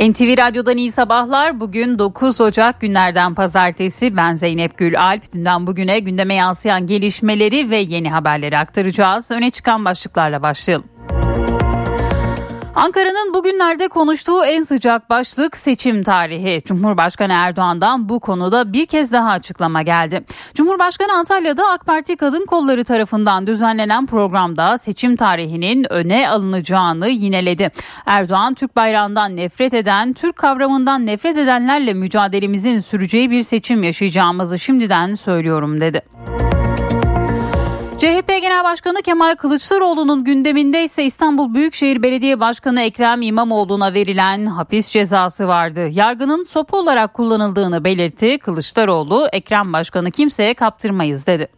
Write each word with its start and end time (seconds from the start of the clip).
NTV 0.00 0.38
Radyo'dan 0.38 0.76
iyi 0.76 0.92
sabahlar. 0.92 1.60
Bugün 1.60 1.98
9 1.98 2.40
Ocak 2.40 2.80
günlerden 2.80 3.34
pazartesi. 3.34 4.16
Ben 4.16 4.34
Zeynep 4.34 4.78
Gül 4.78 5.00
Alp. 5.00 5.32
Dünden 5.34 5.66
bugüne 5.66 5.98
gündeme 5.98 6.34
yansıyan 6.34 6.86
gelişmeleri 6.86 7.70
ve 7.70 7.76
yeni 7.76 8.10
haberleri 8.10 8.58
aktaracağız. 8.58 9.30
Öne 9.30 9.50
çıkan 9.50 9.84
başlıklarla 9.84 10.42
başlayalım. 10.42 10.95
Ankara'nın 12.76 13.34
bugünlerde 13.34 13.88
konuştuğu 13.88 14.44
en 14.44 14.62
sıcak 14.62 15.10
başlık 15.10 15.56
seçim 15.56 16.02
tarihi. 16.02 16.62
Cumhurbaşkanı 16.64 17.32
Erdoğan'dan 17.32 18.08
bu 18.08 18.20
konuda 18.20 18.72
bir 18.72 18.86
kez 18.86 19.12
daha 19.12 19.30
açıklama 19.30 19.82
geldi. 19.82 20.24
Cumhurbaşkanı 20.54 21.12
Antalya'da 21.12 21.68
AK 21.68 21.86
Parti 21.86 22.16
kadın 22.16 22.46
kolları 22.46 22.84
tarafından 22.84 23.46
düzenlenen 23.46 24.06
programda 24.06 24.78
seçim 24.78 25.16
tarihinin 25.16 25.92
öne 25.92 26.28
alınacağını 26.28 27.08
yineledi. 27.08 27.70
Erdoğan 28.06 28.54
Türk 28.54 28.76
bayrağından 28.76 29.36
nefret 29.36 29.74
eden, 29.74 30.12
Türk 30.12 30.36
kavramından 30.36 31.06
nefret 31.06 31.36
edenlerle 31.38 31.94
mücadelemizin 31.94 32.78
süreceği 32.78 33.30
bir 33.30 33.42
seçim 33.42 33.82
yaşayacağımızı 33.82 34.58
şimdiden 34.58 35.14
söylüyorum 35.14 35.80
dedi. 35.80 36.02
CHP 37.98 38.28
Genel 38.28 38.64
Başkanı 38.64 39.02
Kemal 39.02 39.34
Kılıçdaroğlu'nun 39.34 40.24
gündeminde 40.24 40.84
ise 40.84 41.04
İstanbul 41.04 41.54
Büyükşehir 41.54 42.02
Belediye 42.02 42.40
Başkanı 42.40 42.80
Ekrem 42.80 43.22
İmamoğlu'na 43.22 43.94
verilen 43.94 44.46
hapis 44.46 44.88
cezası 44.88 45.48
vardı. 45.48 45.88
Yargının 45.92 46.42
sopa 46.42 46.76
olarak 46.76 47.14
kullanıldığını 47.14 47.84
belirtti. 47.84 48.38
Kılıçdaroğlu, 48.38 49.28
Ekrem 49.32 49.72
Başkanı 49.72 50.10
kimseye 50.10 50.54
kaptırmayız 50.54 51.26
dedi. 51.26 51.48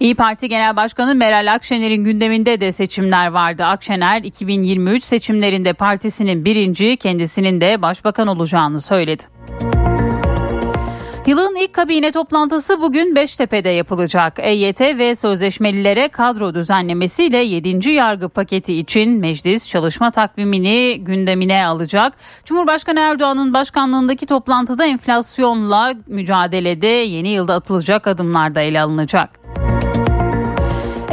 İyi 0.00 0.14
Parti 0.14 0.48
Genel 0.48 0.76
Başkanı 0.76 1.14
Meral 1.14 1.52
Akşener'in 1.52 2.04
gündeminde 2.04 2.60
de 2.60 2.72
seçimler 2.72 3.26
vardı. 3.26 3.64
Akşener 3.64 4.22
2023 4.22 5.04
seçimlerinde 5.04 5.72
partisinin 5.72 6.44
birinci 6.44 6.96
kendisinin 6.96 7.60
de 7.60 7.82
başbakan 7.82 8.28
olacağını 8.28 8.80
söyledi. 8.80 9.22
Yılın 11.26 11.56
ilk 11.56 11.72
kabine 11.72 12.12
toplantısı 12.12 12.80
bugün 12.80 13.16
Beştepe'de 13.16 13.68
yapılacak. 13.68 14.38
EYT 14.38 14.80
ve 14.80 15.14
sözleşmelilere 15.14 16.08
kadro 16.08 16.54
düzenlemesiyle 16.54 17.38
7. 17.38 17.90
yargı 17.90 18.28
paketi 18.28 18.74
için 18.74 19.10
meclis 19.10 19.68
çalışma 19.68 20.10
takvimini 20.10 20.96
gündemine 21.00 21.66
alacak. 21.66 22.12
Cumhurbaşkanı 22.44 23.00
Erdoğan'ın 23.00 23.54
başkanlığındaki 23.54 24.26
toplantıda 24.26 24.86
enflasyonla 24.86 25.94
mücadelede 26.06 26.86
yeni 26.86 27.28
yılda 27.28 27.54
atılacak 27.54 28.06
adımlar 28.06 28.54
da 28.54 28.60
ele 28.60 28.80
alınacak. 28.80 29.40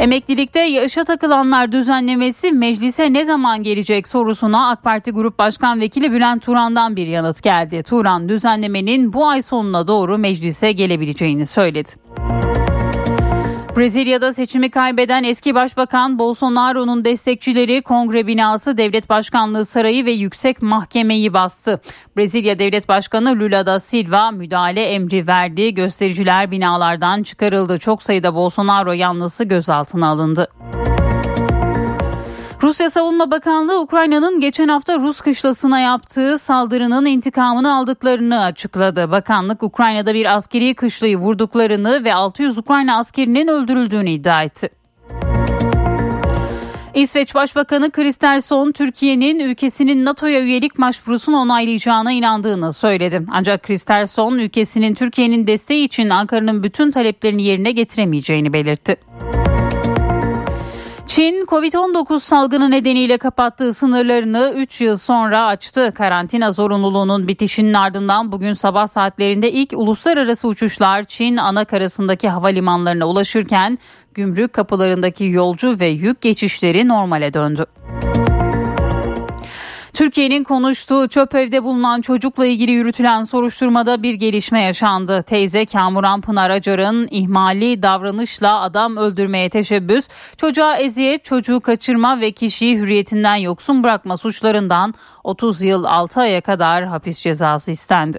Emeklilikte 0.00 0.60
yaşa 0.60 1.04
takılanlar 1.04 1.72
düzenlemesi 1.72 2.52
meclise 2.52 3.12
ne 3.12 3.24
zaman 3.24 3.62
gelecek 3.62 4.08
sorusuna 4.08 4.70
AK 4.70 4.82
Parti 4.82 5.10
Grup 5.10 5.38
Başkan 5.38 5.80
Vekili 5.80 6.12
Bülent 6.12 6.42
Turan'dan 6.42 6.96
bir 6.96 7.06
yanıt 7.06 7.42
geldi. 7.42 7.82
Turan 7.82 8.28
düzenlemenin 8.28 9.12
bu 9.12 9.28
ay 9.28 9.42
sonuna 9.42 9.88
doğru 9.88 10.18
meclise 10.18 10.72
gelebileceğini 10.72 11.46
söyledi. 11.46 11.90
Brezilya'da 13.80 14.32
seçimi 14.32 14.70
kaybeden 14.70 15.24
eski 15.24 15.54
başbakan 15.54 16.18
Bolsonaro'nun 16.18 17.04
destekçileri 17.04 17.82
kongre 17.82 18.26
binası, 18.26 18.78
devlet 18.78 19.08
başkanlığı 19.08 19.66
sarayı 19.66 20.04
ve 20.04 20.10
yüksek 20.10 20.62
mahkemeyi 20.62 21.32
bastı. 21.32 21.80
Brezilya 22.16 22.58
Devlet 22.58 22.88
Başkanı 22.88 23.38
Lula 23.38 23.66
da 23.66 23.80
Silva 23.80 24.30
müdahale 24.30 24.82
emri 24.82 25.26
verdi. 25.26 25.74
Göstericiler 25.74 26.50
binalardan 26.50 27.22
çıkarıldı. 27.22 27.78
Çok 27.78 28.02
sayıda 28.02 28.34
Bolsonaro 28.34 28.92
yanlısı 28.92 29.44
gözaltına 29.44 30.08
alındı. 30.08 30.48
Rusya 32.62 32.90
Savunma 32.90 33.30
Bakanlığı 33.30 33.80
Ukrayna'nın 33.80 34.40
geçen 34.40 34.68
hafta 34.68 34.98
Rus 34.98 35.20
kışlasına 35.20 35.80
yaptığı 35.80 36.38
saldırının 36.38 37.06
intikamını 37.06 37.74
aldıklarını 37.74 38.42
açıkladı. 38.42 39.10
Bakanlık 39.10 39.62
Ukrayna'da 39.62 40.14
bir 40.14 40.36
askeri 40.36 40.74
kışlayı 40.74 41.16
vurduklarını 41.16 42.04
ve 42.04 42.14
600 42.14 42.58
Ukrayna 42.58 42.98
askerinin 42.98 43.48
öldürüldüğünü 43.48 44.10
iddia 44.10 44.42
etti. 44.42 44.68
İsveç 46.94 47.34
Başbakanı 47.34 47.90
Kristersson 47.90 48.72
Türkiye'nin 48.72 49.38
ülkesinin 49.38 50.04
NATO'ya 50.04 50.40
üyelik 50.40 50.80
başvurusunu 50.80 51.36
onaylayacağına 51.36 52.12
inandığını 52.12 52.72
söyledi. 52.72 53.22
Ancak 53.30 53.62
Kristersson 53.62 54.38
ülkesinin 54.38 54.94
Türkiye'nin 54.94 55.46
desteği 55.46 55.84
için 55.84 56.10
Ankara'nın 56.10 56.62
bütün 56.62 56.90
taleplerini 56.90 57.42
yerine 57.42 57.72
getiremeyeceğini 57.72 58.52
belirtti. 58.52 58.96
Çin 61.10 61.44
Covid-19 61.46 62.20
salgını 62.20 62.70
nedeniyle 62.70 63.18
kapattığı 63.18 63.74
sınırlarını 63.74 64.52
3 64.56 64.80
yıl 64.80 64.96
sonra 64.96 65.46
açtı. 65.46 65.92
Karantina 65.94 66.52
zorunluluğunun 66.52 67.28
bitişinin 67.28 67.74
ardından 67.74 68.32
bugün 68.32 68.52
sabah 68.52 68.86
saatlerinde 68.86 69.52
ilk 69.52 69.72
uluslararası 69.72 70.48
uçuşlar 70.48 71.04
Çin 71.04 71.36
ana 71.36 71.64
karasındaki 71.64 72.28
havalimanlarına 72.28 73.06
ulaşırken 73.06 73.78
gümrük 74.14 74.52
kapılarındaki 74.52 75.24
yolcu 75.24 75.80
ve 75.80 75.86
yük 75.86 76.20
geçişleri 76.20 76.88
normale 76.88 77.34
döndü. 77.34 77.66
Türkiye'nin 80.10 80.44
konuştuğu 80.44 81.08
çöp 81.08 81.34
evde 81.34 81.64
bulunan 81.64 82.00
çocukla 82.00 82.46
ilgili 82.46 82.72
yürütülen 82.72 83.22
soruşturmada 83.22 84.02
bir 84.02 84.14
gelişme 84.14 84.60
yaşandı. 84.60 85.22
Teyze 85.22 85.66
Kamuran 85.66 86.20
Pınar 86.20 86.50
Acar'ın 86.50 87.08
ihmali 87.10 87.82
davranışla 87.82 88.60
adam 88.60 88.96
öldürmeye 88.96 89.50
teşebbüs, 89.50 90.08
çocuğa 90.36 90.76
eziyet, 90.76 91.24
çocuğu 91.24 91.60
kaçırma 91.60 92.20
ve 92.20 92.32
kişiyi 92.32 92.78
hürriyetinden 92.78 93.34
yoksun 93.34 93.84
bırakma 93.84 94.16
suçlarından 94.16 94.94
30 95.24 95.62
yıl 95.62 95.84
6 95.84 96.20
aya 96.20 96.40
kadar 96.40 96.84
hapis 96.84 97.20
cezası 97.20 97.70
istendi. 97.70 98.18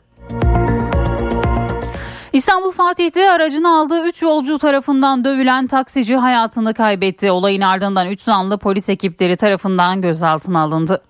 İstanbul 2.34 2.72
Fatih'te 2.72 3.32
aracını 3.32 3.80
aldığı 3.80 4.08
3 4.08 4.22
yolcu 4.22 4.58
tarafından 4.58 5.26
dövülen 5.26 5.68
taksici 5.68 6.16
hayatını 6.16 6.74
kaybetti. 6.74 7.32
Olayın 7.32 7.62
ardından 7.62 8.08
3 8.08 8.22
zanlı 8.22 8.58
polis 8.58 8.90
ekipleri 8.90 9.38
tarafından 9.38 10.02
gözaltına 10.02 10.62
alındı. 10.62 11.02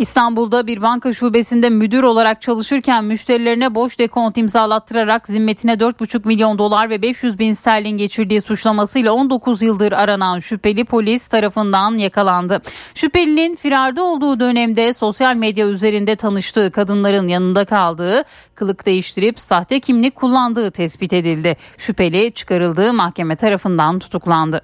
İstanbul'da 0.00 0.66
bir 0.66 0.82
banka 0.82 1.12
şubesinde 1.12 1.70
müdür 1.70 2.02
olarak 2.02 2.42
çalışırken 2.42 3.04
müşterilerine 3.04 3.74
boş 3.74 3.98
dekont 3.98 4.38
imzalattırarak 4.38 5.26
zimmetine 5.26 5.72
4,5 5.72 6.26
milyon 6.26 6.58
dolar 6.58 6.90
ve 6.90 7.02
500 7.02 7.38
bin 7.38 7.52
sterlin 7.52 7.96
geçirdiği 7.96 8.40
suçlamasıyla 8.40 9.12
19 9.12 9.62
yıldır 9.62 9.92
aranan 9.92 10.38
şüpheli 10.38 10.84
polis 10.84 11.28
tarafından 11.28 11.98
yakalandı. 11.98 12.62
Şüphelinin 12.94 13.56
firarda 13.56 14.02
olduğu 14.02 14.40
dönemde 14.40 14.92
sosyal 14.92 15.34
medya 15.34 15.66
üzerinde 15.66 16.16
tanıştığı 16.16 16.70
kadınların 16.70 17.28
yanında 17.28 17.64
kaldığı, 17.64 18.24
kılık 18.54 18.86
değiştirip 18.86 19.40
sahte 19.40 19.80
kimlik 19.80 20.14
kullandığı 20.14 20.70
tespit 20.70 21.12
edildi. 21.12 21.56
Şüpheli 21.78 22.32
çıkarıldığı 22.32 22.92
mahkeme 22.92 23.36
tarafından 23.36 23.98
tutuklandı. 23.98 24.62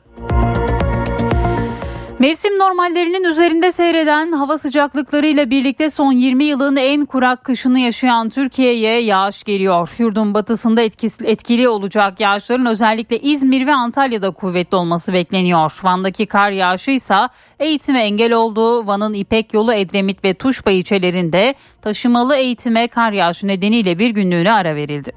Mevsim 2.19 2.59
normallerinin 2.59 3.25
üzerinde 3.25 3.73
seyreden 3.73 4.33
hava 4.33 4.59
sıcaklıklarıyla 4.59 5.51
birlikte 5.51 5.91
son 5.91 6.13
20 6.13 6.45
yılın 6.45 6.77
en 6.77 7.07
kurak 7.07 7.45
kışını 7.45 7.81
yaşayan 7.81 8.29
Türkiye'ye 8.29 9.01
yağış 9.01 9.45
geliyor. 9.45 9.95
Yurdun 9.99 10.35
batısında 10.35 10.83
etkisi, 10.83 11.27
etkili 11.27 11.69
olacak 11.69 12.21
yağışların 12.21 12.67
özellikle 12.67 13.21
İzmir 13.21 13.67
ve 13.67 13.75
Antalya'da 13.75 14.31
kuvvetli 14.31 14.77
olması 14.77 15.13
bekleniyor. 15.13 15.81
Van'daki 15.83 16.27
kar 16.27 16.51
yağışı 16.51 16.91
ise 16.91 17.15
eğitime 17.61 18.01
engel 18.01 18.33
oldu. 18.33 18.87
Van'ın 18.87 19.15
İpek 19.15 19.55
yolu 19.55 19.73
Edremit 19.73 20.25
ve 20.25 20.35
Tuşba 20.35 20.71
ilçelerinde 20.71 21.55
taşımalı 21.83 22.37
eğitime 22.37 22.89
kar 22.89 23.13
yağışı 23.13 23.47
nedeniyle 23.47 23.99
bir 23.99 24.11
günlüğüne 24.11 24.53
ara 24.53 24.75
verildi. 24.75 25.13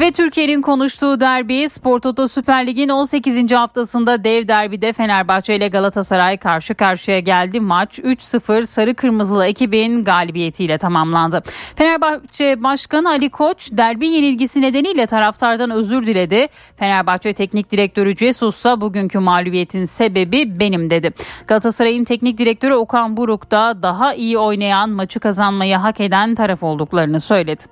Ve 0.00 0.12
Türkiye'nin 0.12 0.62
konuştuğu 0.62 1.20
derbi 1.20 1.68
Spor 1.68 2.00
Toto 2.00 2.28
Süper 2.28 2.66
Lig'in 2.66 2.88
18. 2.88 3.52
haftasında 3.52 4.24
dev 4.24 4.48
derbide 4.48 4.92
Fenerbahçe 4.92 5.56
ile 5.56 5.68
Galatasaray 5.68 6.36
karşı 6.36 6.74
karşıya 6.74 7.18
geldi. 7.18 7.60
Maç 7.60 7.98
3-0 7.98 8.66
sarı 8.66 8.94
kırmızılı 8.94 9.46
ekibin 9.46 10.04
galibiyetiyle 10.04 10.78
tamamlandı. 10.78 11.42
Fenerbahçe 11.76 12.62
Başkanı 12.62 13.08
Ali 13.08 13.30
Koç 13.30 13.68
derbi 13.72 14.08
yenilgisi 14.08 14.62
nedeniyle 14.62 15.06
taraftardan 15.06 15.70
özür 15.70 16.06
diledi. 16.06 16.48
Fenerbahçe 16.76 17.32
Teknik 17.32 17.70
Direktörü 17.70 18.16
Jesus 18.16 18.58
ise 18.58 18.80
bugünkü 18.80 19.18
mağlubiyetin 19.18 19.84
sebebi 19.84 20.60
benim 20.60 20.90
dedi. 20.90 21.10
Galatasaray'ın 21.46 22.04
teknik 22.04 22.38
direktörü 22.38 22.74
Okan 22.74 23.16
Buruk 23.16 23.50
da 23.50 23.82
daha 23.82 24.14
iyi 24.14 24.38
oynayan 24.38 24.90
maçı 24.90 25.20
kazanmayı 25.20 25.76
hak 25.76 26.00
eden 26.00 26.34
taraf 26.34 26.62
olduklarını 26.62 27.20
söyledi. 27.20 27.62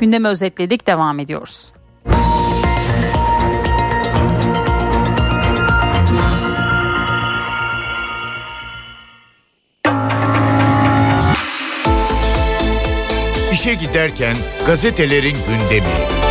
Gündemi 0.00 0.28
özetledik 0.28 0.86
devam 0.86 1.18
ediyoruz. 1.18 1.72
İşe 13.52 13.74
giderken 13.74 14.36
gazetelerin 14.66 15.36
gündemi. 15.48 16.25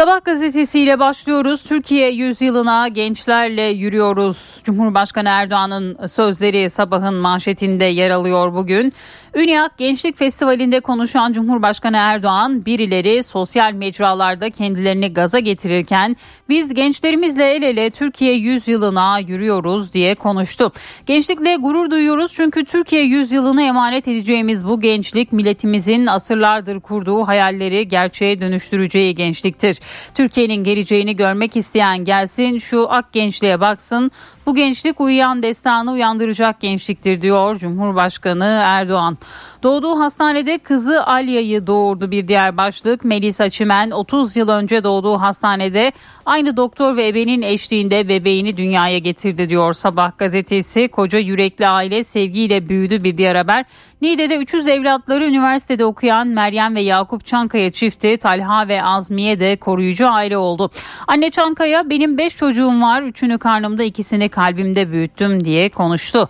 Sabah 0.00 0.24
gazetesiyle 0.24 0.98
başlıyoruz. 0.98 1.62
Türkiye 1.62 2.10
yüzyılına 2.10 2.88
gençlerle 2.88 3.62
yürüyoruz. 3.62 4.38
Cumhurbaşkanı 4.64 5.28
Erdoğan'ın 5.28 6.06
sözleri 6.06 6.70
sabahın 6.70 7.14
manşetinde 7.14 7.84
yer 7.84 8.10
alıyor 8.10 8.54
bugün. 8.54 8.92
Ünyak 9.34 9.78
Gençlik 9.78 10.16
Festivali'nde 10.16 10.80
konuşan 10.80 11.32
Cumhurbaşkanı 11.32 11.96
Erdoğan 11.96 12.66
birileri 12.66 13.22
sosyal 13.22 13.72
mecralarda 13.72 14.50
kendilerini 14.50 15.12
gaza 15.12 15.38
getirirken 15.38 16.16
biz 16.48 16.74
gençlerimizle 16.74 17.54
el 17.54 17.62
ele 17.62 17.90
Türkiye 17.90 18.34
yüzyılına 18.34 19.18
yürüyoruz 19.18 19.92
diye 19.92 20.14
konuştu. 20.14 20.72
Gençlikle 21.06 21.56
gurur 21.56 21.90
duyuyoruz 21.90 22.32
çünkü 22.32 22.64
Türkiye 22.64 23.02
yüzyılını 23.02 23.62
emanet 23.62 24.08
edeceğimiz 24.08 24.66
bu 24.66 24.80
gençlik 24.80 25.32
milletimizin 25.32 26.06
asırlardır 26.06 26.80
kurduğu 26.80 27.26
hayalleri 27.26 27.88
gerçeğe 27.88 28.40
dönüştüreceği 28.40 29.14
gençliktir. 29.14 29.80
Türkiye'nin 30.14 30.64
geleceğini 30.64 31.16
görmek 31.16 31.56
isteyen 31.56 32.04
gelsin 32.04 32.58
şu 32.58 32.86
ak 32.90 33.12
gençliğe 33.12 33.60
baksın. 33.60 34.10
Bu 34.50 34.54
gençlik 34.54 35.00
uyuyan 35.00 35.42
destanı 35.42 35.92
uyandıracak 35.92 36.60
gençliktir 36.60 37.22
diyor 37.22 37.56
Cumhurbaşkanı 37.56 38.60
Erdoğan. 38.64 39.18
Doğduğu 39.62 40.00
hastanede 40.00 40.58
kızı 40.58 41.06
Alya'yı 41.06 41.66
doğurdu 41.66 42.10
bir 42.10 42.28
diğer 42.28 42.56
başlık. 42.56 43.04
Melisa 43.04 43.48
Çimen 43.48 43.90
30 43.90 44.36
yıl 44.36 44.48
önce 44.48 44.84
doğduğu 44.84 45.20
hastanede 45.20 45.92
aynı 46.26 46.56
doktor 46.56 46.96
ve 46.96 47.08
ebenin 47.08 47.42
eşliğinde 47.42 48.08
bebeğini 48.08 48.56
dünyaya 48.56 48.98
getirdi 48.98 49.48
diyor 49.48 49.72
Sabah 49.72 50.18
gazetesi. 50.18 50.88
Koca 50.88 51.18
yürekli 51.18 51.68
aile 51.68 52.04
sevgiyle 52.04 52.68
büyüdü 52.68 53.04
bir 53.04 53.18
diğer 53.18 53.34
haber. 53.34 53.64
Niğde'de 54.02 54.36
300 54.36 54.68
evlatları 54.68 55.24
üniversitede 55.24 55.84
okuyan 55.84 56.28
Meryem 56.28 56.76
ve 56.76 56.80
Yakup 56.80 57.26
Çankaya 57.26 57.72
çifti 57.72 58.16
Talha 58.16 58.68
ve 58.68 58.82
Azmiye 58.82 59.40
de 59.40 59.56
koruyucu 59.56 60.08
aile 60.08 60.36
oldu. 60.36 60.70
Anne 61.08 61.30
Çankaya 61.30 61.90
benim 61.90 62.18
5 62.18 62.36
çocuğum 62.36 62.82
var. 62.82 63.02
Üçünü 63.02 63.38
karnımda 63.38 63.82
ikisini 63.82 64.28
kalbimde 64.40 64.92
büyüttüm 64.92 65.44
diye 65.44 65.68
konuştu. 65.68 66.28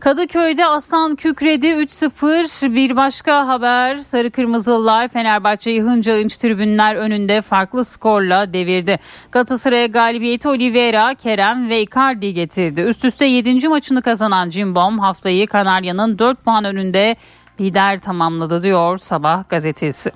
Kadıköy'de 0.00 0.66
Aslan 0.66 1.16
kükredi 1.16 1.66
3-0 1.66 2.74
bir 2.74 2.96
başka 2.96 3.48
haber 3.48 3.96
Sarı 3.96 4.30
Kırmızılılar 4.30 5.08
Fenerbahçe'yi 5.08 5.82
hınca 5.82 6.14
hınç 6.14 6.36
tribünler 6.36 6.94
önünde 6.96 7.42
farklı 7.42 7.84
skorla 7.84 8.52
devirdi. 8.52 8.98
Galatasaray'a 9.32 9.86
galibiyeti 9.86 10.48
Oliveira, 10.48 11.14
Kerem 11.14 11.68
ve 11.68 11.82
Icardi 11.82 12.34
getirdi. 12.34 12.80
Üst 12.80 13.04
üste 13.04 13.24
7. 13.24 13.68
maçını 13.68 14.02
kazanan 14.02 14.50
Cimbom 14.50 14.98
haftayı 14.98 15.46
Kanarya'nın 15.46 16.18
4 16.18 16.44
puan 16.44 16.64
önünde 16.64 17.16
lider 17.60 17.98
tamamladı 17.98 18.62
diyor 18.62 18.98
Sabah 18.98 19.48
gazetesi. 19.48 20.10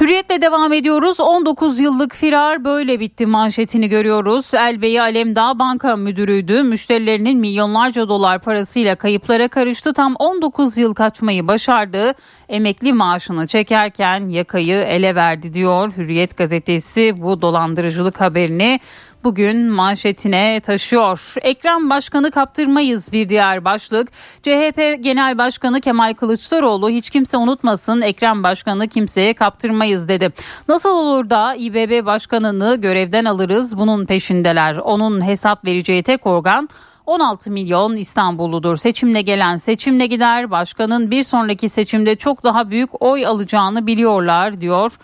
Hürriyetle 0.00 0.42
devam 0.42 0.72
ediyoruz. 0.72 1.20
19 1.20 1.80
yıllık 1.80 2.14
firar 2.14 2.64
böyle 2.64 3.00
bitti 3.00 3.26
manşetini 3.26 3.88
görüyoruz. 3.88 4.54
Elbey 4.54 5.00
Alemdağ 5.00 5.58
banka 5.58 5.96
müdürüydü. 5.96 6.62
Müşterilerinin 6.62 7.38
milyonlarca 7.38 8.08
dolar 8.08 8.38
parasıyla 8.38 8.96
kayıplara 8.96 9.48
karıştı. 9.48 9.92
Tam 9.92 10.16
19 10.18 10.78
yıl 10.78 10.94
kaçmayı 10.94 11.48
başardı. 11.48 12.14
Emekli 12.48 12.92
maaşını 12.92 13.46
çekerken 13.46 14.28
yakayı 14.28 14.76
ele 14.76 15.14
verdi 15.14 15.54
diyor 15.54 15.92
Hürriyet 15.96 16.36
gazetesi 16.36 17.22
bu 17.22 17.40
dolandırıcılık 17.40 18.20
haberini 18.20 18.80
bugün 19.24 19.70
manşetine 19.70 20.60
taşıyor. 20.60 21.34
Ekrem 21.42 21.90
Başkanı 21.90 22.30
kaptırmayız 22.30 23.12
bir 23.12 23.28
diğer 23.28 23.64
başlık. 23.64 24.12
CHP 24.42 24.96
Genel 25.00 25.38
Başkanı 25.38 25.80
Kemal 25.80 26.14
Kılıçdaroğlu 26.14 26.90
hiç 26.90 27.10
kimse 27.10 27.36
unutmasın 27.36 28.00
Ekrem 28.00 28.42
Başkanı 28.42 28.88
kimseye 28.88 29.34
kaptırmayız 29.34 30.08
dedi. 30.08 30.32
Nasıl 30.68 30.90
olur 30.90 31.30
da 31.30 31.54
İBB 31.54 32.06
Başkanı'nı 32.06 32.76
görevden 32.80 33.24
alırız 33.24 33.78
bunun 33.78 34.06
peşindeler. 34.06 34.76
Onun 34.76 35.26
hesap 35.26 35.64
vereceği 35.64 36.02
tek 36.02 36.26
organ 36.26 36.68
16 37.06 37.50
milyon 37.50 37.96
İstanbulludur. 37.96 38.76
Seçimle 38.76 39.22
gelen 39.22 39.56
seçimle 39.56 40.06
gider. 40.06 40.50
Başkanın 40.50 41.10
bir 41.10 41.22
sonraki 41.22 41.68
seçimde 41.68 42.16
çok 42.16 42.44
daha 42.44 42.70
büyük 42.70 43.02
oy 43.02 43.26
alacağını 43.26 43.86
biliyorlar 43.86 44.60
diyor. 44.60 44.98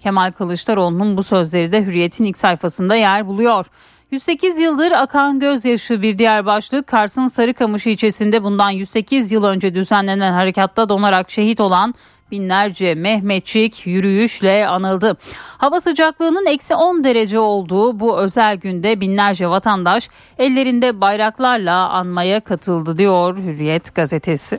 Kemal 0.00 0.32
Kılıçdaroğlu'nun 0.32 1.16
bu 1.16 1.22
sözleri 1.22 1.72
de 1.72 1.86
Hürriyet'in 1.86 2.24
ilk 2.24 2.38
sayfasında 2.38 2.96
yer 2.96 3.26
buluyor. 3.26 3.66
108 4.10 4.58
yıldır 4.58 4.92
akan 4.92 5.40
gözyaşı 5.40 6.02
bir 6.02 6.18
diğer 6.18 6.46
başlık 6.46 6.86
Kars'ın 6.86 7.26
Sarıkamış 7.26 7.86
ilçesinde 7.86 8.44
bundan 8.44 8.70
108 8.70 9.32
yıl 9.32 9.44
önce 9.44 9.74
düzenlenen 9.74 10.32
harekatta 10.32 10.88
donarak 10.88 11.30
şehit 11.30 11.60
olan 11.60 11.94
binlerce 12.30 12.94
Mehmetçik 12.94 13.86
yürüyüşle 13.86 14.66
anıldı. 14.66 15.16
Hava 15.58 15.80
sıcaklığının 15.80 16.46
eksi 16.46 16.74
10 16.74 17.04
derece 17.04 17.38
olduğu 17.38 18.00
bu 18.00 18.18
özel 18.18 18.56
günde 18.56 19.00
binlerce 19.00 19.48
vatandaş 19.48 20.08
ellerinde 20.38 21.00
bayraklarla 21.00 21.88
anmaya 21.88 22.40
katıldı 22.40 22.98
diyor 22.98 23.36
Hürriyet 23.36 23.94
gazetesi. 23.94 24.58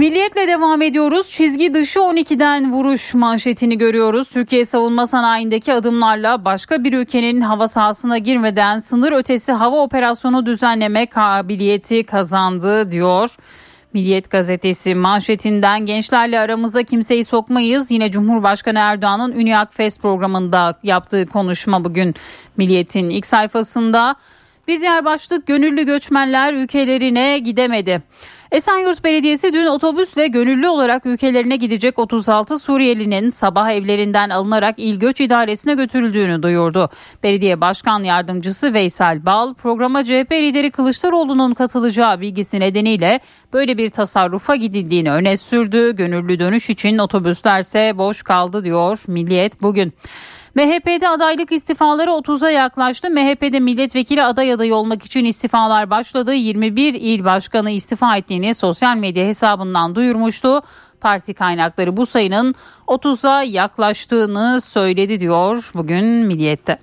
Milliyetle 0.00 0.48
devam 0.48 0.82
ediyoruz. 0.82 1.30
Çizgi 1.30 1.74
dışı 1.74 1.98
12'den 1.98 2.72
vuruş 2.72 3.14
manşetini 3.14 3.78
görüyoruz. 3.78 4.28
Türkiye 4.28 4.64
savunma 4.64 5.06
sanayindeki 5.06 5.72
adımlarla 5.72 6.44
başka 6.44 6.84
bir 6.84 6.92
ülkenin 6.92 7.40
hava 7.40 7.68
sahasına 7.68 8.18
girmeden 8.18 8.78
sınır 8.78 9.12
ötesi 9.12 9.52
hava 9.52 9.76
operasyonu 9.76 10.46
düzenleme 10.46 11.06
kabiliyeti 11.06 12.04
kazandı 12.04 12.90
diyor. 12.90 13.36
Milliyet 13.92 14.30
gazetesi 14.30 14.94
manşetinden 14.94 15.86
gençlerle 15.86 16.40
aramıza 16.40 16.82
kimseyi 16.82 17.24
sokmayız. 17.24 17.90
Yine 17.90 18.10
Cumhurbaşkanı 18.10 18.78
Erdoğan'ın 18.78 19.32
Ünyak 19.32 19.74
Fest 19.74 20.02
programında 20.02 20.78
yaptığı 20.82 21.26
konuşma 21.26 21.84
bugün 21.84 22.14
Milliyet'in 22.56 23.10
ilk 23.10 23.26
sayfasında. 23.26 24.14
Bir 24.68 24.80
diğer 24.80 25.04
başlık 25.04 25.46
gönüllü 25.46 25.86
göçmenler 25.86 26.52
ülkelerine 26.52 27.38
gidemedi. 27.38 28.02
Esenyurt 28.52 29.04
Belediyesi 29.04 29.52
dün 29.52 29.66
otobüsle 29.66 30.26
gönüllü 30.26 30.68
olarak 30.68 31.06
ülkelerine 31.06 31.56
gidecek 31.56 31.98
36 31.98 32.58
Suriyelinin 32.58 33.28
sabah 33.28 33.70
evlerinden 33.70 34.30
alınarak 34.30 34.74
İl 34.78 34.98
Göç 35.00 35.20
İdaresi'ne 35.20 35.74
götürüldüğünü 35.74 36.42
duyurdu. 36.42 36.90
Belediye 37.22 37.60
Başkan 37.60 38.04
Yardımcısı 38.04 38.74
Veysel 38.74 39.26
Bal 39.26 39.54
programa 39.54 40.04
CHP 40.04 40.32
lideri 40.32 40.70
Kılıçdaroğlu'nun 40.70 41.54
katılacağı 41.54 42.20
bilgisi 42.20 42.60
nedeniyle 42.60 43.20
böyle 43.52 43.78
bir 43.78 43.90
tasarrufa 43.90 44.56
gidildiğini 44.56 45.12
öne 45.12 45.36
sürdü. 45.36 45.96
Gönüllü 45.96 46.38
dönüş 46.38 46.70
için 46.70 46.98
otobüslerse 46.98 47.98
boş 47.98 48.22
kaldı 48.22 48.64
diyor 48.64 49.02
Milliyet 49.06 49.62
bugün. 49.62 49.92
MHP'de 50.54 51.08
adaylık 51.08 51.52
istifaları 51.52 52.10
30'a 52.10 52.50
yaklaştı. 52.50 53.10
MHP'de 53.10 53.60
milletvekili 53.60 54.22
aday 54.22 54.52
adayı 54.52 54.74
olmak 54.74 55.04
için 55.04 55.24
istifalar 55.24 55.90
başladı. 55.90 56.34
21 56.34 56.94
il 56.94 57.24
başkanı 57.24 57.70
istifa 57.70 58.16
ettiğini 58.16 58.54
sosyal 58.54 58.96
medya 58.96 59.26
hesabından 59.26 59.94
duyurmuştu. 59.94 60.62
Parti 61.00 61.34
kaynakları 61.34 61.96
bu 61.96 62.06
sayının 62.06 62.54
30'a 62.86 63.42
yaklaştığını 63.42 64.60
söyledi 64.60 65.20
diyor 65.20 65.70
bugün 65.74 66.04
Milliyet'te. 66.04 66.78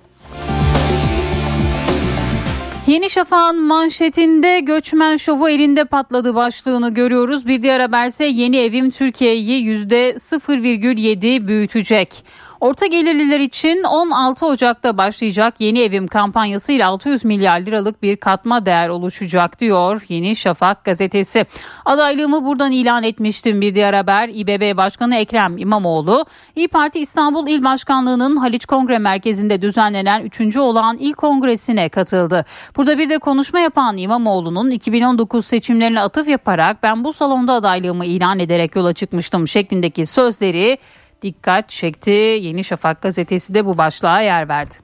Yeni 2.88 3.10
Şafak'ın 3.10 3.62
manşetinde 3.62 4.60
göçmen 4.60 5.16
şovu 5.16 5.48
elinde 5.48 5.84
patladı 5.84 6.34
başlığını 6.34 6.94
görüyoruz. 6.94 7.46
Bir 7.46 7.62
diğer 7.62 7.80
haberse 7.80 8.24
yeni 8.24 8.56
evim 8.56 8.90
Türkiye'yi 8.90 9.64
%0,7 9.86 11.46
büyütecek. 11.46 12.24
Orta 12.60 12.86
gelirliler 12.86 13.40
için 13.40 13.82
16 13.82 14.46
Ocak'ta 14.46 14.98
başlayacak 14.98 15.60
yeni 15.60 15.80
evim 15.80 16.06
kampanyasıyla 16.06 16.88
600 16.88 17.24
milyar 17.24 17.60
liralık 17.60 18.02
bir 18.02 18.16
katma 18.16 18.66
değer 18.66 18.88
oluşacak 18.88 19.60
diyor 19.60 20.02
Yeni 20.08 20.36
Şafak 20.36 20.84
gazetesi. 20.84 21.46
Adaylığımı 21.84 22.44
buradan 22.44 22.72
ilan 22.72 23.02
etmiştim 23.02 23.60
bir 23.60 23.74
diğer 23.74 23.94
haber. 23.94 24.28
İBB 24.28 24.76
Başkanı 24.76 25.16
Ekrem 25.16 25.58
İmamoğlu 25.58 26.24
İyi 26.56 26.68
Parti 26.68 27.00
İstanbul 27.00 27.48
İl 27.48 27.64
Başkanlığı'nın 27.64 28.36
Haliç 28.36 28.66
Kongre 28.66 28.98
Merkezi'nde 28.98 29.62
düzenlenen 29.62 30.22
3. 30.22 30.56
olan 30.56 30.98
il 30.98 31.12
kongresine 31.12 31.88
katıldı. 31.88 32.44
Burada 32.76 32.98
bir 32.98 33.10
de 33.10 33.18
konuşma 33.18 33.60
yapan 33.60 33.96
İmamoğlu'nun 33.96 34.70
2019 34.70 35.46
seçimlerine 35.46 36.00
atıf 36.00 36.28
yaparak 36.28 36.82
ben 36.82 37.04
bu 37.04 37.12
salonda 37.12 37.52
adaylığımı 37.52 38.06
ilan 38.06 38.38
ederek 38.38 38.76
yola 38.76 38.92
çıkmıştım 38.92 39.48
şeklindeki 39.48 40.06
sözleri 40.06 40.78
dikkat 41.22 41.68
çekti. 41.68 42.10
Yeni 42.10 42.64
Şafak 42.64 43.02
gazetesi 43.02 43.54
de 43.54 43.66
bu 43.66 43.78
başlığa 43.78 44.20
yer 44.20 44.48
verdi. 44.48 44.74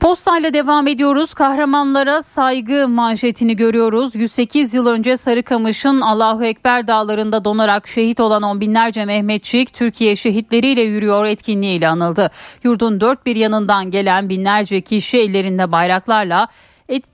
Postayla 0.00 0.52
devam 0.54 0.86
ediyoruz. 0.86 1.34
Kahramanlara 1.34 2.22
saygı 2.22 2.88
manşetini 2.88 3.56
görüyoruz. 3.56 4.14
108 4.14 4.74
yıl 4.74 4.86
önce 4.86 5.16
Sarıkamış'ın 5.16 6.00
Allahu 6.00 6.44
Ekber 6.44 6.86
dağlarında 6.86 7.44
donarak 7.44 7.88
şehit 7.88 8.20
olan 8.20 8.42
on 8.42 8.60
binlerce 8.60 9.04
Mehmetçik 9.04 9.74
Türkiye 9.74 10.16
şehitleriyle 10.16 10.82
yürüyor 10.82 11.24
etkinliğiyle 11.24 11.88
anıldı. 11.88 12.30
Yurdun 12.64 13.00
dört 13.00 13.26
bir 13.26 13.36
yanından 13.36 13.90
gelen 13.90 14.28
binlerce 14.28 14.80
kişi 14.80 15.18
ellerinde 15.18 15.72
bayraklarla 15.72 16.48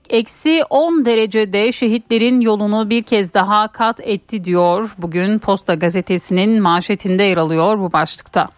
eksi 0.09 0.63
10 0.69 1.05
derecede 1.05 1.71
şehitlerin 1.71 2.41
yolunu 2.41 2.89
bir 2.89 3.03
kez 3.03 3.33
daha 3.33 3.67
kat 3.67 3.99
etti 4.03 4.43
diyor. 4.43 4.95
Bugün 4.97 5.39
Posta 5.39 5.75
gazetesinin 5.75 6.61
manşetinde 6.61 7.23
yer 7.23 7.37
alıyor 7.37 7.79
bu 7.79 7.93
başlıkta. 7.93 8.49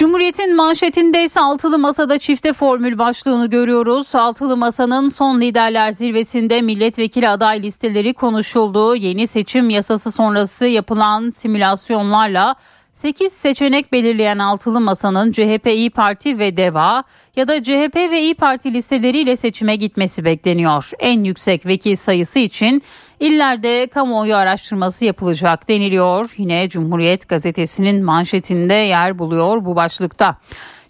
Cumhuriyet'in 0.00 0.56
manşetinde 0.56 1.24
ise 1.24 1.40
altılı 1.40 1.78
masada 1.78 2.18
çifte 2.18 2.52
formül 2.52 2.98
başlığını 2.98 3.50
görüyoruz. 3.50 4.14
Altılı 4.14 4.56
masanın 4.56 5.08
son 5.08 5.40
liderler 5.40 5.92
zirvesinde 5.92 6.62
milletvekili 6.62 7.28
aday 7.28 7.62
listeleri 7.62 8.14
konuşuldu. 8.14 8.96
Yeni 8.96 9.26
seçim 9.26 9.70
yasası 9.70 10.12
sonrası 10.12 10.66
yapılan 10.66 11.30
simülasyonlarla 11.30 12.54
8 13.00 13.32
seçenek 13.32 13.92
belirleyen 13.92 14.38
altılı 14.38 14.80
masanın 14.80 15.32
CHP, 15.32 15.66
İyi 15.66 15.90
Parti 15.90 16.38
ve 16.38 16.56
DEVA 16.56 17.04
ya 17.36 17.48
da 17.48 17.62
CHP 17.62 17.96
ve 17.96 18.20
İyi 18.20 18.34
Parti 18.34 18.74
listeleriyle 18.74 19.36
seçime 19.36 19.76
gitmesi 19.76 20.24
bekleniyor. 20.24 20.90
En 20.98 21.24
yüksek 21.24 21.66
vekil 21.66 21.96
sayısı 21.96 22.38
için 22.38 22.82
illerde 23.20 23.86
kamuoyu 23.86 24.36
araştırması 24.36 25.04
yapılacak 25.04 25.68
deniliyor. 25.68 26.30
Yine 26.36 26.68
Cumhuriyet 26.68 27.28
gazetesinin 27.28 28.04
manşetinde 28.04 28.74
yer 28.74 29.18
buluyor 29.18 29.64
bu 29.64 29.76
başlıkta. 29.76 30.36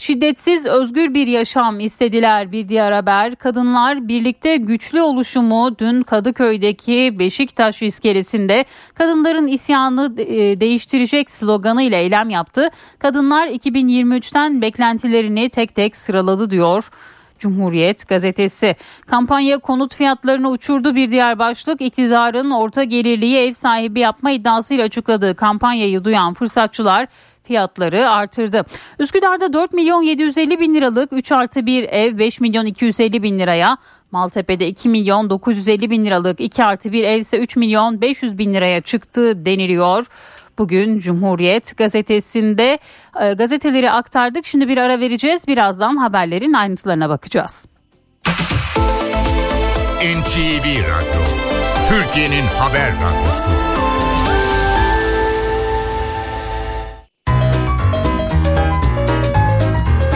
Şiddetsiz 0.01 0.67
özgür 0.67 1.15
bir 1.15 1.27
yaşam 1.27 1.81
istediler 1.81 2.53
bir 2.53 2.69
diğer 2.69 2.93
haber. 2.93 3.37
Kadınlar 3.37 4.09
birlikte 4.09 4.57
güçlü 4.57 5.03
oluşumu 5.03 5.79
dün 5.79 6.03
Kadıköy'deki 6.03 7.19
Beşiktaş 7.19 7.83
iskelesinde 7.83 8.65
kadınların 8.95 9.47
isyanı 9.47 10.15
e, 10.19 10.61
değiştirecek 10.61 11.31
sloganı 11.31 11.83
ile 11.83 11.99
eylem 11.99 12.31
yaptı. 12.31 12.69
Kadınlar 12.99 13.49
2023'ten 13.49 14.63
beklentilerini 14.63 15.51
tek 15.51 15.75
tek 15.75 15.97
sıraladı 15.97 16.51
diyor. 16.51 16.91
Cumhuriyet 17.39 18.09
gazetesi. 18.09 18.77
Kampanya 19.07 19.59
konut 19.59 19.95
fiyatlarını 19.95 20.51
uçurdu 20.51 20.95
bir 20.95 21.11
diğer 21.11 21.39
başlık 21.39 21.81
iktidarın 21.81 22.51
orta 22.51 22.85
gelirliği 22.85 23.39
ev 23.39 23.53
sahibi 23.53 24.01
yapma 24.01 24.31
iddiasıyla 24.31 24.85
açıkladığı 24.85 25.35
kampanyayı 25.35 26.05
duyan 26.05 26.35
fırsatçılar 26.35 27.07
fiyatları 27.51 28.11
artırdı. 28.11 28.65
Üsküdar'da 28.99 29.53
4 29.53 29.73
milyon 29.73 30.03
750 30.03 30.61
bin 30.61 30.75
liralık 30.75 31.13
3 31.13 31.33
artı 31.33 31.67
1 31.67 31.83
ev 31.83 32.19
5 32.19 32.41
milyon 32.41 32.67
250 32.67 33.23
bin 33.23 33.39
liraya 33.39 33.77
Maltepe'de 34.11 34.69
2 34.69 34.89
milyon 34.89 35.31
950 35.31 35.91
bin 35.91 36.05
liralık 36.05 36.41
2 36.41 36.65
artı 36.65 36.93
1 36.93 37.05
ev 37.05 37.19
ise 37.19 37.39
3 37.39 37.57
milyon 37.57 38.01
500 38.01 38.39
bin 38.39 38.55
liraya 38.55 38.81
çıktı 38.81 39.45
deniliyor. 39.45 40.07
Bugün 40.59 40.99
Cumhuriyet 40.99 41.77
gazetesinde 41.77 42.79
e, 43.21 43.33
gazeteleri 43.33 43.91
aktardık. 43.91 44.47
Şimdi 44.47 44.69
bir 44.69 44.77
ara 44.77 45.01
vereceğiz. 45.01 45.49
Birazdan 45.49 45.97
haberlerin 45.97 46.53
ayrıntılarına 46.53 47.09
bakacağız. 47.09 47.67
NTV 50.01 50.67
Radyo, 50.67 51.23
Türkiye'nin 51.89 52.47
haber 52.59 52.93
radyosu. 52.93 54.00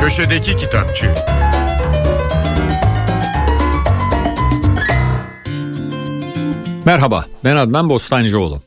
Köşedeki 0.04 0.56
Kitapçı 0.56 1.14
Merhaba, 6.84 7.25
ben 7.44 7.56
Adnan 7.56 7.90
Bostancıoğlu. 7.90 8.62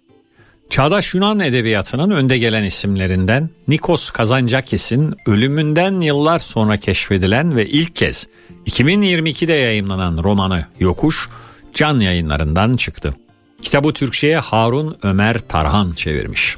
Çağdaş 0.69 1.13
Yunan 1.13 1.39
edebiyatının 1.39 2.11
önde 2.11 2.37
gelen 2.37 2.63
isimlerinden 2.63 3.49
Nikos 3.67 4.09
Kazantzakis'in 4.09 5.15
ölümünden 5.25 6.01
yıllar 6.01 6.39
sonra 6.39 6.77
keşfedilen 6.77 7.55
ve 7.55 7.65
ilk 7.69 7.95
kez 7.95 8.27
2022'de 8.65 9.53
yayınlanan 9.53 10.23
romanı 10.23 10.65
Yokuş 10.79 11.29
can 11.73 11.99
yayınlarından 11.99 12.75
çıktı. 12.75 13.13
Kitabı 13.61 13.93
Türkçe'ye 13.93 14.37
Harun 14.37 14.97
Ömer 15.03 15.39
Tarhan 15.39 15.93
çevirmiş. 15.93 16.57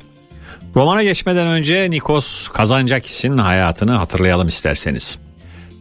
Romana 0.76 1.04
geçmeden 1.04 1.48
önce 1.48 1.92
Nikos 1.92 2.48
Kazantzakis'in 2.48 3.38
hayatını 3.38 3.92
hatırlayalım 3.92 4.48
isterseniz. 4.48 5.20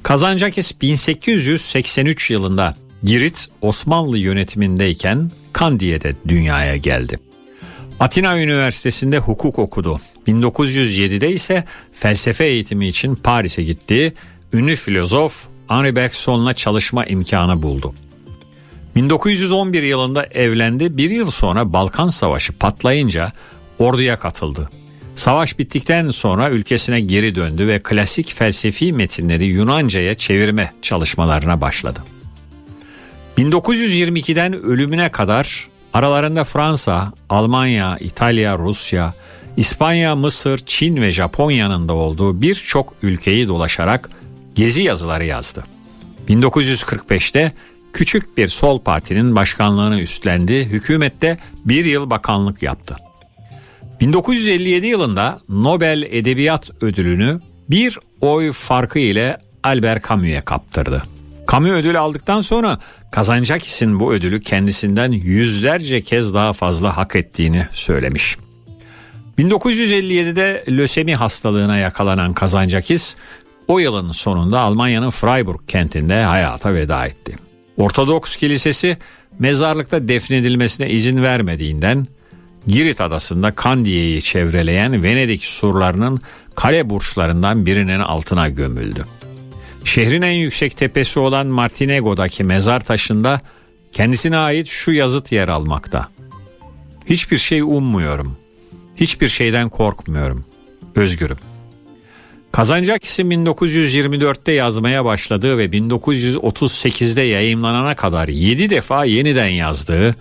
Kazantzakis 0.02 0.80
1883 0.80 2.30
yılında 2.30 2.76
Girit 3.02 3.49
Osmanlı 3.62 4.18
yönetimindeyken 4.18 5.30
Kandiye'de 5.52 6.14
dünyaya 6.28 6.76
geldi. 6.76 7.18
Atina 8.00 8.40
Üniversitesi'nde 8.40 9.18
hukuk 9.18 9.59
okudu. 9.59 10.00
1907'de 10.26 11.33
ise 11.33 11.64
felsefe 11.92 12.45
eğitimi 12.45 12.88
için 12.88 13.14
Paris'e 13.14 13.62
gitti. 13.62 14.14
Ünlü 14.52 14.76
filozof 14.76 15.45
Henri 15.68 15.97
Bergson'la 15.97 16.54
çalışma 16.54 17.07
imkanı 17.07 17.62
buldu. 17.62 17.95
1911 18.97 19.83
yılında 19.83 20.25
evlendi. 20.25 20.97
Bir 20.97 21.11
yıl 21.11 21.30
sonra 21.30 21.73
Balkan 21.73 22.09
Savaşı 22.09 22.52
patlayınca 22.52 23.33
orduya 23.78 24.18
katıldı. 24.18 24.71
Savaş 25.18 25.58
bittikten 25.58 26.10
sonra 26.10 26.50
ülkesine 26.50 27.00
geri 27.00 27.34
döndü 27.34 27.66
ve 27.66 27.78
klasik 27.78 28.34
felsefi 28.34 28.92
metinleri 28.92 29.44
Yunanca'ya 29.44 30.14
çevirme 30.14 30.72
çalışmalarına 30.82 31.60
başladı. 31.60 32.00
1922'den 33.38 34.62
ölümüne 34.62 35.08
kadar 35.08 35.68
aralarında 35.94 36.44
Fransa, 36.44 37.12
Almanya, 37.28 37.98
İtalya, 38.00 38.58
Rusya, 38.58 39.14
İspanya, 39.56 40.16
Mısır, 40.16 40.58
Çin 40.66 40.96
ve 40.96 41.12
Japonya'nın 41.12 41.88
da 41.88 41.92
olduğu 41.92 42.42
birçok 42.42 42.94
ülkeyi 43.02 43.48
dolaşarak 43.48 44.10
gezi 44.54 44.82
yazıları 44.82 45.25
yazdı. 45.25 45.64
1945'te 46.28 47.52
küçük 47.92 48.37
bir 48.37 48.48
sol 48.48 48.80
partinin 48.80 49.37
başkanlığını 49.37 50.00
üstlendi, 50.00 50.64
hükümette 50.64 51.38
bir 51.64 51.84
yıl 51.84 52.10
bakanlık 52.10 52.62
yaptı. 52.62 52.96
1957 54.00 54.86
yılında 54.86 55.40
Nobel 55.48 56.02
Edebiyat 56.10 56.70
Ödülünü 56.82 57.40
bir 57.70 57.98
oy 58.20 58.52
farkı 58.52 58.98
ile 58.98 59.36
Albert 59.62 60.08
Camus'e 60.08 60.40
kaptırdı. 60.40 61.02
Camus 61.52 61.70
ödül 61.70 62.00
aldıktan 62.00 62.40
sonra 62.40 62.78
Kazancakis'in 63.12 64.00
bu 64.00 64.12
ödülü 64.12 64.40
kendisinden 64.40 65.12
yüzlerce 65.12 66.00
kez 66.00 66.34
daha 66.34 66.52
fazla 66.52 66.96
hak 66.96 67.16
ettiğini 67.16 67.66
söylemiş. 67.72 68.36
1957'de 69.38 70.64
lösemi 70.68 71.16
hastalığına 71.16 71.78
yakalanan 71.78 72.32
Kazancakis 72.32 73.16
o 73.68 73.78
yılın 73.78 74.12
sonunda 74.12 74.60
Almanya'nın 74.60 75.10
Freiburg 75.10 75.60
kentinde 75.68 76.22
hayata 76.22 76.74
veda 76.74 77.06
etti. 77.06 77.36
Ortodoks 77.76 78.36
kilisesi 78.36 78.96
mezarlıkta 79.38 80.08
defnedilmesine 80.08 80.90
izin 80.90 81.22
vermediğinden 81.22 82.06
Girit 82.66 83.00
adasında 83.00 83.50
Kandiye'yi 83.50 84.22
çevreleyen 84.22 85.02
Venedik 85.02 85.44
surlarının 85.44 86.20
kale 86.54 86.90
burçlarından 86.90 87.66
birinin 87.66 87.98
altına 87.98 88.48
gömüldü. 88.48 89.04
Şehrin 89.84 90.22
en 90.22 90.32
yüksek 90.32 90.76
tepesi 90.76 91.20
olan 91.20 91.46
Martinego'daki 91.46 92.44
mezar 92.44 92.84
taşında 92.84 93.40
kendisine 93.92 94.36
ait 94.36 94.68
şu 94.68 94.92
yazıt 94.92 95.32
yer 95.32 95.48
almakta. 95.48 96.08
Hiçbir 97.06 97.38
şey 97.38 97.60
ummuyorum. 97.60 98.36
Hiçbir 98.96 99.28
şeyden 99.28 99.68
korkmuyorum. 99.68 100.44
Özgürüm. 100.94 101.38
Kazancakis'in 102.52 103.30
1924'te 103.30 104.52
yazmaya 104.52 105.04
başladığı 105.04 105.58
ve 105.58 105.66
1938'de 105.66 107.22
yayımlanana 107.22 107.94
kadar 107.94 108.28
7 108.28 108.70
defa 108.70 109.04
yeniden 109.04 109.48
yazdığı 109.48 110.16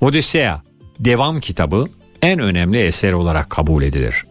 Odisea 0.00 0.62
devam 1.04 1.40
kitabı 1.40 1.86
en 2.22 2.38
önemli 2.38 2.78
eser 2.78 3.12
olarak 3.12 3.50
kabul 3.50 3.82
edilir. 3.82 4.24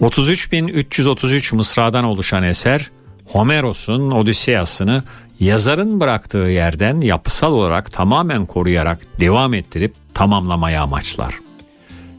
33.333 0.00 1.56
mısradan 1.56 2.04
oluşan 2.04 2.42
eser 2.42 2.90
Homeros'un 3.26 4.10
Odiseyasını 4.10 5.02
yazarın 5.40 6.00
bıraktığı 6.00 6.38
yerden 6.38 7.00
yapısal 7.00 7.52
olarak 7.52 7.92
tamamen 7.92 8.46
koruyarak 8.46 8.98
devam 9.20 9.54
ettirip 9.54 9.94
tamamlamaya 10.14 10.82
amaçlar. 10.82 11.34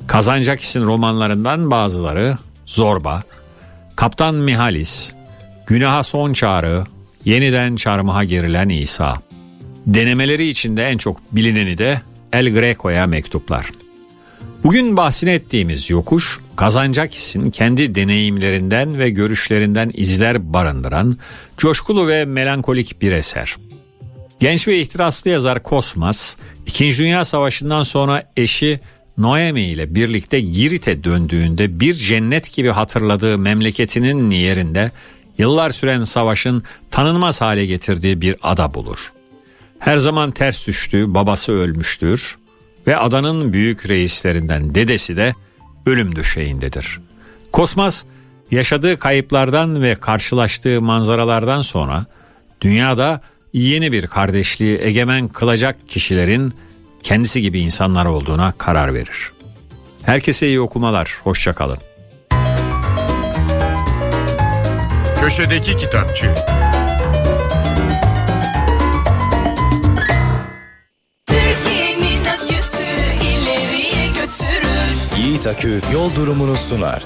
Kazancakis'in 0.08 0.84
romanlarından 0.84 1.72
bazıları 1.72 2.38
Zorba, 2.65 3.24
Kaptan 3.96 4.36
Mihalis, 4.36 5.13
Günaha 5.67 6.03
Son 6.03 6.34
Çağrı, 6.34 6.84
Yeniden 7.25 7.75
Çarmıha 7.75 8.24
Gerilen 8.24 8.70
İsa. 8.70 9.15
Denemeleri 9.86 10.48
içinde 10.48 10.84
en 10.84 10.98
çok 10.98 11.17
bilineni 11.32 11.77
de 11.77 12.01
El 12.34 12.50
Greco'ya 12.50 13.07
mektuplar. 13.07 13.72
Bugün 14.63 14.98
bahsini 14.98 15.29
ettiğimiz 15.29 15.89
yokuş 15.89 16.39
Kazancakis'in 16.55 17.50
kendi 17.50 17.96
deneyimlerinden 17.96 19.00
ve 19.00 19.10
görüşlerinden 19.10 19.91
izler 19.93 20.53
barındıran 20.53 21.17
coşkulu 21.57 22.07
ve 22.07 22.25
melankolik 22.25 23.01
bir 23.01 23.12
eser. 23.12 23.55
Genç 24.39 24.67
ve 24.67 24.79
ihtiraslı 24.79 25.29
yazar 25.29 25.63
Kosmas, 25.63 26.36
İkinci 26.65 26.98
Dünya 26.98 27.25
Savaşı'ndan 27.25 27.84
sonra 27.84 28.24
eşi 28.38 28.79
Noemi 29.17 29.62
ile 29.62 29.96
birlikte 29.96 30.39
Girit'e 30.39 31.03
döndüğünde 31.03 31.79
bir 31.79 31.93
cennet 31.93 32.53
gibi 32.53 32.69
hatırladığı 32.69 33.38
memleketinin 33.38 34.31
yerinde 34.31 34.91
yıllar 35.38 35.72
süren 35.72 36.03
savaşın 36.03 36.63
tanınmaz 36.91 37.41
hale 37.41 37.65
getirdiği 37.65 38.22
bir 38.22 38.36
ada 38.43 38.74
bulur. 38.74 39.12
Her 39.79 39.98
zaman 39.98 40.31
ters 40.31 40.67
düştüğü 40.67 41.13
babası 41.13 41.51
ölmüştür 41.51 42.38
ve 42.88 42.98
adanın 42.98 43.53
büyük 43.53 43.89
reislerinden 43.89 44.75
dedesi 44.75 45.17
de 45.17 45.36
ölüm 45.86 46.15
döşeğindedir. 46.15 47.00
Kosmas 47.51 48.03
yaşadığı 48.51 49.00
kayıplardan 49.00 49.81
ve 49.81 49.96
karşılaştığı 49.96 50.81
manzaralardan 50.81 51.62
sonra 51.62 52.05
dünyada 52.62 53.22
yeni 53.53 53.91
bir 53.91 54.07
kardeşliği 54.07 54.79
egemen 54.81 55.27
kılacak 55.27 55.75
kişilerin 55.88 56.53
kendisi 57.03 57.41
gibi 57.41 57.60
insanlar 57.60 58.05
olduğuna 58.05 58.53
karar 58.57 58.93
verir. 58.93 59.31
Herkese 60.03 60.48
iyi 60.48 60.60
okumalar, 60.60 61.17
hoşçakalın. 61.24 61.77
Köşedeki 65.19 65.77
Kitapçı 65.77 66.36
Akü 75.48 75.82
yol 75.94 76.16
durumunu 76.16 76.56
sunar. 76.56 77.06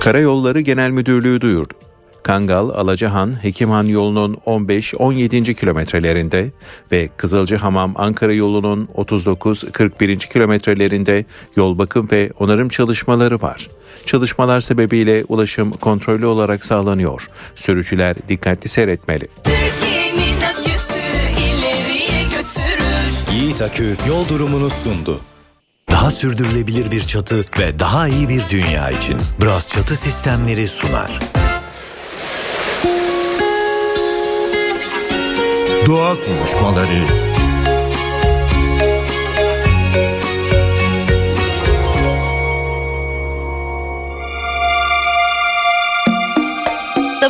Karayolları 0.00 0.60
Genel 0.60 0.90
Müdürlüğü 0.90 1.40
duyurdu. 1.40 1.74
Kangal, 2.22 2.68
Alacahan, 2.68 3.44
Hekimhan 3.44 3.84
yolunun 3.84 4.34
15-17. 4.46 5.54
kilometrelerinde 5.54 6.50
ve 6.92 7.08
Kızılcıhamam 7.16 7.92
Ankara 7.96 8.32
yolunun 8.32 8.88
39-41. 8.96 10.32
kilometrelerinde 10.32 11.24
yol 11.56 11.78
bakım 11.78 12.08
ve 12.12 12.30
onarım 12.38 12.68
çalışmaları 12.68 13.42
var. 13.42 13.68
Çalışmalar 14.06 14.60
sebebiyle 14.60 15.24
ulaşım 15.28 15.70
kontrollü 15.70 16.26
olarak 16.26 16.64
sağlanıyor. 16.64 17.28
Sürücüler 17.56 18.16
dikkatli 18.28 18.68
seyretmeli. 18.68 19.28
Yiğit 23.32 23.62
Akü 23.62 23.96
yol 24.08 24.28
durumunu 24.28 24.70
sundu. 24.70 25.20
Daha 25.92 26.10
sürdürülebilir 26.10 26.90
bir 26.90 27.00
çatı 27.00 27.44
ve 27.58 27.78
daha 27.78 28.08
iyi 28.08 28.28
bir 28.28 28.48
dünya 28.50 28.90
için 28.90 29.18
Bras 29.40 29.72
Çatı 29.72 29.96
Sistemleri 29.96 30.68
sunar. 30.68 31.18
Doğa 35.86 36.14
konuşmaları 36.26 37.31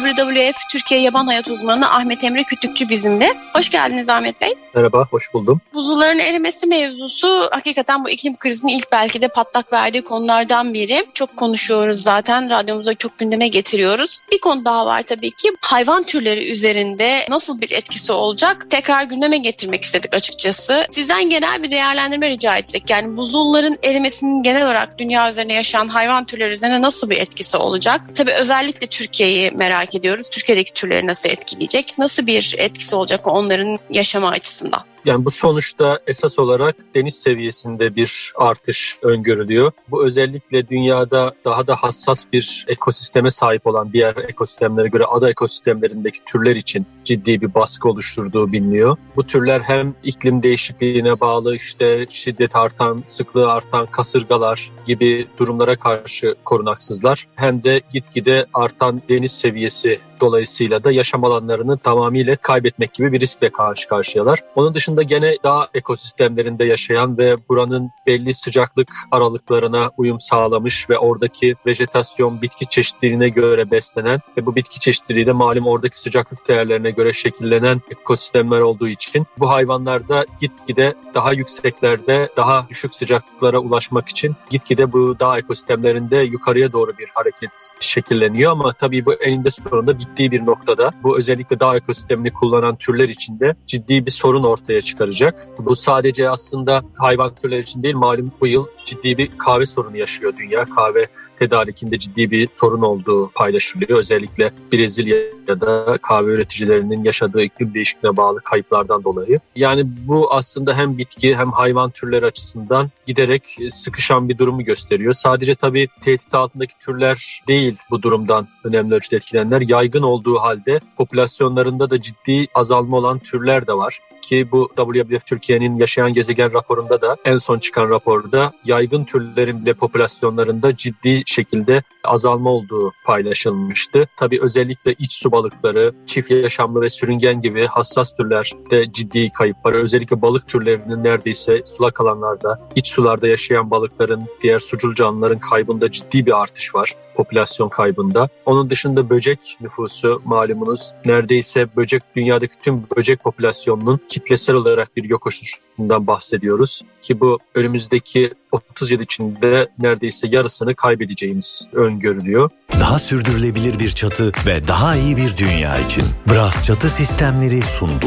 WWF 0.03 0.57
Türkiye 0.71 1.01
Yaban 1.01 1.27
Hayat 1.27 1.49
Uzmanı 1.49 1.91
Ahmet 1.91 2.25
Emre 2.25 2.43
Kütükçü 2.43 2.89
bizimle. 2.89 3.37
Hoş 3.53 3.71
geldiniz 3.71 4.09
Ahmet 4.09 4.41
Bey. 4.41 4.55
Merhaba, 4.75 5.07
hoş 5.11 5.35
buldum. 5.35 5.61
Buzulların 5.75 6.19
erimesi 6.19 6.67
mevzusu 6.67 7.49
hakikaten 7.51 8.05
bu 8.05 8.11
iklim 8.11 8.37
krizinin 8.37 8.73
ilk 8.73 8.93
belki 8.93 9.23
de 9.23 9.29
patlak 9.29 9.73
verdiği 9.73 10.03
konulardan 10.03 10.75
biri. 10.75 11.07
Çok 11.15 11.37
konuşuyoruz 11.37 12.03
zaten, 12.03 12.51
radyomuzda 12.51 12.95
çok 12.95 13.19
gündeme 13.19 13.49
getiriyoruz. 13.49 14.19
Bir 14.33 14.41
konu 14.41 14.65
daha 14.65 14.87
var 14.87 15.03
tabii 15.03 15.31
ki. 15.31 15.53
Hayvan 15.61 16.03
türleri 16.03 16.51
üzerinde 16.51 17.27
nasıl 17.29 17.61
bir 17.61 17.71
etkisi 17.71 18.13
olacak? 18.13 18.67
Tekrar 18.71 19.03
gündeme 19.03 19.39
getirmek 19.39 19.85
istedik 19.85 20.15
açıkçası. 20.15 20.87
Sizden 20.91 21.31
genel 21.31 21.63
bir 21.63 21.71
değerlendirme 21.71 22.31
rica 22.31 22.57
etsek. 22.57 22.91
Yani 22.91 23.17
buzulların 23.17 23.79
erimesinin 23.83 24.43
genel 24.43 24.63
olarak 24.65 24.99
dünya 24.99 25.31
üzerine 25.31 25.53
yaşayan 25.53 25.89
hayvan 25.89 26.25
türleri 26.25 26.51
üzerine 26.53 26.83
nasıl 26.83 27.11
bir 27.11 27.19
etkisi 27.19 27.57
olacak? 27.57 28.01
Tabii 28.15 28.33
özellikle 28.33 28.87
Türkiye'yi 28.87 29.51
merak 29.51 29.92
ediyoruz. 29.95 30.31
Türkiye'deki 30.31 30.73
türleri 30.73 31.07
nasıl 31.07 31.31
etkileyecek? 31.31 31.95
Nasıl 31.99 32.27
bir 32.27 32.55
etkisi 32.59 32.97
olacak 32.97 33.29
onların 33.29 33.79
yaşama 33.91 34.29
açısından? 34.31 34.92
Yani 35.05 35.25
bu 35.25 35.31
sonuçta 35.31 35.99
esas 36.07 36.39
olarak 36.39 36.77
deniz 36.95 37.15
seviyesinde 37.15 37.97
bir 37.97 38.33
artış 38.37 38.99
öngörülüyor. 39.03 39.73
Bu 39.89 40.05
özellikle 40.05 40.69
dünyada 40.69 41.35
daha 41.45 41.67
da 41.67 41.77
hassas 41.77 42.25
bir 42.33 42.65
ekosisteme 42.69 43.31
sahip 43.31 43.67
olan 43.67 43.93
diğer 43.93 44.17
ekosistemlere 44.17 44.89
göre 44.89 45.05
ada 45.05 45.31
ekosistemlerindeki 45.31 46.19
türler 46.25 46.57
için 46.57 46.87
ciddi 47.05 47.41
bir 47.41 47.55
baskı 47.55 47.89
oluşturduğu 47.89 48.53
biliniyor. 48.53 48.97
Bu 49.17 49.27
türler 49.27 49.61
hem 49.61 49.95
iklim 50.03 50.43
değişikliğine 50.43 51.21
bağlı 51.21 51.57
işte 51.57 52.07
şiddet 52.11 52.57
artan, 52.57 53.03
sıklığı 53.07 53.53
artan 53.53 53.87
kasırgalar 53.87 54.71
gibi 54.87 55.29
durumlara 55.39 55.77
karşı 55.77 56.35
korunaksızlar. 56.45 57.27
Hem 57.35 57.65
de 57.65 57.81
gitgide 57.93 58.47
artan 58.55 59.03
deniz 59.09 59.33
seviyesi 59.33 60.01
dolayısıyla 60.23 60.85
da 60.85 60.93
yaşam 60.93 61.25
alanlarını 61.25 61.79
tamamıyla 61.79 62.37
kaybetmek 62.37 62.95
gibi 62.95 63.13
bir 63.13 63.21
riskle 63.21 63.49
karşı 63.51 63.89
karşıyalar. 63.89 64.43
Onun 64.55 64.75
dışında 64.75 65.03
gene 65.03 65.37
dağ 65.45 65.69
ekosistemlerinde 65.75 66.65
yaşayan 66.65 67.19
ve 67.19 67.37
buranın 67.49 67.91
belli 68.07 68.35
sıcaklık 68.35 68.89
aralıklarına 69.11 69.91
uyum 69.97 70.21
sağlamış 70.21 70.91
ve 70.91 70.99
oradaki 70.99 71.55
vejetasyon 71.67 72.43
bitki 72.43 72.67
çeşitliliğine 72.67 73.29
göre 73.29 73.71
beslenen 73.71 74.21
ve 74.37 74.47
bu 74.47 74.57
bitki 74.57 74.81
çeşitliliği 74.81 75.27
de 75.27 75.33
malum 75.33 75.67
oradaki 75.67 76.01
sıcaklık 76.01 76.49
değerlerine 76.49 76.91
göre 76.91 77.13
şekillenen 77.13 77.81
ekosistemler 77.91 78.61
olduğu 78.61 78.89
için 78.89 79.27
bu 79.39 79.51
hayvanlarda 79.51 80.27
gitgide 80.41 80.95
daha 81.15 81.33
yükseklerde 81.33 82.29
daha 82.37 82.67
düşük 82.69 82.95
sıcaklıklara 82.95 83.59
ulaşmak 83.59 84.09
için 84.09 84.37
gitgide 84.51 84.93
bu 84.93 85.17
dağ 85.21 85.39
ekosistemlerinde 85.39 86.17
yukarıya 86.17 86.73
doğru 86.73 86.99
bir 86.99 87.09
hareket 87.15 87.51
şekilleniyor 87.81 88.53
ama 88.53 88.73
tabii 88.73 89.07
bu 89.07 89.15
eninde 89.15 89.51
sonunda 89.51 89.93
bittiği 90.13 90.31
bir 90.31 90.47
noktada 90.47 90.91
bu 91.03 91.19
özellikle 91.19 91.61
dağ 91.61 91.77
ekosistemini 91.77 92.33
kullanan 92.33 92.77
türler 92.77 93.09
için 93.09 93.41
de 93.41 93.55
ciddi 93.67 94.07
bir 94.07 94.11
sorun 94.11 94.45
ortaya 94.45 94.81
çıkaracak. 94.81 95.49
Bu 95.59 95.77
sadece 95.77 96.31
aslında 96.31 96.83
hayvan 96.97 97.35
türleri 97.35 97.61
için 97.61 97.83
değil 97.83 97.95
malum 97.95 98.33
bu 98.41 98.47
yıl 98.47 98.67
ciddi 98.85 99.19
bir 99.19 99.31
kahve 99.39 99.67
sorunu 99.67 99.97
yaşıyor 99.97 100.33
dünya. 100.37 100.65
Kahve 100.65 101.07
tedarikinde 101.43 101.99
ciddi 101.99 102.31
bir 102.31 102.49
sorun 102.61 102.83
olduğu 102.83 103.31
paylaşılıyor. 103.31 103.99
Özellikle 103.99 104.53
Brezilya'da 104.73 105.99
kahve 106.03 106.31
üreticilerinin 106.31 107.05
yaşadığı 107.05 107.43
iklim 107.43 107.75
değişikliğine 107.75 108.17
bağlı 108.17 108.41
kayıplardan 108.41 109.05
dolayı. 109.05 109.39
Yani 109.57 109.85
bu 109.87 110.33
aslında 110.33 110.77
hem 110.77 110.99
bitki 110.99 111.37
hem 111.37 111.53
hayvan 111.53 111.91
türleri 111.91 112.27
açısından 112.27 112.91
giderek 113.07 113.43
sıkışan 113.71 114.29
bir 114.29 114.39
durumu 114.39 114.65
gösteriyor. 114.65 115.13
Sadece 115.13 115.55
tabii 115.55 115.89
tehdit 116.01 116.35
altındaki 116.35 116.75
türler 116.79 117.43
değil 117.49 117.77
bu 117.91 118.03
durumdan 118.03 118.49
önemli 118.65 118.95
ölçüde 118.95 119.17
etkilenenler. 119.17 119.63
Yaygın 119.69 120.03
olduğu 120.03 120.39
halde 120.39 120.81
popülasyonlarında 120.97 121.91
da 121.91 122.01
ciddi 122.01 122.47
azalma 122.55 122.97
olan 122.97 123.19
türler 123.19 123.67
de 123.67 123.73
var 123.73 123.99
ki 124.23 124.49
bu 124.53 124.71
WWF 124.77 125.27
Türkiye'nin 125.27 125.77
yaşayan 125.77 126.13
gezegen 126.13 126.53
raporunda 126.53 127.01
da 127.01 127.17
en 127.25 127.37
son 127.37 127.59
çıkan 127.59 127.91
raporda 127.91 128.53
yaygın 128.65 129.05
türlerin 129.05 129.63
bile 129.65 129.75
popülasyonlarında 129.75 130.77
ciddi 130.77 131.25
şekilde 131.33 131.83
azalma 132.05 132.51
olduğu 132.51 132.93
paylaşılmıştı. 133.05 134.09
Tabii 134.17 134.43
özellikle 134.43 134.93
iç 134.93 135.13
su 135.13 135.33
balıkları, 135.33 135.95
çift 136.07 136.31
yaşamlı 136.31 136.81
ve 136.81 136.89
sürüngen 136.89 137.41
gibi 137.41 137.67
hassas 137.67 138.17
türlerde 138.17 138.93
ciddi 138.93 139.31
kayıp 139.33 139.57
var. 139.67 139.73
Özellikle 139.73 140.23
balık 140.23 140.49
türlerinin 140.49 141.05
neredeyse 141.05 141.63
sulak 141.67 142.01
alanlarda, 142.01 142.69
iç 142.75 142.87
sularda 142.87 143.29
yaşayan 143.29 143.71
balıkların, 143.71 144.23
diğer 144.43 144.59
sucul 144.59 144.95
canlıların 144.95 145.39
kaybında 145.39 145.91
ciddi 145.91 146.27
bir 146.27 146.43
artış 146.43 146.75
var 146.75 146.95
popülasyon 147.15 147.69
kaybında. 147.69 148.29
Onun 148.47 148.71
dışında 148.71 149.11
böcek 149.11 149.57
nüfusu 149.61 150.23
malumunuz 150.25 150.93
neredeyse 151.07 151.77
böcek 151.77 152.03
dünyadaki 152.17 152.55
tüm 152.63 152.83
böcek 152.97 153.23
popülasyonunun 153.23 154.01
kitlesel 154.09 154.57
olarak 154.57 154.97
bir 154.97 155.05
yok 155.05 155.27
oluşundan 155.27 156.07
bahsediyoruz. 156.07 156.83
Ki 157.03 157.21
bu 157.21 157.39
önümüzdeki 157.55 158.31
30 158.53 158.91
yıl 158.91 159.01
içinde 159.01 159.69
neredeyse 159.79 160.27
yarısını 160.31 160.75
kaybedeceğimiz 160.75 161.69
öngörülüyor. 161.73 162.51
Daha 162.81 162.99
sürdürülebilir 162.99 163.79
bir 163.79 163.91
çatı 163.91 164.33
ve 164.47 164.69
daha 164.69 164.97
iyi 164.97 165.17
bir 165.17 165.37
dünya 165.37 165.79
için 165.79 166.05
Bras 166.31 166.67
Çatı 166.67 166.89
Sistemleri 166.89 167.63
sundu. 167.63 168.07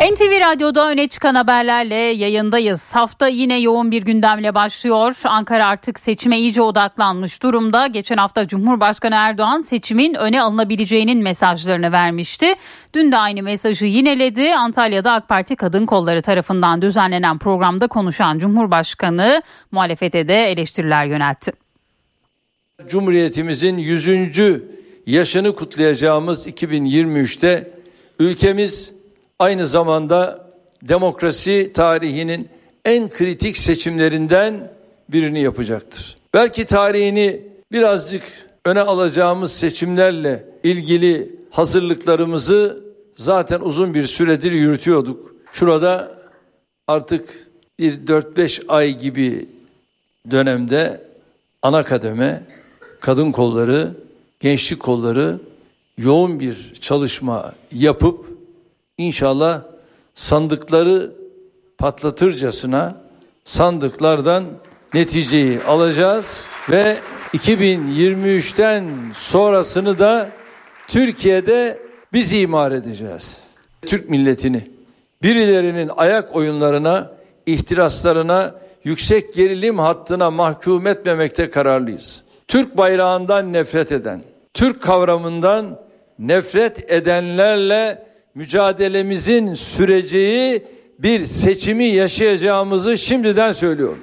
NTV 0.00 0.40
Radyo'da 0.40 0.90
öne 0.90 1.08
çıkan 1.08 1.34
haberlerle 1.34 1.94
yayındayız. 1.94 2.94
Hafta 2.94 3.28
yine 3.28 3.58
yoğun 3.58 3.90
bir 3.90 4.02
gündemle 4.02 4.54
başlıyor. 4.54 5.16
Ankara 5.24 5.66
artık 5.66 6.00
seçime 6.00 6.38
iyice 6.38 6.62
odaklanmış 6.62 7.42
durumda. 7.42 7.86
Geçen 7.86 8.16
hafta 8.16 8.48
Cumhurbaşkanı 8.48 9.14
Erdoğan 9.14 9.60
seçimin 9.60 10.14
öne 10.14 10.42
alınabileceğinin 10.42 11.22
mesajlarını 11.22 11.92
vermişti. 11.92 12.54
Dün 12.94 13.12
de 13.12 13.16
aynı 13.16 13.42
mesajı 13.42 13.86
yineledi. 13.86 14.54
Antalya'da 14.54 15.12
AK 15.12 15.28
Parti 15.28 15.56
Kadın 15.56 15.86
Kolları 15.86 16.22
tarafından 16.22 16.82
düzenlenen 16.82 17.38
programda 17.38 17.86
konuşan 17.86 18.38
Cumhurbaşkanı 18.38 19.42
muhalefete 19.72 20.28
de 20.28 20.50
eleştiriler 20.50 21.04
yöneltti. 21.04 21.52
Cumhuriyetimizin 22.88 23.76
100. 23.76 24.40
yaşını 25.06 25.54
kutlayacağımız 25.54 26.46
2023'te 26.46 27.70
ülkemiz 28.18 28.99
aynı 29.40 29.66
zamanda 29.66 30.46
demokrasi 30.82 31.70
tarihinin 31.74 32.48
en 32.84 33.08
kritik 33.08 33.56
seçimlerinden 33.56 34.72
birini 35.08 35.42
yapacaktır. 35.42 36.16
Belki 36.34 36.64
tarihini 36.64 37.42
birazcık 37.72 38.22
öne 38.64 38.80
alacağımız 38.80 39.52
seçimlerle 39.52 40.44
ilgili 40.64 41.36
hazırlıklarımızı 41.50 42.84
zaten 43.16 43.60
uzun 43.60 43.94
bir 43.94 44.04
süredir 44.04 44.52
yürütüyorduk. 44.52 45.34
Şurada 45.52 46.16
artık 46.86 47.48
bir 47.78 48.06
4-5 48.06 48.66
ay 48.68 48.98
gibi 48.98 49.48
dönemde 50.30 51.04
ana 51.62 51.84
kademe, 51.84 52.42
kadın 53.00 53.32
kolları, 53.32 53.90
gençlik 54.40 54.80
kolları 54.80 55.38
yoğun 55.98 56.40
bir 56.40 56.74
çalışma 56.80 57.52
yapıp 57.72 58.29
inşallah 59.00 59.62
sandıkları 60.14 61.12
patlatırcasına 61.78 62.96
sandıklardan 63.44 64.44
neticeyi 64.94 65.60
alacağız 65.62 66.40
ve 66.70 66.96
2023'ten 67.34 68.84
sonrasını 69.14 69.98
da 69.98 70.28
Türkiye'de 70.88 71.78
biz 72.12 72.32
imar 72.32 72.72
edeceğiz. 72.72 73.40
Türk 73.82 74.10
milletini 74.10 74.64
birilerinin 75.22 75.90
ayak 75.96 76.36
oyunlarına, 76.36 77.10
ihtiraslarına, 77.46 78.54
yüksek 78.84 79.34
gerilim 79.34 79.78
hattına 79.78 80.30
mahkum 80.30 80.86
etmemekte 80.86 81.50
kararlıyız. 81.50 82.22
Türk 82.48 82.76
bayrağından 82.76 83.52
nefret 83.52 83.92
eden, 83.92 84.22
Türk 84.54 84.82
kavramından 84.82 85.80
nefret 86.18 86.92
edenlerle 86.92 88.09
mücadelemizin 88.40 89.54
süreceği 89.54 90.66
bir 90.98 91.24
seçimi 91.24 91.84
yaşayacağımızı 91.84 92.98
şimdiden 92.98 93.52
söylüyorum. 93.52 94.02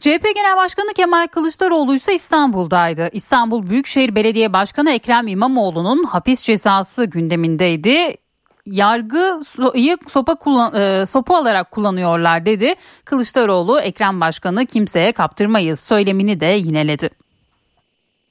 CHP 0.00 0.24
Genel 0.34 0.56
Başkanı 0.56 0.92
Kemal 0.94 1.26
Kılıçdaroğlu 1.26 1.94
ise 1.94 2.14
İstanbul'daydı. 2.14 3.08
İstanbul 3.12 3.66
Büyükşehir 3.66 4.14
Belediye 4.14 4.52
Başkanı 4.52 4.90
Ekrem 4.90 5.26
İmamoğlu'nun 5.26 6.04
hapis 6.04 6.42
cezası 6.42 7.04
gündemindeydi. 7.04 8.16
Yargıyı 8.66 9.98
sopa, 10.08 10.34
kullan, 10.34 10.74
e, 10.74 11.06
sopa 11.06 11.40
olarak 11.40 11.70
kullanıyorlar 11.70 12.46
dedi. 12.46 12.74
Kılıçdaroğlu 13.04 13.80
Ekrem 13.80 14.20
Başkanı 14.20 14.66
kimseye 14.66 15.12
kaptırmayız 15.12 15.80
söylemini 15.80 16.40
de 16.40 16.46
yineledi. 16.46 17.10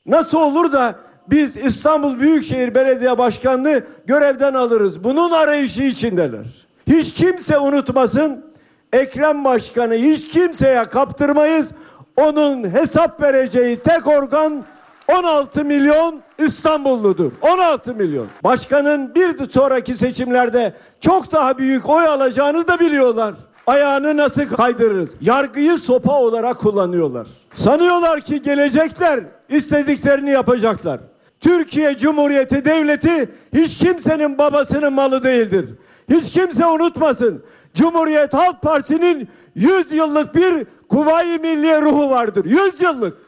Nasıl 0.05 0.37
olur 0.37 0.71
da 0.71 1.06
biz 1.29 1.57
İstanbul 1.57 2.19
Büyükşehir 2.19 2.75
Belediye 2.75 3.17
Başkanlığı 3.17 3.83
görevden 4.05 4.53
alırız. 4.53 5.03
Bunun 5.03 5.31
arayışı 5.31 5.83
içindeler. 5.83 6.45
Hiç 6.87 7.13
kimse 7.13 7.59
unutmasın 7.59 8.45
Ekrem 8.93 9.45
Başkanı 9.45 9.93
hiç 9.93 10.27
kimseye 10.27 10.83
kaptırmayız. 10.83 11.71
Onun 12.17 12.73
hesap 12.73 13.21
vereceği 13.21 13.79
tek 13.79 14.07
organ 14.07 14.63
16 15.07 15.65
milyon 15.65 16.21
İstanbulludur. 16.37 17.31
16 17.41 17.95
milyon. 17.95 18.27
Başkanın 18.43 19.15
bir 19.15 19.51
sonraki 19.51 19.95
seçimlerde 19.95 20.73
çok 21.01 21.31
daha 21.31 21.57
büyük 21.57 21.89
oy 21.89 22.07
alacağını 22.07 22.67
da 22.67 22.79
biliyorlar. 22.79 23.33
Ayağını 23.67 24.17
nasıl 24.17 24.45
kaydırırız? 24.45 25.09
Yargıyı 25.21 25.77
sopa 25.77 26.19
olarak 26.19 26.57
kullanıyorlar. 26.57 27.27
Sanıyorlar 27.55 28.21
ki 28.21 28.41
gelecekler, 28.41 29.19
istediklerini 29.49 30.31
yapacaklar. 30.31 30.99
Türkiye 31.41 31.97
Cumhuriyeti 31.97 32.65
Devleti 32.65 33.29
hiç 33.53 33.77
kimsenin 33.77 34.37
babasının 34.37 34.93
malı 34.93 35.23
değildir. 35.23 35.65
Hiç 36.09 36.31
kimse 36.33 36.65
unutmasın. 36.65 37.43
Cumhuriyet 37.73 38.33
Halk 38.33 38.61
Partisi'nin 38.61 39.29
100 39.55 39.91
yıllık 39.91 40.35
bir 40.35 40.65
kuvayi 40.89 41.37
milliye 41.37 41.81
ruhu 41.81 42.09
vardır. 42.09 42.45
100 42.45 42.81
yıllık. 42.81 43.27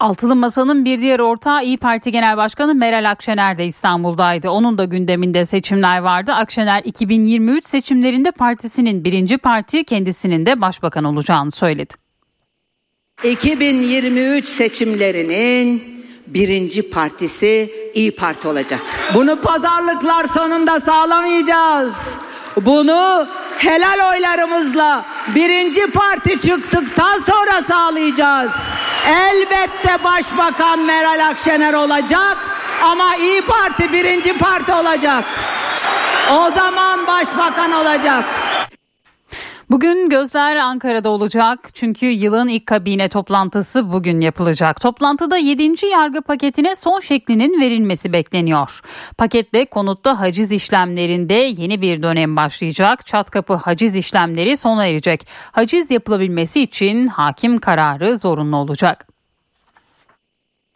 Altılı 0.00 0.36
Masa'nın 0.36 0.84
bir 0.84 0.98
diğer 0.98 1.18
ortağı 1.20 1.64
İyi 1.64 1.76
Parti 1.78 2.12
Genel 2.12 2.36
Başkanı 2.36 2.74
Meral 2.74 3.10
Akşener 3.10 3.58
de 3.58 3.66
İstanbul'daydı. 3.66 4.50
Onun 4.50 4.78
da 4.78 4.84
gündeminde 4.84 5.44
seçimler 5.44 5.98
vardı. 5.98 6.32
Akşener 6.32 6.82
2023 6.84 7.66
seçimlerinde 7.66 8.30
partisinin 8.30 9.04
birinci 9.04 9.38
parti 9.38 9.84
kendisinin 9.84 10.46
de 10.46 10.60
başbakan 10.60 11.04
olacağını 11.04 11.50
söyledi. 11.50 11.94
2023 13.24 14.44
seçimlerinin 14.46 15.97
birinci 16.34 16.90
partisi 16.90 17.72
İyi 17.94 18.16
Parti 18.16 18.48
olacak. 18.48 18.80
Bunu 19.14 19.40
pazarlıklar 19.40 20.26
sonunda 20.26 20.80
sağlamayacağız. 20.80 21.94
Bunu 22.56 23.28
helal 23.58 24.10
oylarımızla 24.12 25.04
birinci 25.34 25.86
parti 25.90 26.40
çıktıktan 26.40 27.18
sonra 27.18 27.62
sağlayacağız. 27.68 28.52
Elbette 29.06 30.04
Başbakan 30.04 30.78
Meral 30.78 31.28
Akşener 31.28 31.74
olacak 31.74 32.36
ama 32.82 33.16
İyi 33.16 33.42
Parti 33.42 33.92
birinci 33.92 34.38
parti 34.38 34.72
olacak. 34.72 35.24
O 36.32 36.50
zaman 36.50 37.06
başbakan 37.06 37.72
olacak. 37.72 38.24
Bugün 39.70 40.08
gözler 40.08 40.56
Ankara'da 40.56 41.10
olacak 41.10 41.68
çünkü 41.74 42.06
yılın 42.06 42.48
ilk 42.48 42.66
kabine 42.66 43.08
toplantısı 43.08 43.92
bugün 43.92 44.20
yapılacak. 44.20 44.80
Toplantıda 44.80 45.36
7. 45.36 45.86
yargı 45.86 46.22
paketine 46.22 46.76
son 46.76 47.00
şeklinin 47.00 47.60
verilmesi 47.60 48.12
bekleniyor. 48.12 48.80
Paketle 49.18 49.64
konutta 49.64 50.20
haciz 50.20 50.52
işlemlerinde 50.52 51.34
yeni 51.34 51.82
bir 51.82 52.02
dönem 52.02 52.36
başlayacak. 52.36 53.06
Çatkapı 53.06 53.54
haciz 53.54 53.96
işlemleri 53.96 54.56
sona 54.56 54.86
erecek. 54.86 55.28
Haciz 55.52 55.90
yapılabilmesi 55.90 56.62
için 56.62 57.06
hakim 57.06 57.58
kararı 57.58 58.18
zorunlu 58.18 58.56
olacak. 58.56 59.17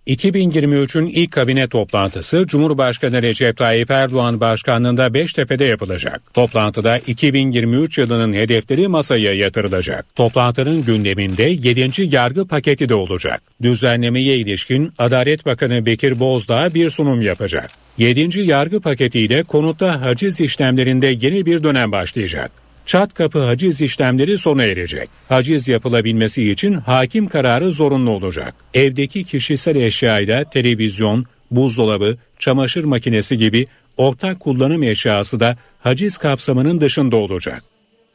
2023'ün 0.06 1.06
ilk 1.06 1.32
kabine 1.32 1.68
toplantısı 1.68 2.46
Cumhurbaşkanı 2.46 3.22
Recep 3.22 3.56
Tayyip 3.56 3.90
Erdoğan 3.90 4.40
başkanlığında 4.40 5.14
Beştepe'de 5.14 5.64
yapılacak. 5.64 6.34
Toplantıda 6.34 6.98
2023 6.98 7.98
yılının 7.98 8.32
hedefleri 8.32 8.88
masaya 8.88 9.32
yatırılacak. 9.32 10.16
Toplantının 10.16 10.84
gündeminde 10.84 11.42
7. 11.42 12.14
yargı 12.14 12.46
paketi 12.46 12.88
de 12.88 12.94
olacak. 12.94 13.42
Düzenlemeye 13.62 14.36
ilişkin 14.36 14.92
Adalet 14.98 15.46
Bakanı 15.46 15.86
Bekir 15.86 16.20
Bozdağ 16.20 16.74
bir 16.74 16.90
sunum 16.90 17.20
yapacak. 17.20 17.70
7. 17.98 18.40
yargı 18.40 18.80
paketiyle 18.80 19.42
konutta 19.42 20.00
haciz 20.00 20.40
işlemlerinde 20.40 21.06
yeni 21.06 21.46
bir 21.46 21.62
dönem 21.62 21.92
başlayacak. 21.92 22.61
Çat 22.86 23.14
kapı 23.14 23.38
haciz 23.38 23.80
işlemleri 23.80 24.38
sona 24.38 24.64
erecek. 24.64 25.08
Haciz 25.28 25.68
yapılabilmesi 25.68 26.50
için 26.50 26.72
hakim 26.72 27.28
kararı 27.28 27.72
zorunlu 27.72 28.10
olacak. 28.10 28.54
Evdeki 28.74 29.24
kişisel 29.24 29.76
eşyayla 29.76 30.44
televizyon, 30.44 31.26
buzdolabı, 31.50 32.16
çamaşır 32.38 32.84
makinesi 32.84 33.38
gibi 33.38 33.66
ortak 33.96 34.40
kullanım 34.40 34.82
eşyası 34.82 35.40
da 35.40 35.56
haciz 35.80 36.18
kapsamının 36.18 36.80
dışında 36.80 37.16
olacak. 37.16 37.62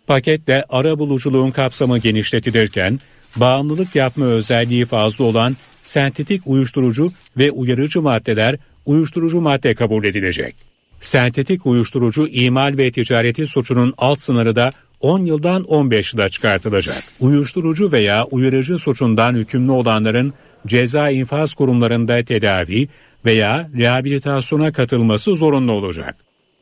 Paketle 0.08 0.66
ara 0.70 1.00
buluculuğun 1.00 1.52
kapsamı 1.52 1.98
genişletilirken 1.98 3.00
bağımlılık 3.36 3.96
yapma 3.96 4.26
özelliği 4.26 4.86
fazla 4.86 5.24
olan 5.24 5.58
sentetik 5.84 6.42
uyuşturucu 6.46 7.12
ve 7.38 7.52
uyarıcı 7.52 8.02
maddeler 8.02 8.56
uyuşturucu 8.86 9.42
madde 9.42 9.76
kabul 9.76 10.06
edilecek. 10.06 10.56
Sentetik 11.02 11.66
uyuşturucu 11.66 12.28
imal 12.28 12.78
ve 12.78 12.92
ticareti 12.92 13.48
suçunun 13.48 13.94
alt 13.98 14.22
sınırı 14.22 14.56
da 14.56 14.72
10 15.02 15.26
yıldan 15.26 15.64
15 15.64 16.14
yıla 16.14 16.30
çıkartılacak. 16.30 17.04
Uyuşturucu 17.20 17.92
veya 17.92 18.26
uyarıcı 18.26 18.78
suçundan 18.78 19.36
hükümlü 19.36 19.72
olanların 19.72 20.34
ceza 20.68 21.10
infaz 21.10 21.54
kurumlarında 21.54 22.24
tedavi 22.24 22.88
veya 23.26 23.70
rehabilitasyona 23.78 24.72
katılması 24.72 25.36
zorunlu 25.36 25.72
olacak. 25.72 26.16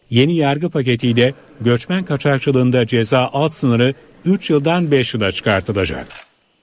Yeni 0.10 0.36
yargı 0.36 0.70
paketiyle 0.70 1.34
göçmen 1.62 2.06
kaçakçılığında 2.06 2.88
ceza 2.88 3.30
alt 3.34 3.54
sınırı 3.54 3.94
3 4.26 4.50
yıldan 4.50 4.92
5 4.92 5.14
yıla 5.14 5.32
çıkartılacak. 5.32 6.08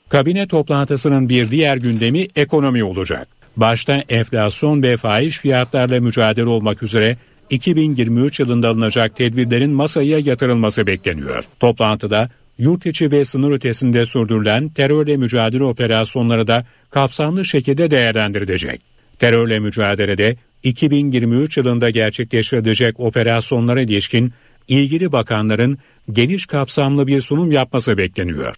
Kabine 0.09 0.47
toplantısının 0.47 1.29
bir 1.29 1.51
diğer 1.51 1.77
gündemi 1.77 2.27
ekonomi 2.37 2.85
olacak. 2.85 3.29
Başta 3.57 4.05
enflasyon 4.09 4.83
ve 4.83 4.97
faiz 4.97 5.41
fiyatlarla 5.41 6.01
mücadele 6.01 6.47
olmak 6.47 6.83
üzere 6.83 7.17
2023 7.53 8.41
yılında 8.41 8.69
alınacak 8.69 9.17
tedbirlerin 9.17 9.71
masaya 9.71 10.19
yatırılması 10.19 10.87
bekleniyor. 10.87 11.45
Toplantıda 11.61 12.31
yurt 12.59 12.87
içi 12.87 13.11
ve 13.11 13.25
sınır 13.25 13.51
ötesinde 13.51 14.07
sürdürülen 14.07 14.69
terörle 14.69 15.17
mücadele 15.17 15.65
operasyonları 15.65 16.47
da 16.47 16.67
kapsamlı 16.91 17.45
şekilde 17.45 17.91
değerlendirilecek. 17.91 18.81
Terörle 19.19 19.59
mücadelede 19.59 20.37
2023 20.63 21.57
yılında 21.57 21.91
gerçekleştirilecek 21.91 23.01
operasyonlara 23.01 23.81
ilişkin 23.81 24.33
ilgili 24.69 25.13
bakanların 25.13 25.79
geniş 26.13 26.47
kapsamlı 26.47 27.07
bir 27.07 27.21
sunum 27.21 27.53
yapması 27.53 27.99
bekleniyor. 27.99 28.55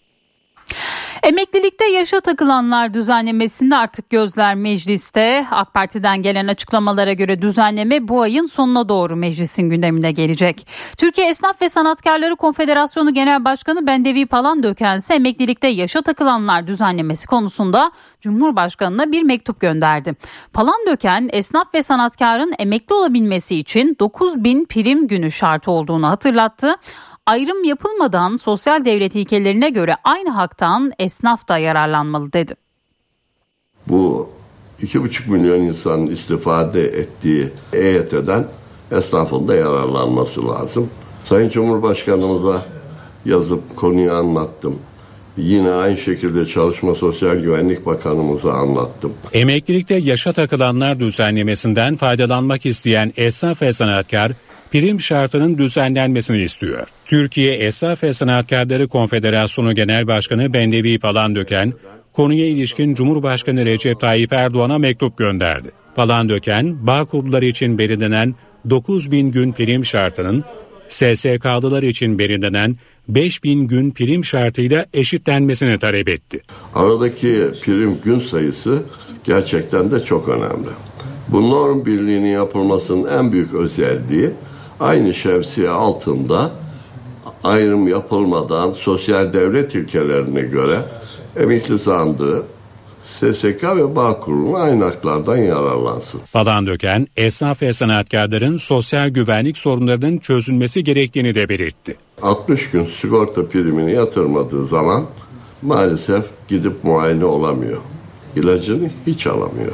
Emeklilikte 1.22 1.84
yaşa 1.84 2.20
takılanlar 2.20 2.94
düzenlemesinde 2.94 3.76
artık 3.76 4.10
gözler 4.10 4.54
mecliste. 4.54 5.46
AK 5.50 5.74
Parti'den 5.74 6.22
gelen 6.22 6.48
açıklamalara 6.48 7.12
göre 7.12 7.42
düzenleme 7.42 8.08
bu 8.08 8.20
ayın 8.20 8.46
sonuna 8.46 8.88
doğru 8.88 9.16
meclisin 9.16 9.70
gündemine 9.70 10.12
gelecek. 10.12 10.66
Türkiye 10.98 11.28
Esnaf 11.28 11.62
ve 11.62 11.68
Sanatkarları 11.68 12.36
Konfederasyonu 12.36 13.14
Genel 13.14 13.44
Başkanı 13.44 13.86
Bendevi 13.86 14.26
Palandöken 14.26 14.98
ise 14.98 15.14
emeklilikte 15.14 15.68
yaşa 15.68 16.02
takılanlar 16.02 16.66
düzenlemesi 16.66 17.26
konusunda 17.26 17.92
Cumhurbaşkanı'na 18.20 19.12
bir 19.12 19.22
mektup 19.22 19.60
gönderdi. 19.60 20.14
Palandöken 20.52 21.28
esnaf 21.32 21.74
ve 21.74 21.82
sanatkarın 21.82 22.54
emekli 22.58 22.94
olabilmesi 22.94 23.56
için 23.56 23.96
9 24.00 24.44
bin 24.44 24.64
prim 24.64 25.08
günü 25.08 25.30
şart 25.30 25.68
olduğunu 25.68 26.08
hatırlattı 26.08 26.76
ayrım 27.26 27.64
yapılmadan 27.64 28.36
sosyal 28.36 28.84
devlet 28.84 29.14
ilkelerine 29.14 29.70
göre 29.70 29.96
aynı 30.04 30.30
haktan 30.30 30.92
esnaf 30.98 31.48
da 31.48 31.58
yararlanmalı 31.58 32.32
dedi. 32.32 32.54
Bu 33.88 34.30
2,5 34.82 35.30
milyon 35.30 35.60
insanın 35.60 36.06
istifade 36.06 36.82
ettiği 36.82 37.50
EYT'den 37.72 38.46
esnafın 38.90 39.48
da 39.48 39.54
yararlanması 39.54 40.48
lazım. 40.48 40.90
Sayın 41.24 41.50
Cumhurbaşkanımıza 41.50 42.62
yazıp 43.24 43.76
konuyu 43.76 44.12
anlattım. 44.12 44.78
Yine 45.36 45.70
aynı 45.70 45.98
şekilde 45.98 46.46
Çalışma 46.46 46.94
Sosyal 46.94 47.36
Güvenlik 47.36 47.86
Bakanımıza 47.86 48.52
anlattım. 48.52 49.12
Emeklilikte 49.32 49.94
yaşa 49.94 50.32
takılanlar 50.32 51.00
düzenlemesinden 51.00 51.96
faydalanmak 51.96 52.66
isteyen 52.66 53.12
esnaf 53.16 53.62
ve 53.62 53.72
sanatkar 53.72 54.32
prim 54.74 55.00
şartının 55.00 55.58
düzenlenmesini 55.58 56.42
istiyor. 56.42 56.86
Türkiye 57.06 57.54
Esnaf 57.54 58.02
ve 58.02 58.12
Sanatkarları 58.12 58.88
Konfederasyonu 58.88 59.74
Genel 59.74 60.06
Başkanı 60.06 60.54
Bendevi 60.54 60.98
Palandöken, 60.98 61.72
konuya 62.12 62.46
ilişkin 62.46 62.94
Cumhurbaşkanı 62.94 63.64
Recep 63.64 64.00
Tayyip 64.00 64.32
Erdoğan'a 64.32 64.78
mektup 64.78 65.18
gönderdi. 65.18 65.68
Palandöken, 65.96 66.86
bağ 66.86 67.04
kurulları 67.04 67.44
için 67.44 67.78
belirlenen 67.78 68.34
9 68.70 69.10
bin 69.10 69.30
gün 69.30 69.52
prim 69.52 69.84
şartının 69.84 70.44
SSK'lılar 70.88 71.82
için 71.82 72.18
belirlenen 72.18 72.76
5 73.08 73.44
bin 73.44 73.68
gün 73.68 73.90
prim 73.90 74.24
şartıyla 74.24 74.86
eşitlenmesini 74.94 75.78
talep 75.78 76.08
etti. 76.08 76.40
Aradaki 76.74 77.50
prim 77.64 77.98
gün 78.04 78.18
sayısı 78.18 78.82
gerçekten 79.24 79.90
de 79.90 80.04
çok 80.04 80.28
önemli. 80.28 80.70
Bu 81.28 81.50
norm 81.50 81.86
birliğinin 81.86 82.32
yapılmasının 82.32 83.18
en 83.18 83.32
büyük 83.32 83.54
özelliği 83.54 84.30
aynı 84.80 85.14
şemsiye 85.14 85.68
altında 85.68 86.50
ayrım 87.44 87.88
yapılmadan 87.88 88.70
sosyal 88.72 89.32
devlet 89.32 89.74
ilkelerine 89.74 90.40
göre 90.40 90.76
emekli 91.36 91.78
sandığı 91.78 92.42
SSK 93.20 93.64
ve 93.64 93.96
bağ 93.96 94.20
kurumu 94.20 94.56
aynı 94.56 94.84
haklardan 94.84 95.36
yararlansın. 95.36 96.20
Falan 96.20 96.66
Döken, 96.66 97.06
esnaf 97.16 97.62
ve 97.62 97.72
sanatkarların 97.72 98.56
sosyal 98.56 99.08
güvenlik 99.08 99.58
sorunlarının 99.58 100.18
çözülmesi 100.18 100.84
gerektiğini 100.84 101.34
de 101.34 101.48
belirtti. 101.48 101.96
60 102.22 102.70
gün 102.70 102.86
sigorta 103.00 103.48
primini 103.48 103.92
yatırmadığı 103.92 104.66
zaman 104.66 105.06
maalesef 105.62 106.24
gidip 106.48 106.84
muayene 106.84 107.24
olamıyor. 107.24 107.78
İlacını 108.36 108.90
hiç 109.06 109.26
alamıyor. 109.26 109.72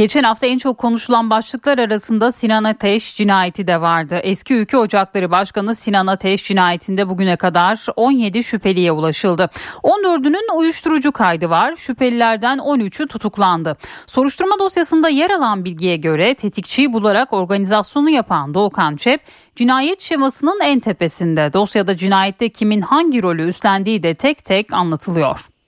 Geçen 0.00 0.22
hafta 0.22 0.46
en 0.46 0.58
çok 0.58 0.78
konuşulan 0.78 1.30
başlıklar 1.30 1.78
arasında 1.78 2.32
Sinan 2.32 2.64
Ateş 2.64 3.16
cinayeti 3.16 3.66
de 3.66 3.80
vardı. 3.80 4.20
Eski 4.22 4.54
Ülke 4.54 4.76
Ocakları 4.76 5.30
Başkanı 5.30 5.74
Sinan 5.74 6.06
Ateş 6.06 6.44
cinayetinde 6.44 7.08
bugüne 7.08 7.36
kadar 7.36 7.86
17 7.96 8.44
şüpheliye 8.44 8.92
ulaşıldı. 8.92 9.50
14'ünün 9.82 10.56
uyuşturucu 10.56 11.12
kaydı 11.12 11.50
var. 11.50 11.76
Şüphelilerden 11.76 12.58
13'ü 12.58 13.06
tutuklandı. 13.06 13.76
Soruşturma 14.06 14.58
dosyasında 14.58 15.08
yer 15.08 15.30
alan 15.30 15.64
bilgiye 15.64 15.96
göre 15.96 16.34
tetikçiyi 16.34 16.92
bularak 16.92 17.32
organizasyonu 17.32 18.10
yapan 18.10 18.54
Doğukan 18.54 18.96
Çep 18.96 19.20
cinayet 19.56 20.00
şemasının 20.00 20.60
en 20.60 20.80
tepesinde. 20.80 21.52
Dosyada 21.52 21.96
cinayette 21.96 22.48
kimin 22.48 22.80
hangi 22.80 23.22
rolü 23.22 23.48
üstlendiği 23.48 24.02
de 24.02 24.14
tek 24.14 24.44
tek 24.44 24.72
anlatılıyor. 24.72 25.59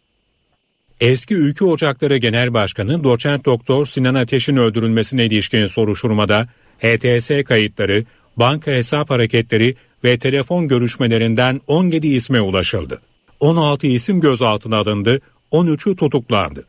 Eski 1.02 1.34
Ülke 1.34 1.64
Ocakları 1.64 2.16
Genel 2.16 2.54
Başkanı 2.54 3.04
Doçent 3.04 3.44
Doktor 3.44 3.86
Sinan 3.86 4.14
Ateş'in 4.14 4.56
öldürülmesine 4.56 5.24
ilişkin 5.26 5.66
soruşturmada 5.66 6.48
HTS 6.78 7.30
kayıtları, 7.44 8.04
banka 8.36 8.70
hesap 8.70 9.10
hareketleri 9.10 9.74
ve 10.04 10.18
telefon 10.18 10.68
görüşmelerinden 10.68 11.60
17 11.66 12.06
isme 12.06 12.40
ulaşıldı. 12.40 13.00
16 13.40 13.86
isim 13.86 14.20
gözaltına 14.20 14.76
alındı, 14.76 15.20
13'ü 15.52 15.96
tutuklandı. 15.96 16.64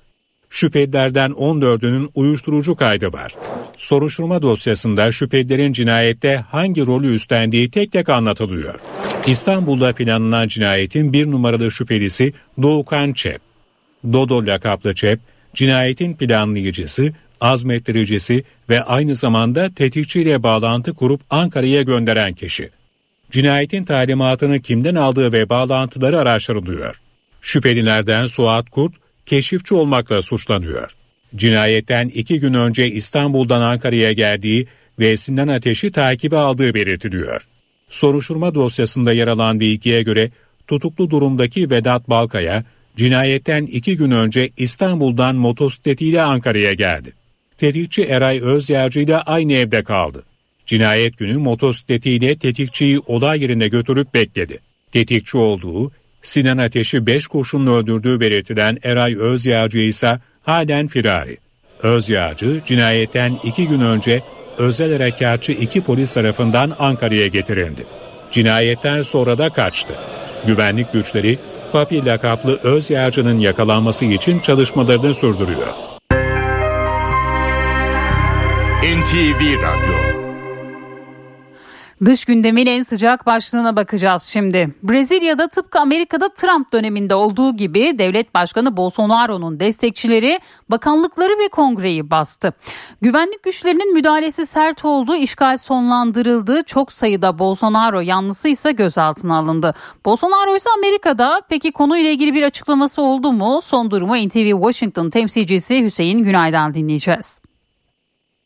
Şüphelilerden 0.50 1.32
14'ünün 1.32 2.10
uyuşturucu 2.16 2.76
kaydı 2.76 3.14
var. 3.14 3.34
Soruşturma 3.78 4.42
dosyasında 4.42 5.12
şüphelilerin 5.12 5.74
cinayette 5.74 6.36
hangi 6.36 6.86
rolü 6.86 7.16
üstlendiği 7.16 7.72
tek 7.72 7.92
tek 7.92 8.10
anlatılıyor. 8.10 8.80
İstanbul'da 9.28 9.94
planlanan 9.94 10.48
cinayetin 10.48 11.14
bir 11.14 11.32
numaralı 11.32 11.72
şüphelisi 11.72 12.34
Doğukan 12.62 13.14
Çep. 13.14 13.53
Dodo 14.14 14.46
lakaplı 14.46 14.96
Çep, 14.96 15.20
cinayetin 15.54 16.14
planlayıcısı, 16.14 17.14
azmettiricisi 17.42 18.44
ve 18.70 18.84
aynı 18.84 19.16
zamanda 19.16 19.74
tetikçiyle 19.76 20.44
bağlantı 20.44 20.94
kurup 20.94 21.22
Ankara'ya 21.30 21.82
gönderen 21.82 22.34
kişi. 22.34 22.70
Cinayetin 23.32 23.84
talimatını 23.84 24.62
kimden 24.62 24.96
aldığı 24.96 25.32
ve 25.32 25.50
bağlantıları 25.50 26.20
araştırılıyor. 26.20 26.96
Şüphelilerden 27.42 28.28
Suat 28.28 28.70
Kurt, 28.70 28.94
keşifçi 29.26 29.76
olmakla 29.76 30.22
suçlanıyor. 30.22 30.92
Cinayetten 31.36 32.08
iki 32.08 32.40
gün 32.40 32.54
önce 32.54 32.88
İstanbul'dan 32.88 33.62
Ankara'ya 33.62 34.12
geldiği 34.12 34.68
ve 35.00 35.18
Sinan 35.18 35.48
Ateş'i 35.48 35.92
takibe 35.92 36.38
aldığı 36.38 36.74
belirtiliyor. 36.74 37.48
Soruşturma 37.90 38.56
dosyasında 38.56 39.14
yer 39.14 39.28
alan 39.28 39.60
bilgiye 39.60 40.04
göre 40.04 40.32
tutuklu 40.68 41.10
durumdaki 41.10 41.72
Vedat 41.72 42.10
Balkaya, 42.10 42.64
cinayetten 42.98 43.66
iki 43.66 43.98
gün 43.98 44.12
önce 44.12 44.50
İstanbul'dan 44.58 45.36
motosikletiyle 45.36 46.22
Ankara'ya 46.22 46.74
geldi. 46.74 47.14
Tetikçi 47.58 48.04
Eray 48.04 48.42
Özyağcı 48.42 49.00
ile 49.00 49.18
aynı 49.18 49.54
evde 49.54 49.84
kaldı. 49.84 50.24
Cinayet 50.66 51.18
günü 51.18 51.38
motosikletiyle 51.38 52.36
tetikçiyi 52.36 53.00
olay 53.00 53.42
yerine 53.42 53.68
götürüp 53.68 54.14
bekledi. 54.14 54.60
Tetikçi 54.92 55.38
olduğu, 55.38 55.92
Sinan 56.22 56.58
Ateş'i 56.58 57.06
beş 57.06 57.28
kurşunla 57.28 57.72
öldürdüğü 57.72 58.20
belirtilen 58.20 58.78
Eray 58.84 59.16
Özyağcı 59.16 59.80
ise 59.80 60.20
halen 60.42 60.88
firari. 60.88 61.38
Özyağcı 61.82 62.62
cinayetten 62.66 63.40
iki 63.44 63.68
gün 63.68 63.82
önce 63.82 64.24
özel 64.58 64.92
harekatçı 64.92 65.52
iki 65.52 65.84
polis 65.84 66.14
tarafından 66.14 66.76
Ankara'ya 66.80 67.28
getirildi. 67.28 67.86
Cinayetten 68.32 69.02
sonra 69.02 69.38
da 69.38 69.50
kaçtı. 69.50 69.94
Güvenlik 70.48 70.94
güçleri 70.94 71.40
Papi 71.74 72.06
lakaplı 72.06 72.60
öz 72.64 72.90
yağcının 72.90 73.40
yakalanması 73.40 74.06
için 74.06 74.40
çalışmalarını 74.40 75.14
sürdürüyor. 75.14 75.68
NTV 78.84 79.62
Radyo 79.62 80.23
Dış 82.06 82.26
gündemin 82.26 82.66
en 82.66 82.84
sıcak 82.84 83.26
başlığına 83.26 83.76
bakacağız 83.76 84.24
şimdi. 84.24 84.76
Brezilya'da 84.84 85.48
tıpkı 85.48 85.80
Amerika'da 85.80 86.30
Trump 86.30 86.74
döneminde 86.74 87.16
olduğu 87.16 87.56
gibi 87.56 88.00
devlet 88.00 88.34
başkanı 88.34 88.78
Bolsonaro'nun 88.78 89.60
destekçileri 89.60 90.40
bakanlıkları 90.70 91.40
ve 91.40 91.48
kongreyi 91.48 92.12
bastı. 92.12 92.54
Güvenlik 93.02 93.44
güçlerinin 93.44 93.94
müdahalesi 93.94 94.46
sert 94.46 94.86
oldu, 94.86 95.16
işgal 95.16 95.58
sonlandırıldı. 95.58 96.62
Çok 96.64 96.92
sayıda 96.92 97.40
Bolsonaro 97.40 98.00
yanlısı 98.00 98.50
ise 98.50 98.72
gözaltına 98.72 99.38
alındı. 99.38 99.74
Bolsonaro 100.06 100.56
ise 100.56 100.70
Amerika'da. 100.78 101.42
Peki 101.50 101.72
konuyla 101.72 102.10
ilgili 102.10 102.34
bir 102.34 102.44
açıklaması 102.44 103.02
oldu 103.02 103.32
mu? 103.32 103.62
Son 103.64 103.92
durumu 103.92 104.16
NTV 104.16 104.52
Washington 104.52 105.10
temsilcisi 105.10 105.84
Hüseyin 105.84 106.24
Günay'dan 106.24 106.74
dinleyeceğiz. 106.74 107.43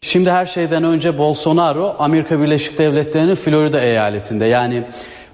Şimdi 0.01 0.31
her 0.31 0.45
şeyden 0.45 0.83
önce 0.83 1.17
Bolsonaro 1.17 1.95
Amerika 1.99 2.41
Birleşik 2.41 2.77
Devletleri'nin 2.77 3.35
Florida 3.35 3.79
eyaletinde 3.79 4.45
yani 4.45 4.83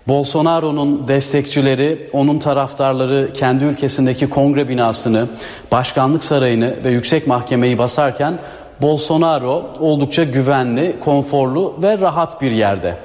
Bolsonaro'nun 0.07 1.07
destekçileri, 1.07 2.09
onun 2.13 2.39
taraftarları 2.39 3.33
kendi 3.33 3.65
ülkesindeki 3.65 4.29
kongre 4.29 4.69
binasını, 4.69 5.27
başkanlık 5.71 6.23
sarayını 6.23 6.75
ve 6.83 6.91
yüksek 6.91 7.27
mahkemeyi 7.27 7.77
basarken 7.77 8.39
Bolsonaro 8.81 9.69
oldukça 9.79 10.23
güvenli, 10.23 10.95
konforlu 10.99 11.75
ve 11.81 11.97
rahat 11.97 12.41
bir 12.41 12.51
yerde. 12.51 12.95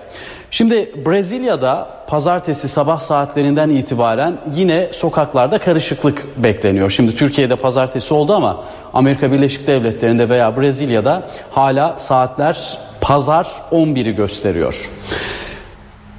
Şimdi 0.50 0.92
Brezilya'da 1.06 1.88
pazartesi 2.06 2.68
sabah 2.68 3.00
saatlerinden 3.00 3.70
itibaren 3.70 4.38
yine 4.54 4.88
sokaklarda 4.92 5.58
karışıklık 5.58 6.26
bekleniyor. 6.36 6.90
Şimdi 6.90 7.14
Türkiye'de 7.14 7.56
pazartesi 7.56 8.14
oldu 8.14 8.34
ama 8.34 8.64
Amerika 8.94 9.32
Birleşik 9.32 9.66
Devletleri'nde 9.66 10.28
veya 10.28 10.56
Brezilya'da 10.56 11.28
hala 11.50 11.98
saatler 11.98 12.78
pazar 13.00 13.46
11'i 13.72 14.14
gösteriyor. 14.14 14.90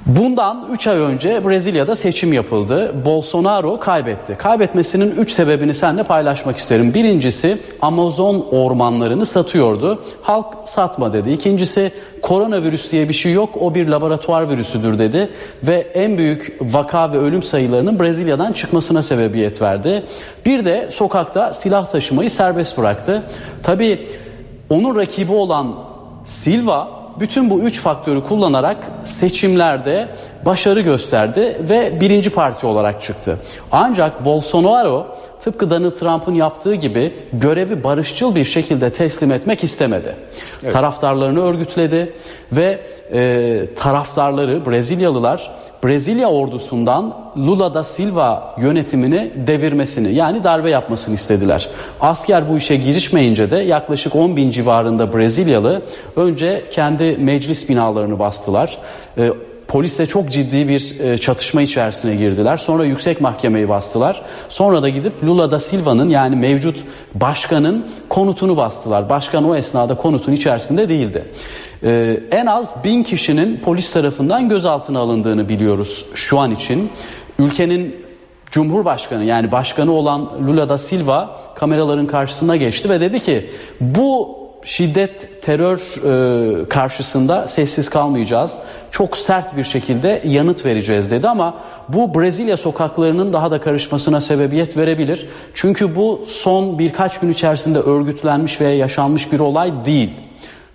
Bundan 0.06 0.68
3 0.72 0.86
ay 0.86 0.98
önce 0.98 1.44
Brezilya'da 1.48 1.96
seçim 1.96 2.32
yapıldı. 2.32 3.04
Bolsonaro 3.04 3.80
kaybetti. 3.80 4.34
Kaybetmesinin 4.38 5.10
3 5.10 5.30
sebebini 5.30 5.74
seninle 5.74 6.02
paylaşmak 6.02 6.56
isterim. 6.56 6.94
Birincisi 6.94 7.58
Amazon 7.82 8.46
ormanlarını 8.50 9.26
satıyordu. 9.26 10.02
Halk 10.22 10.46
satma 10.64 11.12
dedi. 11.12 11.30
İkincisi 11.30 11.92
koronavirüs 12.22 12.92
diye 12.92 13.08
bir 13.08 13.14
şey 13.14 13.32
yok 13.32 13.50
o 13.60 13.74
bir 13.74 13.88
laboratuvar 13.88 14.50
virüsüdür 14.50 14.98
dedi. 14.98 15.30
Ve 15.62 15.74
en 15.94 16.18
büyük 16.18 16.58
vaka 16.60 17.12
ve 17.12 17.18
ölüm 17.18 17.42
sayılarının 17.42 18.00
Brezilya'dan 18.00 18.52
çıkmasına 18.52 19.02
sebebiyet 19.02 19.62
verdi. 19.62 20.02
Bir 20.46 20.64
de 20.64 20.88
sokakta 20.90 21.54
silah 21.54 21.86
taşımayı 21.86 22.30
serbest 22.30 22.78
bıraktı. 22.78 23.22
Tabii 23.62 24.06
onun 24.70 24.96
rakibi 24.96 25.32
olan 25.32 25.74
Silva 26.24 26.99
bütün 27.20 27.50
bu 27.50 27.60
üç 27.60 27.80
faktörü 27.80 28.24
kullanarak 28.24 28.76
seçimlerde 29.04 30.08
başarı 30.46 30.80
gösterdi 30.80 31.60
ve 31.70 32.00
birinci 32.00 32.30
parti 32.30 32.66
olarak 32.66 33.02
çıktı. 33.02 33.38
Ancak 33.72 34.24
Bolsonaro 34.24 35.06
tıpkı 35.40 35.70
Donald 35.70 35.90
Trump'ın 35.90 36.34
yaptığı 36.34 36.74
gibi 36.74 37.14
görevi 37.32 37.84
barışçıl 37.84 38.34
bir 38.34 38.44
şekilde 38.44 38.90
teslim 38.90 39.32
etmek 39.32 39.64
istemedi. 39.64 40.16
Evet. 40.62 40.72
Taraftarlarını 40.72 41.42
örgütledi 41.42 42.12
ve 42.52 42.80
e, 43.12 43.74
taraftarları 43.74 44.66
Brezilyalılar 44.66 45.50
Brezilya 45.84 46.28
ordusundan 46.28 47.14
Lula 47.36 47.74
da 47.74 47.84
Silva 47.84 48.54
yönetimini 48.58 49.30
devirmesini 49.34 50.14
yani 50.14 50.44
darbe 50.44 50.70
yapmasını 50.70 51.14
istediler. 51.14 51.68
Asker 52.00 52.50
bu 52.50 52.56
işe 52.56 52.76
girişmeyince 52.76 53.50
de 53.50 53.56
yaklaşık 53.56 54.16
10 54.16 54.36
bin 54.36 54.50
civarında 54.50 55.12
Brezilyalı 55.12 55.82
önce 56.16 56.64
kendi 56.70 57.16
meclis 57.16 57.68
binalarını 57.68 58.18
bastılar. 58.18 58.78
Polisle 59.70 60.06
çok 60.06 60.30
ciddi 60.30 60.68
bir 60.68 61.00
e, 61.00 61.18
çatışma 61.18 61.62
içerisine 61.62 62.16
girdiler. 62.16 62.56
Sonra 62.56 62.84
yüksek 62.84 63.20
mahkemeyi 63.20 63.68
bastılar. 63.68 64.22
Sonra 64.48 64.82
da 64.82 64.88
gidip 64.88 65.24
Lula 65.24 65.50
da 65.50 65.60
Silva'nın 65.60 66.08
yani 66.08 66.36
mevcut 66.36 66.84
başkanın 67.14 67.86
konutunu 68.08 68.56
bastılar. 68.56 69.08
Başkan 69.08 69.48
o 69.48 69.56
esnada 69.56 69.94
konutun 69.94 70.32
içerisinde 70.32 70.88
değildi. 70.88 71.24
Ee, 71.82 72.20
en 72.30 72.46
az 72.46 72.72
bin 72.84 73.02
kişinin 73.02 73.60
polis 73.64 73.92
tarafından 73.92 74.48
gözaltına 74.48 74.98
alındığını 74.98 75.48
biliyoruz 75.48 76.06
şu 76.14 76.38
an 76.38 76.50
için. 76.50 76.90
Ülkenin 77.38 77.96
Cumhurbaşkanı 78.50 79.24
yani 79.24 79.52
başkanı 79.52 79.92
olan 79.92 80.30
Lula 80.46 80.68
da 80.68 80.78
Silva 80.78 81.36
kameraların 81.54 82.06
karşısına 82.06 82.56
geçti 82.56 82.90
ve 82.90 83.00
dedi 83.00 83.20
ki 83.20 83.50
bu 83.80 84.40
şiddet, 84.64 85.42
terör 85.42 85.78
e, 85.78 86.68
karşısında 86.68 87.48
sessiz 87.48 87.90
kalmayacağız. 87.90 88.58
Çok 88.90 89.16
sert 89.16 89.56
bir 89.56 89.64
şekilde 89.64 90.22
yanıt 90.24 90.66
vereceğiz 90.66 91.10
dedi 91.10 91.28
ama 91.28 91.54
bu 91.88 92.14
Brezilya 92.14 92.56
sokaklarının 92.56 93.32
daha 93.32 93.50
da 93.50 93.60
karışmasına 93.60 94.20
sebebiyet 94.20 94.76
verebilir. 94.76 95.28
Çünkü 95.54 95.96
bu 95.96 96.24
son 96.26 96.78
birkaç 96.78 97.20
gün 97.20 97.32
içerisinde 97.32 97.78
örgütlenmiş 97.78 98.60
veya 98.60 98.76
yaşanmış 98.76 99.32
bir 99.32 99.40
olay 99.40 99.72
değil. 99.84 100.10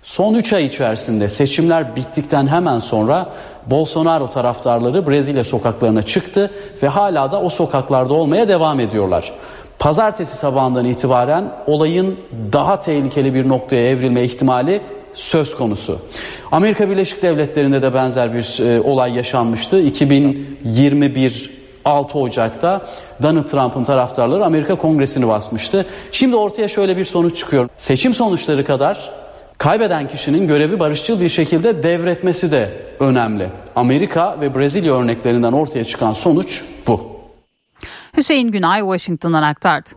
Son 0.02 0.34
3 0.34 0.52
ay 0.52 0.64
içerisinde 0.64 1.28
seçimler 1.28 1.96
bittikten 1.96 2.46
hemen 2.46 2.78
sonra 2.78 3.28
Bolsonaro 3.66 4.30
taraftarları 4.30 5.06
Brezilya 5.06 5.44
sokaklarına 5.44 6.02
çıktı 6.02 6.50
ve 6.82 6.88
hala 6.88 7.32
da 7.32 7.40
o 7.40 7.48
sokaklarda 7.48 8.14
olmaya 8.14 8.48
devam 8.48 8.80
ediyorlar. 8.80 9.32
Pazartesi 9.78 10.36
sabahından 10.36 10.84
itibaren 10.84 11.52
olayın 11.66 12.16
daha 12.52 12.80
tehlikeli 12.80 13.34
bir 13.34 13.48
noktaya 13.48 13.88
evrilme 13.88 14.22
ihtimali 14.22 14.80
söz 15.14 15.56
konusu. 15.56 15.98
Amerika 16.52 16.90
Birleşik 16.90 17.22
Devletleri'nde 17.22 17.82
de 17.82 17.94
benzer 17.94 18.34
bir 18.34 18.60
e, 18.60 18.80
olay 18.80 19.16
yaşanmıştı. 19.16 19.80
2021 19.80 21.56
6 21.84 22.18
Ocak'ta 22.18 22.86
Donald 23.22 23.44
Trump'ın 23.44 23.84
taraftarları 23.84 24.44
Amerika 24.44 24.74
Kongresi'ni 24.74 25.28
basmıştı. 25.28 25.86
Şimdi 26.12 26.36
ortaya 26.36 26.68
şöyle 26.68 26.96
bir 26.96 27.04
sonuç 27.04 27.36
çıkıyor. 27.36 27.68
Seçim 27.78 28.14
sonuçları 28.14 28.64
kadar 28.64 29.10
kaybeden 29.58 30.08
kişinin 30.08 30.46
görevi 30.46 30.80
barışçıl 30.80 31.20
bir 31.20 31.28
şekilde 31.28 31.82
devretmesi 31.82 32.52
de 32.52 32.70
önemli. 33.00 33.48
Amerika 33.76 34.36
ve 34.40 34.54
Brezilya 34.54 34.94
örneklerinden 34.94 35.52
ortaya 35.52 35.84
çıkan 35.84 36.12
sonuç 36.12 36.62
bu. 36.86 37.15
Hüseyin 38.16 38.50
Günay 38.50 38.80
Washington'dan 38.80 39.42
aktardı. 39.42 39.90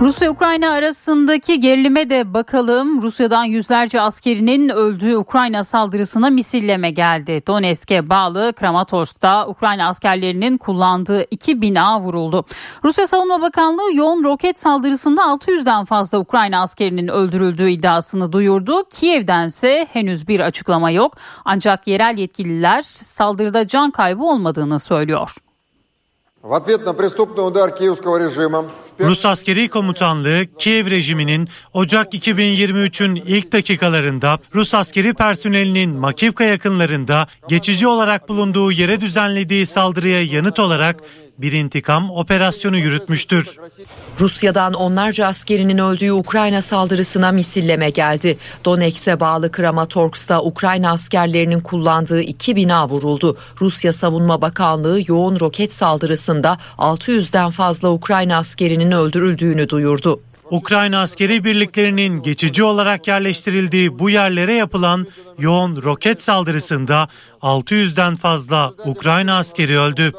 Rusya-Ukrayna 0.00 0.70
arasındaki 0.70 1.60
gerilime 1.60 2.10
de 2.10 2.34
bakalım. 2.34 3.02
Rusya'dan 3.02 3.44
yüzlerce 3.44 4.00
askerinin 4.00 4.68
öldüğü 4.68 5.16
Ukrayna 5.16 5.64
saldırısına 5.64 6.30
misilleme 6.30 6.90
geldi. 6.90 7.42
Donetsk'e 7.46 8.08
bağlı 8.08 8.52
Kramatorsk'ta 8.52 9.48
Ukrayna 9.48 9.88
askerlerinin 9.88 10.58
kullandığı 10.58 11.24
iki 11.30 11.62
bina 11.62 12.00
vuruldu. 12.00 12.44
Rusya 12.84 13.06
Savunma 13.06 13.42
Bakanlığı 13.42 13.94
yoğun 13.94 14.24
roket 14.24 14.58
saldırısında 14.58 15.22
600'den 15.22 15.84
fazla 15.84 16.18
Ukrayna 16.18 16.62
askerinin 16.62 17.08
öldürüldüğü 17.08 17.70
iddiasını 17.70 18.32
duyurdu. 18.32 18.84
Kiev'dense 18.90 19.88
henüz 19.92 20.28
bir 20.28 20.40
açıklama 20.40 20.90
yok. 20.90 21.16
Ancak 21.44 21.86
yerel 21.86 22.18
yetkililer 22.18 22.82
saldırıda 22.82 23.68
can 23.68 23.90
kaybı 23.90 24.24
olmadığını 24.24 24.80
söylüyor. 24.80 25.36
Rus 29.00 29.24
askeri 29.24 29.68
komutanlığı 29.68 30.44
Kiev 30.58 30.90
rejiminin 30.90 31.48
Ocak 31.72 32.14
2023'ün 32.14 33.14
ilk 33.16 33.52
dakikalarında 33.52 34.38
Rus 34.54 34.74
askeri 34.74 35.14
personelinin 35.14 35.90
Makivka 35.90 36.44
yakınlarında 36.44 37.26
geçici 37.48 37.86
olarak 37.86 38.28
bulunduğu 38.28 38.72
yere 38.72 39.00
düzenlediği 39.00 39.66
saldırıya 39.66 40.22
yanıt 40.22 40.58
olarak 40.58 40.96
bir 41.42 41.52
intikam 41.52 42.10
operasyonu 42.10 42.76
yürütmüştür. 42.76 43.56
Rusya'dan 44.20 44.74
onlarca 44.74 45.26
askerinin 45.26 45.78
öldüğü 45.78 46.12
Ukrayna 46.12 46.62
saldırısına 46.62 47.32
misilleme 47.32 47.90
geldi. 47.90 48.38
Donetsk'e 48.64 49.20
bağlı 49.20 49.50
Kramatorsk'ta 49.50 50.42
Ukrayna 50.42 50.90
askerlerinin 50.90 51.60
kullandığı 51.60 52.22
iki 52.22 52.56
bina 52.56 52.88
vuruldu. 52.88 53.36
Rusya 53.60 53.92
Savunma 53.92 54.42
Bakanlığı 54.42 55.00
yoğun 55.06 55.40
roket 55.40 55.72
saldırısında 55.72 56.58
600'den 56.78 57.50
fazla 57.50 57.90
Ukrayna 57.90 58.36
askerinin 58.36 58.92
öldürüldüğünü 58.92 59.68
duyurdu. 59.68 60.20
Ukrayna 60.50 61.00
askeri 61.00 61.44
birliklerinin 61.44 62.22
geçici 62.22 62.64
olarak 62.64 63.08
yerleştirildiği 63.08 63.98
bu 63.98 64.10
yerlere 64.10 64.54
yapılan 64.54 65.06
yoğun 65.38 65.82
roket 65.82 66.22
saldırısında 66.22 67.08
600'den 67.42 68.16
fazla 68.16 68.72
Ukrayna 68.86 69.38
askeri 69.38 69.78
öldü. 69.78 70.12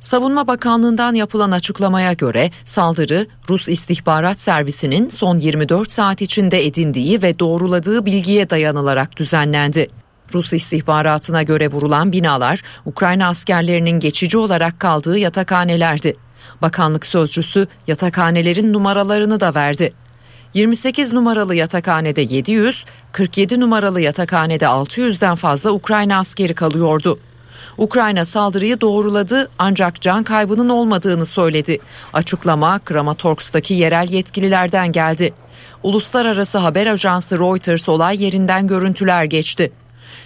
Savunma 0.00 0.46
Bakanlığı'ndan 0.46 1.14
yapılan 1.14 1.50
açıklamaya 1.50 2.12
göre 2.12 2.50
saldırı 2.66 3.26
Rus 3.48 3.68
istihbarat 3.68 4.40
servisinin 4.40 5.08
son 5.08 5.38
24 5.38 5.90
saat 5.90 6.22
içinde 6.22 6.66
edindiği 6.66 7.22
ve 7.22 7.38
doğruladığı 7.38 8.06
bilgiye 8.06 8.50
dayanılarak 8.50 9.16
düzenlendi. 9.16 9.88
Rus 10.34 10.52
istihbaratına 10.52 11.42
göre 11.42 11.68
vurulan 11.68 12.12
binalar 12.12 12.62
Ukrayna 12.86 13.28
askerlerinin 13.28 14.00
geçici 14.00 14.38
olarak 14.38 14.80
kaldığı 14.80 15.18
yatakhanelerdi. 15.18 16.16
Bakanlık 16.62 17.06
sözcüsü 17.06 17.66
yatakhanelerin 17.86 18.72
numaralarını 18.72 19.40
da 19.40 19.54
verdi. 19.54 19.92
28 20.54 21.12
numaralı 21.12 21.54
yatakhanede 21.54 22.20
700, 22.22 22.84
47 23.12 23.60
numaralı 23.60 24.00
yatakhanede 24.00 24.64
600'den 24.64 25.34
fazla 25.34 25.70
Ukrayna 25.72 26.18
askeri 26.18 26.54
kalıyordu. 26.54 27.18
Ukrayna 27.78 28.24
saldırıyı 28.24 28.80
doğruladı 28.80 29.50
ancak 29.58 30.00
can 30.00 30.24
kaybının 30.24 30.68
olmadığını 30.68 31.26
söyledi. 31.26 31.78
Açıklama 32.12 32.78
Kramatorsk'taki 32.78 33.74
yerel 33.74 34.08
yetkililerden 34.10 34.92
geldi. 34.92 35.34
Uluslararası 35.82 36.58
haber 36.58 36.86
ajansı 36.86 37.38
Reuters 37.38 37.88
olay 37.88 38.24
yerinden 38.24 38.66
görüntüler 38.66 39.24
geçti. 39.24 39.72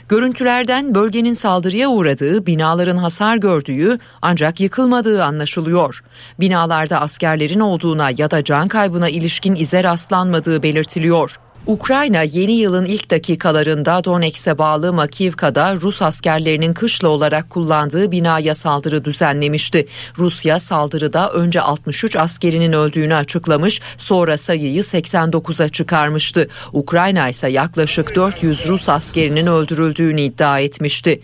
Görüntülerden 0.09 0.95
bölgenin 0.95 1.35
saldırıya 1.35 1.89
uğradığı, 1.89 2.47
binaların 2.47 2.97
hasar 2.97 3.37
gördüğü 3.37 3.99
ancak 4.23 4.61
yıkılmadığı 4.61 5.25
anlaşılıyor. 5.25 6.05
Binalarda 6.41 7.01
askerlerin 7.01 7.61
olduğuna 7.61 8.11
ya 8.19 8.31
da 8.31 8.45
can 8.45 8.69
kaybına 8.69 9.09
ilişkin 9.09 9.55
ize 9.55 9.85
rastlanmadığı 9.85 10.63
belirtiliyor. 10.63 11.39
Ukrayna 11.67 12.23
yeni 12.23 12.53
yılın 12.53 12.85
ilk 12.85 13.11
dakikalarında 13.11 14.05
Donetsk'e 14.05 14.59
bağlı 14.59 14.93
Makivka'da 14.93 15.77
Rus 15.77 16.03
askerlerinin 16.03 16.75
kışla 16.75 17.09
olarak 17.09 17.51
kullandığı 17.51 18.11
binaya 18.11 18.55
saldırı 18.55 19.05
düzenlemişti. 19.05 19.87
Rusya 20.19 20.61
saldırıda 20.61 21.31
önce 21.31 21.61
63 21.61 22.17
askerinin 22.17 22.73
öldüğünü 22.73 23.15
açıklamış, 23.15 23.81
sonra 23.99 24.39
sayıyı 24.39 24.83
89'a 24.83 25.69
çıkarmıştı. 25.69 26.49
Ukrayna 26.73 27.29
ise 27.29 27.49
yaklaşık 27.49 28.15
400 28.15 28.67
Rus 28.67 28.89
askerinin 28.89 29.47
öldürüldüğünü 29.47 30.21
iddia 30.21 30.61
etmişti. 30.61 31.21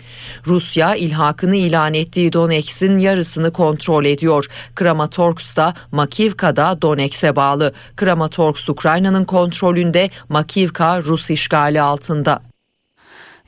Rusya 0.47 0.95
ilhakını 0.95 1.57
ilan 1.57 1.95
ettiği 1.95 2.33
Donetsk'in 2.33 2.99
yarısını 2.99 3.53
kontrol 3.53 4.05
ediyor. 4.05 4.47
Kramatorsk 4.75 5.57
da 5.57 5.75
Makivka'da 5.93 6.83
Donetsk'e 6.83 7.37
bağlı. 7.37 7.73
Kramatorsk 7.97 8.69
Ukrayna'nın 8.69 9.25
kontrolünde 9.25 10.11
Makivka 10.31 11.03
Rus 11.03 11.31
işgali 11.31 11.81
altında. 11.81 12.43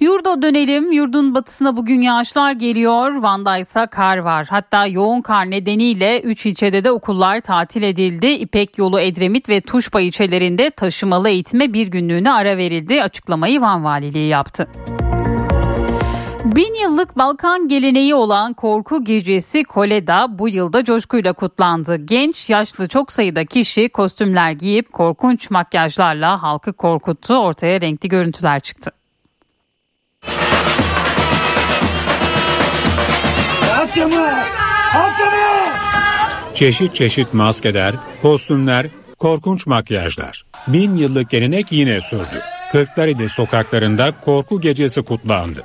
Yurda 0.00 0.42
dönelim. 0.42 0.92
Yurdun 0.92 1.34
batısına 1.34 1.76
bugün 1.76 2.00
yağışlar 2.00 2.52
geliyor. 2.52 3.14
Van'da 3.14 3.58
ise 3.58 3.86
kar 3.90 4.18
var. 4.18 4.46
Hatta 4.50 4.86
yoğun 4.86 5.22
kar 5.22 5.50
nedeniyle 5.50 6.20
3 6.20 6.46
ilçede 6.46 6.84
de 6.84 6.90
okullar 6.90 7.40
tatil 7.40 7.82
edildi. 7.82 8.26
İpek 8.26 8.78
yolu 8.78 9.00
Edremit 9.00 9.48
ve 9.48 9.60
Tuşba 9.60 10.00
ilçelerinde 10.00 10.70
taşımalı 10.70 11.28
eğitime 11.28 11.72
bir 11.72 11.86
günlüğüne 11.86 12.32
ara 12.32 12.56
verildi. 12.56 13.02
Açıklamayı 13.02 13.60
Van 13.60 13.84
Valiliği 13.84 14.28
yaptı. 14.28 14.68
Bin 16.44 16.74
yıllık 16.74 17.18
Balkan 17.18 17.68
geleneği 17.68 18.14
olan 18.14 18.54
Korku 18.54 19.04
Gecesi 19.04 19.64
Kole'da 19.64 20.38
bu 20.38 20.48
yılda 20.48 20.84
coşkuyla 20.84 21.32
kutlandı. 21.32 21.96
Genç, 21.96 22.50
yaşlı 22.50 22.88
çok 22.88 23.12
sayıda 23.12 23.44
kişi 23.44 23.88
kostümler 23.88 24.52
giyip 24.52 24.92
korkunç 24.92 25.50
makyajlarla 25.50 26.42
halkı 26.42 26.72
korkuttu. 26.72 27.34
Ortaya 27.34 27.80
renkli 27.80 28.08
görüntüler 28.08 28.60
çıktı. 28.60 28.90
Çeşit 36.54 36.94
çeşit 36.94 37.34
maskeler, 37.34 37.94
kostümler, 38.22 38.86
korkunç 39.18 39.66
makyajlar. 39.66 40.44
Bin 40.68 40.96
yıllık 40.96 41.30
gelenek 41.30 41.72
yine 41.72 42.00
sürdü. 42.00 42.42
Kırklareli 42.72 43.28
sokaklarında 43.28 44.12
korku 44.24 44.60
gecesi 44.60 45.02
kutlandı. 45.02 45.64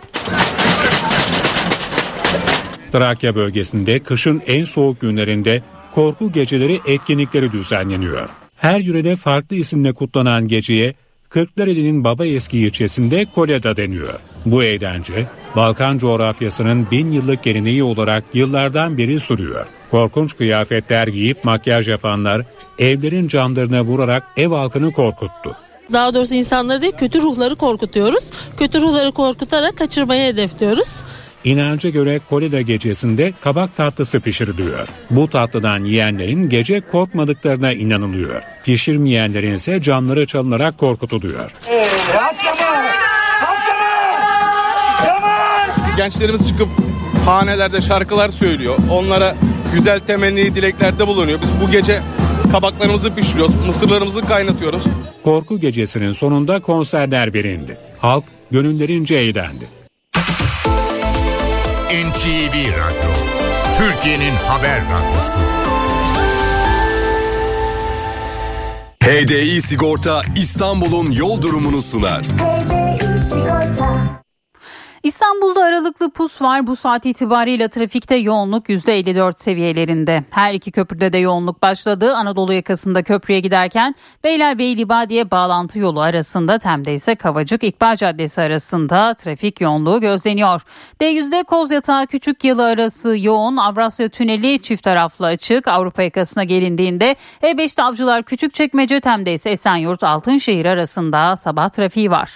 Trakya 2.91 3.35
bölgesinde 3.35 3.99
kışın 3.99 4.41
en 4.47 4.63
soğuk 4.63 5.01
günlerinde 5.01 5.61
korku 5.95 6.31
geceleri 6.31 6.79
etkinlikleri 6.85 7.51
düzenleniyor. 7.51 8.29
Her 8.55 8.79
yörede 8.79 9.15
farklı 9.15 9.55
isimle 9.55 9.93
kutlanan 9.93 10.47
geceye 10.47 10.93
Kırklareli'nin 11.29 12.03
Baba 12.03 12.25
Eski 12.25 12.59
ilçesinde 12.59 13.25
Koleda 13.35 13.77
deniyor. 13.77 14.13
Bu 14.45 14.63
eğlence 14.63 15.27
Balkan 15.55 15.97
coğrafyasının 15.97 16.91
bin 16.91 17.11
yıllık 17.11 17.43
geleneği 17.43 17.83
olarak 17.83 18.23
yıllardan 18.33 18.97
beri 18.97 19.19
sürüyor. 19.19 19.65
Korkunç 19.91 20.37
kıyafetler 20.37 21.07
giyip 21.07 21.43
makyaj 21.43 21.89
yapanlar 21.89 22.45
evlerin 22.79 23.27
camlarına 23.27 23.83
vurarak 23.83 24.23
ev 24.37 24.47
halkını 24.47 24.91
korkuttu. 24.91 25.55
Daha 25.93 26.13
doğrusu 26.13 26.35
insanları 26.35 26.81
değil 26.81 26.93
kötü 26.97 27.21
ruhları 27.21 27.55
korkutuyoruz. 27.55 28.31
Kötü 28.57 28.81
ruhları 28.81 29.11
korkutarak 29.11 29.77
kaçırmayı 29.77 30.33
hedefliyoruz. 30.33 31.03
İnanca 31.43 31.89
göre 31.89 32.19
Koleda 32.29 32.61
gecesinde 32.61 33.33
kabak 33.41 33.77
tatlısı 33.77 34.19
pişiriliyor. 34.19 34.87
Bu 35.09 35.29
tatlıdan 35.29 35.83
yiyenlerin 35.83 36.49
gece 36.49 36.81
korkmadıklarına 36.81 37.71
inanılıyor. 37.73 38.41
Pişirmeyenlerin 38.65 39.53
ise 39.53 39.81
canları 39.81 40.25
çalınarak 40.27 40.77
korkutuluyor. 40.77 41.51
Gençlerimiz 45.97 46.47
çıkıp 46.47 46.67
hanelerde 47.25 47.81
şarkılar 47.81 48.29
söylüyor. 48.29 48.75
Onlara 48.91 49.35
güzel 49.73 49.99
temenni 49.99 50.55
dileklerde 50.55 51.07
bulunuyor. 51.07 51.39
Biz 51.41 51.49
bu 51.61 51.71
gece 51.71 52.01
kabaklarımızı 52.51 53.15
pişiriyoruz, 53.15 53.55
mısırlarımızı 53.65 54.21
kaynatıyoruz. 54.21 54.83
Korku 55.27 55.59
gecesinin 55.59 56.11
sonunda 56.11 56.61
konserler 56.61 57.33
verildi. 57.33 57.77
Halk 57.97 58.23
gönüllerince 58.51 59.15
eğlendi. 59.15 59.67
NTV 61.89 62.53
Radyo, 62.53 63.11
Türkiye'nin 63.77 64.33
haber 64.47 64.81
radyosu. 64.81 65.39
HDI 69.03 69.61
Sigorta 69.61 70.21
İstanbul'un 70.37 71.11
yol 71.11 71.41
durumunu 71.41 71.81
sunar. 71.81 72.25
İstanbul'da 75.03 75.63
aralıklı 75.63 76.09
pus 76.09 76.41
var. 76.41 76.67
Bu 76.67 76.75
saat 76.75 77.05
itibariyle 77.05 77.67
trafikte 77.67 78.15
yoğunluk 78.15 78.69
%54 78.69 79.39
seviyelerinde. 79.39 80.23
Her 80.29 80.53
iki 80.53 80.71
köprüde 80.71 81.13
de 81.13 81.17
yoğunluk 81.17 81.61
başladı. 81.61 82.15
Anadolu 82.15 82.53
yakasında 82.53 83.03
köprüye 83.03 83.39
giderken 83.39 83.95
Beylerbeyi 84.23 84.77
Libadiye 84.77 85.31
bağlantı 85.31 85.79
yolu 85.79 86.01
arasında 86.01 86.59
Tem'de 86.59 86.93
ise 86.93 87.15
Kavacık 87.15 87.63
İkbal 87.63 87.95
Caddesi 87.95 88.41
arasında 88.41 89.13
trafik 89.13 89.61
yoğunluğu 89.61 90.01
gözleniyor. 90.01 90.61
D100'de 91.01 91.43
Kozyatağı 91.43 92.07
Küçük 92.07 92.43
Yalı 92.43 92.65
arası 92.65 93.15
yoğun. 93.17 93.57
Avrasya 93.57 94.09
Tüneli 94.09 94.61
çift 94.61 94.83
taraflı 94.83 95.25
açık. 95.25 95.67
Avrupa 95.67 96.03
yakasına 96.03 96.43
gelindiğinde 96.43 97.15
E5'te 97.41 97.83
Avcılar 97.83 98.23
Küçükçekmece 98.23 98.99
Tem'de 98.99 99.33
ise 99.33 99.49
Esenyurt 99.49 100.03
Altınşehir 100.03 100.65
arasında 100.65 101.35
sabah 101.35 101.69
trafiği 101.69 102.11
var. 102.11 102.35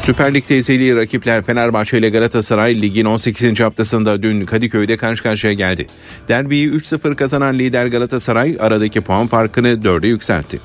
Süper 0.07 0.33
Lig'de 0.33 0.57
ezeli 0.57 0.95
rakipler 0.95 1.43
Fenerbahçe 1.43 1.97
ile 1.97 2.09
Galatasaray 2.09 2.81
ligin 2.81 3.05
18. 3.05 3.59
haftasında 3.59 4.23
dün 4.23 4.45
Kadıköy'de 4.45 4.97
karşı 4.97 5.23
karşıya 5.23 5.53
geldi. 5.53 5.87
Derbiyi 6.27 6.69
3-0 6.69 7.15
kazanan 7.15 7.59
lider 7.59 7.85
Galatasaray 7.85 8.57
aradaki 8.59 9.01
puan 9.01 9.27
farkını 9.27 9.67
4'e 9.67 10.07
yükseltti. 10.07 10.59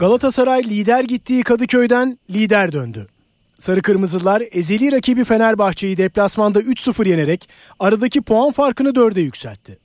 Galatasaray 0.00 0.62
lider 0.62 1.04
gittiği 1.04 1.42
Kadıköy'den 1.42 2.18
lider 2.30 2.72
döndü. 2.72 3.06
Sarı 3.58 3.82
Kırmızılar 3.82 4.42
ezeli 4.52 4.92
rakibi 4.92 5.24
Fenerbahçe'yi 5.24 5.96
deplasmanda 5.96 6.60
3-0 6.60 7.08
yenerek 7.08 7.48
aradaki 7.78 8.22
puan 8.22 8.52
farkını 8.52 8.88
4'e 8.88 9.22
yükseltti. 9.22 9.78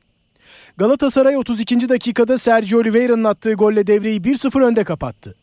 Galatasaray 0.78 1.38
32. 1.38 1.90
dakikada 1.90 2.38
Sergio 2.38 2.80
Oliveira'nın 2.80 3.24
attığı 3.24 3.54
golle 3.54 3.88
devreyi 3.88 4.22
1-0 4.22 4.64
önde 4.64 4.84
kapattı. 4.84 5.36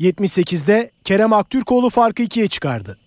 78'de 0.00 0.90
Kerem 1.04 1.32
Aktürkoğlu 1.32 1.90
farkı 1.90 2.22
ikiye 2.22 2.46
çıkardı. 2.46 2.98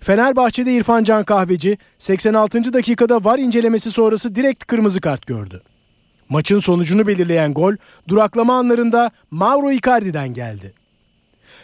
Fenerbahçe'de 0.00 0.72
İrfan 0.72 1.04
Can 1.04 1.24
Kahveci 1.24 1.78
86. 1.98 2.72
dakikada 2.72 3.24
var 3.24 3.38
incelemesi 3.38 3.90
sonrası 3.90 4.34
direkt 4.34 4.64
kırmızı 4.64 5.00
kart 5.00 5.26
gördü. 5.26 5.62
Maçın 6.28 6.58
sonucunu 6.58 7.06
belirleyen 7.06 7.54
gol 7.54 7.74
duraklama 8.08 8.58
anlarında 8.58 9.10
Mauro 9.30 9.70
Icardi'den 9.70 10.34
geldi. 10.34 10.74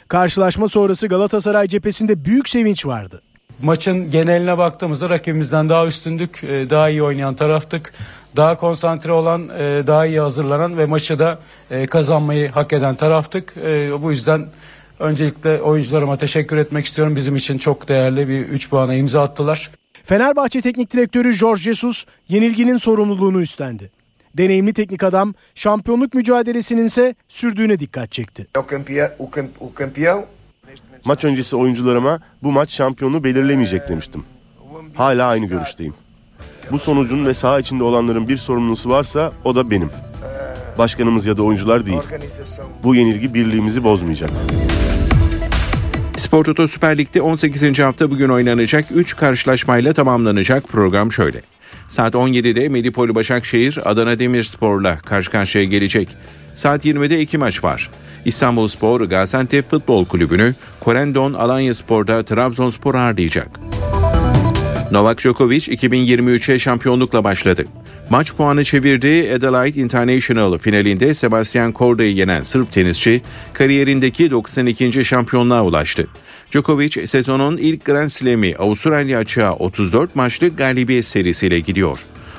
Karşılaşma 0.08 0.68
sonrası 0.68 1.08
Galatasaray 1.08 1.68
cephesinde 1.68 2.24
büyük 2.24 2.48
sevinç 2.48 2.86
vardı. 2.86 3.22
Maçın 3.62 4.10
geneline 4.10 4.58
baktığımızda 4.58 5.10
rakibimizden 5.10 5.68
daha 5.68 5.86
üstündük, 5.86 6.44
e, 6.44 6.70
daha 6.70 6.88
iyi 6.88 7.02
oynayan 7.02 7.34
taraftık. 7.34 7.92
Daha 8.36 8.56
konsantre 8.56 9.12
olan, 9.12 9.48
e, 9.48 9.82
daha 9.86 10.06
iyi 10.06 10.20
hazırlanan 10.20 10.78
ve 10.78 10.86
maçı 10.86 11.18
da 11.18 11.38
e, 11.70 11.86
kazanmayı 11.86 12.48
hak 12.48 12.72
eden 12.72 12.94
taraftık. 12.94 13.56
Bu 14.02 14.10
yüzden 14.10 14.46
öncelikle 14.98 15.62
oyuncularıma 15.62 16.16
teşekkür 16.16 16.56
etmek 16.56 16.86
istiyorum. 16.86 17.16
Bizim 17.16 17.36
için 17.36 17.58
çok 17.58 17.88
değerli 17.88 18.28
bir 18.28 18.40
3 18.40 18.70
puana 18.70 18.94
imza 18.94 19.22
attılar. 19.22 19.70
Fenerbahçe 20.04 20.60
Teknik 20.60 20.92
Direktörü 20.92 21.32
Jorge 21.32 21.62
Jesus 21.62 22.04
yenilginin 22.28 22.76
sorumluluğunu 22.76 23.40
üstlendi. 23.40 23.90
Deneyimli 24.34 24.72
teknik 24.72 25.02
adam 25.02 25.34
şampiyonluk 25.54 26.14
mücadelesinin 26.14 26.84
ise 26.84 27.14
sürdüğüne 27.28 27.80
dikkat 27.80 28.12
çekti. 28.12 28.46
Maç 31.04 31.24
öncesi 31.24 31.56
oyuncularıma 31.56 32.20
bu 32.42 32.52
maç 32.52 32.70
şampiyonu 32.70 33.24
belirlemeyecek 33.24 33.88
demiştim. 33.88 34.24
Hala 34.94 35.28
aynı 35.28 35.46
görüşteyim. 35.46 35.94
Bu 36.72 36.78
sonucun 36.78 37.26
ve 37.26 37.34
saha 37.34 37.60
içinde 37.60 37.84
olanların 37.84 38.28
bir 38.28 38.36
sorumlusu 38.36 38.90
varsa 38.90 39.32
o 39.44 39.54
da 39.54 39.70
benim. 39.70 39.90
başkanımız 40.78 41.26
ya 41.26 41.36
da 41.36 41.42
oyuncular 41.42 41.86
değil. 41.86 42.02
Bu 42.82 42.94
yenilgi 42.94 43.34
birliğimizi 43.34 43.84
bozmayacak. 43.84 44.30
Spor 46.16 46.44
Toto 46.44 46.66
Süper 46.66 46.98
Lig'de 46.98 47.22
18. 47.22 47.78
hafta 47.78 48.10
bugün 48.10 48.28
oynanacak 48.28 48.84
3 48.94 49.16
karşılaşmayla 49.16 49.92
tamamlanacak 49.92 50.68
program 50.68 51.12
şöyle. 51.12 51.42
Saat 51.88 52.14
17'de 52.14 52.68
Medipol 52.68 53.14
Başakşehir 53.14 53.78
Adana 53.84 54.18
Demirspor'la 54.18 54.98
karşı 54.98 55.30
karşıya 55.30 55.64
gelecek. 55.64 56.08
Saat 56.54 56.86
20'de 56.86 57.20
iki 57.20 57.38
maç 57.38 57.64
var. 57.64 57.90
İstanbul 58.24 58.68
Spor 58.68 59.00
Gaziantep 59.00 59.70
Futbol 59.70 60.04
Kulübü'nü 60.04 60.54
Korendon 60.80 61.32
Alanya 61.32 61.74
Spor'da 61.74 62.22
Trabzonspor 62.22 62.94
ağırlayacak. 62.94 63.48
Novak 64.90 65.18
Djokovic 65.18 65.58
2023'e 65.58 66.58
şampiyonlukla 66.58 67.24
başladı. 67.24 67.64
Maç 68.10 68.32
puanı 68.32 68.64
çevirdiği 68.64 69.32
Adelaide 69.32 69.80
International 69.80 70.58
finalinde 70.58 71.14
Sebastian 71.14 71.72
Korda'yı 71.72 72.14
yenen 72.14 72.42
Sırp 72.42 72.72
tenisçi 72.72 73.22
kariyerindeki 73.52 74.30
92. 74.30 75.04
şampiyonluğa 75.04 75.64
ulaştı. 75.64 76.06
Djokovic 76.52 77.06
sezonun 77.06 77.56
ilk 77.56 77.84
Grand 77.84 78.08
Slam'i 78.08 78.56
Avustralya 78.56 79.18
açığa 79.18 79.52
34 79.52 80.16
maçlık 80.16 80.58
galibiyet 80.58 81.04
serisiyle 81.04 81.60
gidiyor. 81.60 81.98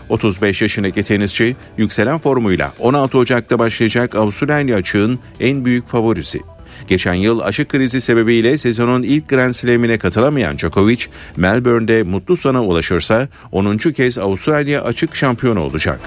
35 0.09 0.61
yaşındaki 0.61 1.03
tenisçi 1.03 1.55
yükselen 1.77 2.17
formuyla 2.19 2.73
16 2.79 3.17
Ocak'ta 3.17 3.59
başlayacak 3.59 4.15
Avustralya 4.15 4.77
açığın 4.77 5.19
en 5.39 5.65
büyük 5.65 5.87
favorisi. 5.87 6.41
Geçen 6.87 7.13
yıl 7.13 7.39
aşı 7.39 7.67
krizi 7.67 8.01
sebebiyle 8.01 8.57
sezonun 8.57 9.03
ilk 9.03 9.29
Grand 9.29 9.53
Slam'ine 9.53 9.97
katılamayan 9.97 10.57
Djokovic, 10.57 11.05
Melbourne'de 11.37 12.03
mutlu 12.03 12.37
sona 12.37 12.63
ulaşırsa 12.63 13.27
10. 13.51 13.77
kez 13.77 14.17
Avustralya 14.17 14.83
açık 14.83 15.15
şampiyonu 15.15 15.59
olacak. 15.59 15.99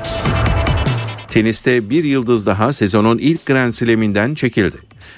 Teniste 1.28 1.90
bir 1.90 2.05
yıldız 2.05 2.46
daha 2.46 2.72
sezonun 2.72 3.18
ilk 3.18 3.46
Grand 3.46 3.72
Slam'inden 3.72 4.34
çekildi. 4.34 4.76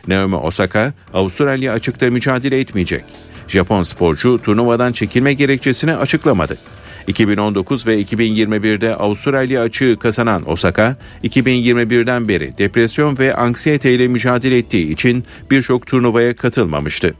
Naomi 0.09 0.37
Osaka, 0.37 0.93
Avustralya 1.14 1.72
açıkta 1.72 2.11
mücadele 2.11 2.59
etmeyecek. 2.59 3.05
Japon 3.49 3.83
sporcu 3.83 4.39
turnuvadan 4.43 4.93
çekilme 4.93 5.33
gerekçesini 5.33 5.97
açıklamadı. 5.97 6.59
2019 7.07 7.87
ve 7.87 8.03
2021'de 8.03 8.95
Avustralya 8.95 9.63
açığı 9.63 9.97
kazanan 10.01 10.51
Osaka, 10.51 10.97
2021'den 11.25 12.29
beri 12.29 12.59
depresyon 12.59 13.19
ve 13.19 13.35
anksiyete 13.35 13.95
ile 13.95 14.09
mücadele 14.09 14.59
ettiği 14.59 14.93
için 14.93 15.25
birçok 15.51 15.87
turnuvaya 15.87 16.37
katılmamıştı. 16.37 17.15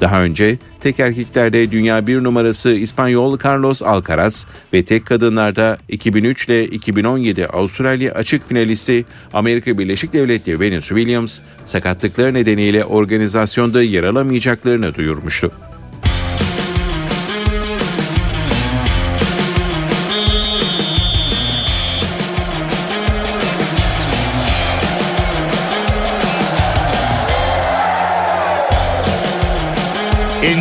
Daha 0.00 0.22
önce 0.22 0.58
tek 0.80 1.00
erkeklerde 1.00 1.70
dünya 1.70 2.06
bir 2.06 2.24
numarası 2.24 2.70
İspanyol 2.70 3.38
Carlos 3.44 3.82
Alcaraz 3.82 4.46
ve 4.72 4.84
tek 4.84 5.06
kadınlarda 5.06 5.78
2003 5.88 6.44
ile 6.44 6.64
2017 6.64 7.46
Avustralya 7.46 8.12
açık 8.12 8.48
finalisti 8.48 9.04
Amerika 9.32 9.78
Birleşik 9.78 10.12
Devletleri 10.12 10.60
Venus 10.60 10.88
Williams 10.88 11.38
sakatlıkları 11.64 12.34
nedeniyle 12.34 12.84
organizasyonda 12.84 13.82
yer 13.82 14.04
alamayacaklarını 14.04 14.94
duyurmuştu. 14.94 15.52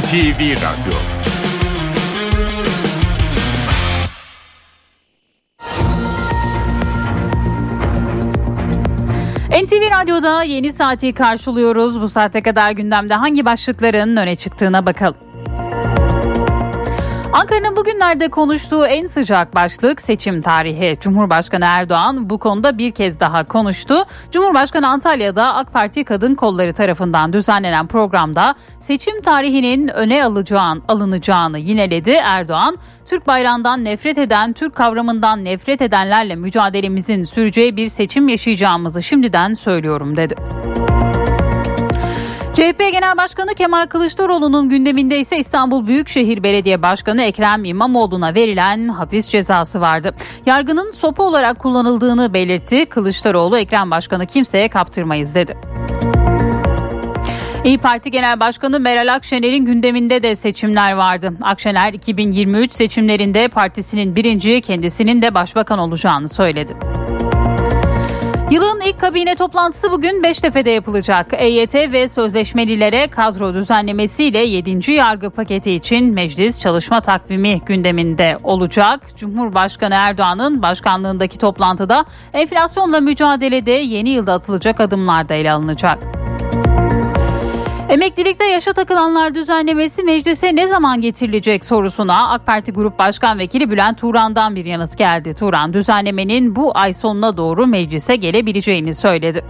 NTV 0.06 0.40
Radyo 0.40 0.94
NTV 9.64 9.92
Radyo'da 9.92 10.44
yeni 10.44 10.74
saati 10.74 11.14
karşılıyoruz. 11.14 12.02
Bu 12.02 12.10
saate 12.10 12.42
kadar 12.44 12.72
gündemde 12.72 13.14
hangi 13.14 13.46
başlıkların 13.46 14.16
öne 14.18 14.36
çıktığına 14.36 14.86
bakalım. 14.86 15.35
Ankara'nın 17.36 17.76
bugünlerde 17.76 18.28
konuştuğu 18.28 18.86
en 18.86 19.06
sıcak 19.06 19.56
başlık 19.56 20.02
seçim 20.02 20.42
tarihi. 20.42 20.98
Cumhurbaşkanı 21.00 21.66
Erdoğan 21.66 22.30
bu 22.30 22.40
konuda 22.40 22.78
bir 22.78 22.92
kez 22.92 23.20
daha 23.20 23.44
konuştu. 23.44 23.96
Cumhurbaşkanı 24.32 24.88
Antalya'da 24.88 25.54
AK 25.56 25.74
Parti 25.74 26.04
Kadın 26.04 26.36
Kolları 26.36 26.74
tarafından 26.74 27.34
düzenlenen 27.34 27.88
programda 27.88 28.56
seçim 28.80 29.22
tarihinin 29.22 29.88
öne 29.88 30.24
alacağın, 30.24 30.84
alınacağını 30.88 31.60
yineledi. 31.60 32.12
Erdoğan, 32.12 32.78
Türk 33.06 33.28
bayrağından 33.28 33.86
nefret 33.86 34.18
eden, 34.18 34.54
Türk 34.54 34.76
kavramından 34.76 35.46
nefret 35.46 35.82
edenlerle 35.82 36.36
mücadelemizin 36.36 37.24
süreceği 37.24 37.78
bir 37.78 37.88
seçim 37.88 38.30
yaşayacağımızı 38.30 39.04
şimdiden 39.04 39.54
söylüyorum 39.54 40.18
dedi. 40.18 40.36
CHP 42.56 42.80
Genel 42.80 43.18
Başkanı 43.18 43.56
Kemal 43.56 43.88
Kılıçdaroğlu'nun 43.88 44.70
gündeminde 44.70 45.20
ise 45.20 45.38
İstanbul 45.38 45.88
Büyükşehir 45.88 46.44
Belediye 46.44 46.82
Başkanı 46.82 47.24
Ekrem 47.24 47.64
İmamoğlu'na 47.66 48.36
verilen 48.36 48.88
hapis 48.88 49.28
cezası 49.28 49.82
vardı. 49.82 50.16
Yargının 50.46 50.92
sopa 50.92 51.24
olarak 51.24 51.60
kullanıldığını 51.60 52.34
belirtti. 52.34 52.86
Kılıçdaroğlu 52.86 53.58
Ekrem 53.58 53.92
Başkanı 53.92 54.26
kimseye 54.26 54.68
kaptırmayız 54.68 55.36
dedi. 55.36 55.58
İyi 57.66 57.78
Parti 57.78 58.12
Genel 58.12 58.40
Başkanı 58.40 58.80
Meral 58.80 59.14
Akşener'in 59.14 59.66
gündeminde 59.66 60.24
de 60.24 60.36
seçimler 60.36 60.94
vardı. 60.94 61.34
Akşener 61.42 61.94
2023 61.94 62.74
seçimlerinde 62.74 63.48
partisinin 63.48 64.16
birinci 64.16 64.62
kendisinin 64.62 65.22
de 65.22 65.34
başbakan 65.34 65.80
olacağını 65.80 66.30
söyledi. 66.30 66.76
Yılın 68.52 68.82
ilk 68.82 69.00
kabine 69.00 69.36
toplantısı 69.36 69.92
bugün 69.92 70.24
Beştepe'de 70.24 70.70
yapılacak. 70.70 71.28
EYT 71.34 71.76
ve 71.76 72.08
sözleşmelilere 72.08 73.08
kadro 73.08 73.54
düzenlemesiyle 73.54 74.40
7. 74.40 74.92
yargı 74.92 75.30
paketi 75.30 75.72
için 75.72 76.14
meclis 76.14 76.62
çalışma 76.62 77.02
takvimi 77.02 77.62
gündeminde 77.66 78.38
olacak. 78.44 79.18
Cumhurbaşkanı 79.18 79.94
Erdoğan'ın 79.94 80.62
başkanlığındaki 80.62 81.38
toplantıda 81.38 82.06
enflasyonla 82.34 83.00
mücadelede 83.00 83.72
yeni 83.72 84.10
yılda 84.10 84.34
atılacak 84.34 84.80
adımlar 84.80 85.30
da 85.30 85.34
ele 85.34 85.52
alınacak. 85.52 86.25
Emeklilikte 87.90 88.46
yaşa 88.46 88.74
takılanlar 88.74 89.36
düzenlemesi 89.36 90.04
meclise 90.04 90.56
ne 90.56 90.68
zaman 90.68 91.02
getirilecek 91.02 91.66
sorusuna 91.66 92.30
AK 92.30 92.46
Parti 92.46 92.72
Grup 92.72 93.00
Başkan 93.00 93.40
Vekili 93.40 93.72
Bülent 93.72 93.98
Turan'dan 94.00 94.56
bir 94.56 94.66
yanıt 94.66 94.98
geldi. 94.98 95.34
Turan 95.34 95.74
düzenlemenin 95.74 96.56
bu 96.56 96.72
ay 96.78 96.94
sonuna 96.94 97.38
doğru 97.38 97.68
meclise 97.68 98.16
gelebileceğini 98.16 98.94
söyledi. 98.94 99.46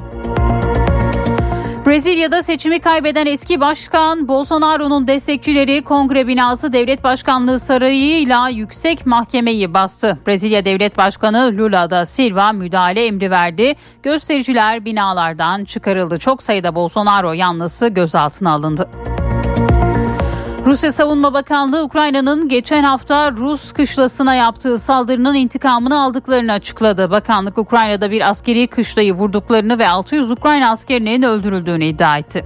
Brezilya'da 1.96 2.44
seçimi 2.44 2.80
kaybeden 2.80 3.26
eski 3.26 3.62
başkan 3.62 4.28
Bolsonaro'nun 4.28 5.08
destekçileri 5.08 5.84
kongre 5.84 6.28
binası 6.28 6.74
devlet 6.74 7.04
başkanlığı 7.04 7.60
sarayıyla 7.60 8.50
yüksek 8.50 9.06
mahkemeyi 9.06 9.74
bastı. 9.74 10.18
Brezilya 10.28 10.66
Devlet 10.66 10.98
Başkanı 10.98 11.58
Lula 11.58 11.90
da 11.90 12.06
Silva 12.06 12.52
müdahale 12.52 13.06
emri 13.06 13.32
verdi. 13.32 13.76
Göstericiler 14.04 14.86
binalardan 14.86 15.66
çıkarıldı. 15.66 16.20
Çok 16.20 16.44
sayıda 16.44 16.76
Bolsonaro 16.76 17.34
yanlısı 17.34 17.88
gözaltına 17.88 18.52
alındı. 18.52 18.90
Rusya 20.66 20.92
Savunma 20.92 21.34
Bakanlığı 21.34 21.84
Ukrayna'nın 21.84 22.50
geçen 22.50 22.84
hafta 22.84 23.32
Rus 23.32 23.74
kışlasına 23.74 24.36
yaptığı 24.36 24.80
saldırının 24.80 25.36
intikamını 25.36 26.02
aldıklarını 26.02 26.52
açıkladı. 26.54 27.12
Bakanlık 27.12 27.58
Ukrayna'da 27.58 28.12
bir 28.12 28.30
askeri 28.30 28.68
kışlayı 28.68 29.14
vurduklarını 29.14 29.80
ve 29.80 29.88
600 29.88 30.32
Ukrayna 30.32 30.72
askerinin 30.72 31.22
öldürüldüğünü 31.22 31.86
iddia 31.86 32.18
etti. 32.18 32.46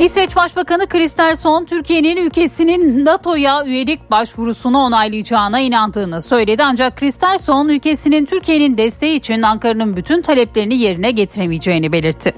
İsveç 0.00 0.36
Başbakanı 0.36 0.86
Kristersson 0.86 1.64
Türkiye'nin 1.64 2.16
ülkesinin 2.16 3.04
NATO'ya 3.04 3.64
üyelik 3.64 4.10
başvurusunu 4.10 4.78
onaylayacağına 4.78 5.60
inandığını 5.60 6.22
söyledi. 6.22 6.62
Ancak 6.64 6.96
Kristersson 6.96 7.68
ülkesinin 7.68 8.26
Türkiye'nin 8.26 8.78
desteği 8.78 9.14
için 9.14 9.42
Ankara'nın 9.42 9.96
bütün 9.96 10.22
taleplerini 10.22 10.74
yerine 10.74 11.10
getiremeyeceğini 11.10 11.92
belirtti. 11.92 12.32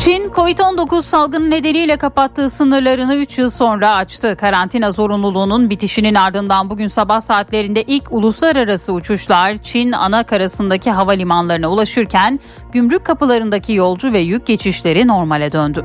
Çin, 0.00 0.24
Covid-19 0.24 1.02
salgını 1.02 1.50
nedeniyle 1.50 1.96
kapattığı 1.96 2.50
sınırlarını 2.50 3.16
3 3.16 3.38
yıl 3.38 3.50
sonra 3.50 3.94
açtı. 3.94 4.36
Karantina 4.40 4.92
zorunluluğunun 4.92 5.70
bitişinin 5.70 6.14
ardından 6.14 6.70
bugün 6.70 6.88
sabah 6.88 7.20
saatlerinde 7.20 7.82
ilk 7.82 8.12
uluslararası 8.12 8.92
uçuşlar 8.92 9.56
Çin 9.56 9.92
ana 9.92 10.22
karasındaki 10.22 10.90
havalimanlarına 10.90 11.70
ulaşırken 11.70 12.40
gümrük 12.72 13.04
kapılarındaki 13.04 13.72
yolcu 13.72 14.12
ve 14.12 14.18
yük 14.18 14.46
geçişleri 14.46 15.08
normale 15.08 15.52
döndü. 15.52 15.84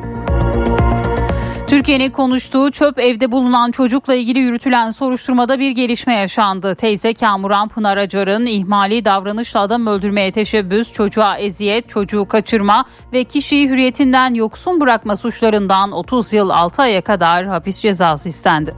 Türkiye'nin 1.76 2.10
konuştuğu 2.10 2.72
çöp 2.72 3.00
evde 3.00 3.32
bulunan 3.32 3.72
çocukla 3.72 4.16
ilgili 4.16 4.40
yürütülen 4.40 4.92
soruşturmada 4.92 5.60
bir 5.60 5.72
gelişme 5.72 6.14
yaşandı. 6.14 6.76
Teyze 6.76 7.14
Kamuran 7.14 7.68
Pınar 7.68 7.98
Acar'ın 7.98 8.46
ihmali 8.46 9.06
davranışla 9.06 9.60
adam 9.60 9.88
öldürmeye 9.88 10.32
teşebbüs, 10.32 10.94
çocuğa 10.94 11.38
eziyet, 11.38 11.90
çocuğu 11.90 12.26
kaçırma 12.28 12.86
ve 13.14 13.24
kişiyi 13.24 13.70
hürriyetinden 13.70 14.34
yoksun 14.34 14.82
bırakma 14.82 15.16
suçlarından 15.16 15.92
30 15.92 16.34
yıl 16.34 16.50
6 16.50 16.82
aya 16.82 17.02
kadar 17.02 17.46
hapis 17.46 17.80
cezası 17.80 18.30
istendi. 18.30 18.76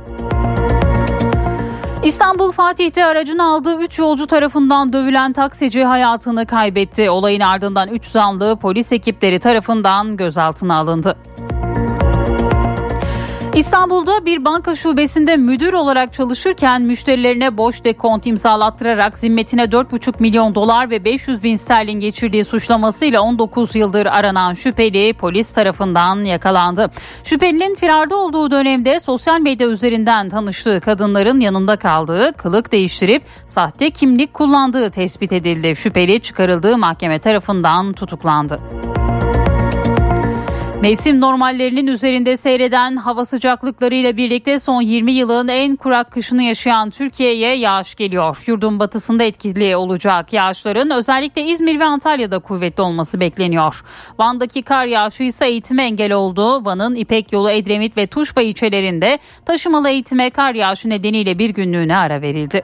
İstanbul 2.03 2.51
Fatih'te 2.51 3.05
aracını 3.05 3.43
aldığı 3.43 3.79
3 3.79 3.99
yolcu 3.99 4.27
tarafından 4.27 4.93
dövülen 4.93 5.33
taksici 5.33 5.85
hayatını 5.85 6.45
kaybetti. 6.45 7.09
Olayın 7.09 7.41
ardından 7.41 7.89
3 7.89 8.05
zanlı 8.05 8.55
polis 8.55 8.91
ekipleri 8.91 9.39
tarafından 9.39 10.17
gözaltına 10.17 10.77
alındı. 10.77 11.17
İstanbul'da 13.57 14.25
bir 14.25 14.45
banka 14.45 14.75
şubesinde 14.75 15.37
müdür 15.37 15.73
olarak 15.73 16.13
çalışırken 16.13 16.81
müşterilerine 16.81 17.57
boş 17.57 17.83
dekont 17.83 18.25
imzalattırarak 18.25 19.17
zimmetine 19.17 19.63
4,5 19.63 20.13
milyon 20.19 20.55
dolar 20.55 20.89
ve 20.89 21.05
500 21.05 21.43
bin 21.43 21.55
sterlin 21.55 21.99
geçirdiği 21.99 22.45
suçlamasıyla 22.45 23.21
19 23.21 23.75
yıldır 23.75 24.05
aranan 24.05 24.53
şüpheli 24.53 25.13
polis 25.13 25.53
tarafından 25.53 26.23
yakalandı. 26.23 26.91
Şüphelinin 27.23 27.75
firarda 27.75 28.15
olduğu 28.15 28.51
dönemde 28.51 28.99
sosyal 28.99 29.39
medya 29.39 29.67
üzerinden 29.67 30.29
tanıştığı 30.29 30.81
kadınların 30.81 31.39
yanında 31.39 31.75
kaldığı, 31.75 32.33
kılık 32.33 32.71
değiştirip 32.71 33.23
sahte 33.47 33.89
kimlik 33.89 34.33
kullandığı 34.33 34.91
tespit 34.91 35.31
edildi. 35.31 35.75
Şüpheli 35.75 36.19
çıkarıldığı 36.19 36.77
mahkeme 36.77 37.19
tarafından 37.19 37.93
tutuklandı. 37.93 38.59
Mevsim 40.81 41.21
normallerinin 41.21 41.87
üzerinde 41.87 42.37
seyreden 42.37 42.95
hava 42.95 43.25
sıcaklıklarıyla 43.25 44.17
birlikte 44.17 44.59
son 44.59 44.81
20 44.81 45.11
yılın 45.11 45.47
en 45.47 45.75
kurak 45.75 46.11
kışını 46.11 46.43
yaşayan 46.43 46.89
Türkiye'ye 46.89 47.55
yağış 47.55 47.95
geliyor. 47.95 48.43
Yurdun 48.47 48.79
batısında 48.79 49.23
etkili 49.23 49.75
olacak 49.75 50.33
yağışların 50.33 50.89
özellikle 50.89 51.43
İzmir 51.43 51.79
ve 51.79 51.85
Antalya'da 51.85 52.39
kuvvetli 52.39 52.83
olması 52.83 53.19
bekleniyor. 53.19 53.83
Van'daki 54.19 54.61
kar 54.61 54.85
yağışı 54.85 55.23
ise 55.23 55.47
eğitime 55.47 55.83
engel 55.83 56.13
oldu. 56.13 56.65
Van'ın 56.65 56.95
İpek 56.95 57.33
Yolu, 57.33 57.49
Edremit 57.51 57.97
ve 57.97 58.07
Tuşba 58.07 58.41
ilçelerinde 58.41 59.19
taşımalı 59.45 59.89
eğitime 59.89 60.29
kar 60.29 60.53
yağışı 60.53 60.89
nedeniyle 60.89 61.39
bir 61.39 61.49
günlüğüne 61.49 61.97
ara 61.97 62.21
verildi. 62.21 62.63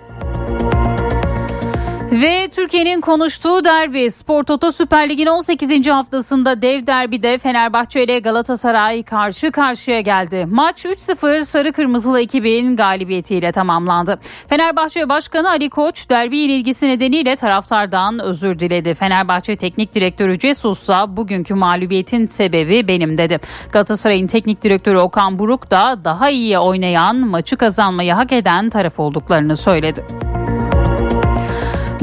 Ve 2.14 2.50
Türkiye'nin 2.50 3.02
konuştuğu 3.02 3.66
derbi 3.66 4.12
Spor 4.12 4.44
Toto 4.44 4.72
Süper 4.72 5.10
Lig'in 5.10 5.26
18. 5.26 5.88
haftasında 5.88 6.62
dev 6.62 6.88
derbide 6.88 7.38
Fenerbahçe 7.38 8.04
ile 8.04 8.20
Galatasaray 8.20 9.04
karşı 9.04 9.52
karşıya 9.52 10.02
geldi. 10.02 10.46
Maç 10.52 10.86
3-0 10.86 11.46
Sarı 11.46 11.74
Kırmızılı 11.74 12.22
ekibin 12.22 12.76
galibiyetiyle 12.76 13.52
tamamlandı. 13.52 14.20
Fenerbahçe 14.48 15.10
Başkanı 15.10 15.50
Ali 15.50 15.70
Koç 15.70 16.10
derbi 16.10 16.38
ilgisi 16.38 16.88
nedeniyle 16.88 17.36
taraftardan 17.36 18.20
özür 18.20 18.60
diledi. 18.60 18.96
Fenerbahçe 18.96 19.56
Teknik 19.56 19.96
Direktörü 19.96 20.40
Cesus 20.40 20.90
bugünkü 21.08 21.54
mağlubiyetin 21.54 22.26
sebebi 22.26 22.88
benim 22.88 23.18
dedi. 23.18 23.40
Galatasaray'ın 23.72 24.28
teknik 24.28 24.62
direktörü 24.62 24.98
Okan 24.98 25.40
Buruk 25.40 25.72
da 25.72 26.00
daha 26.04 26.30
iyi 26.30 26.60
oynayan, 26.60 27.18
maçı 27.18 27.58
kazanmayı 27.58 28.14
hak 28.14 28.32
eden 28.32 28.70
taraf 28.70 29.00
olduklarını 29.00 29.56
söyledi. 29.56 30.33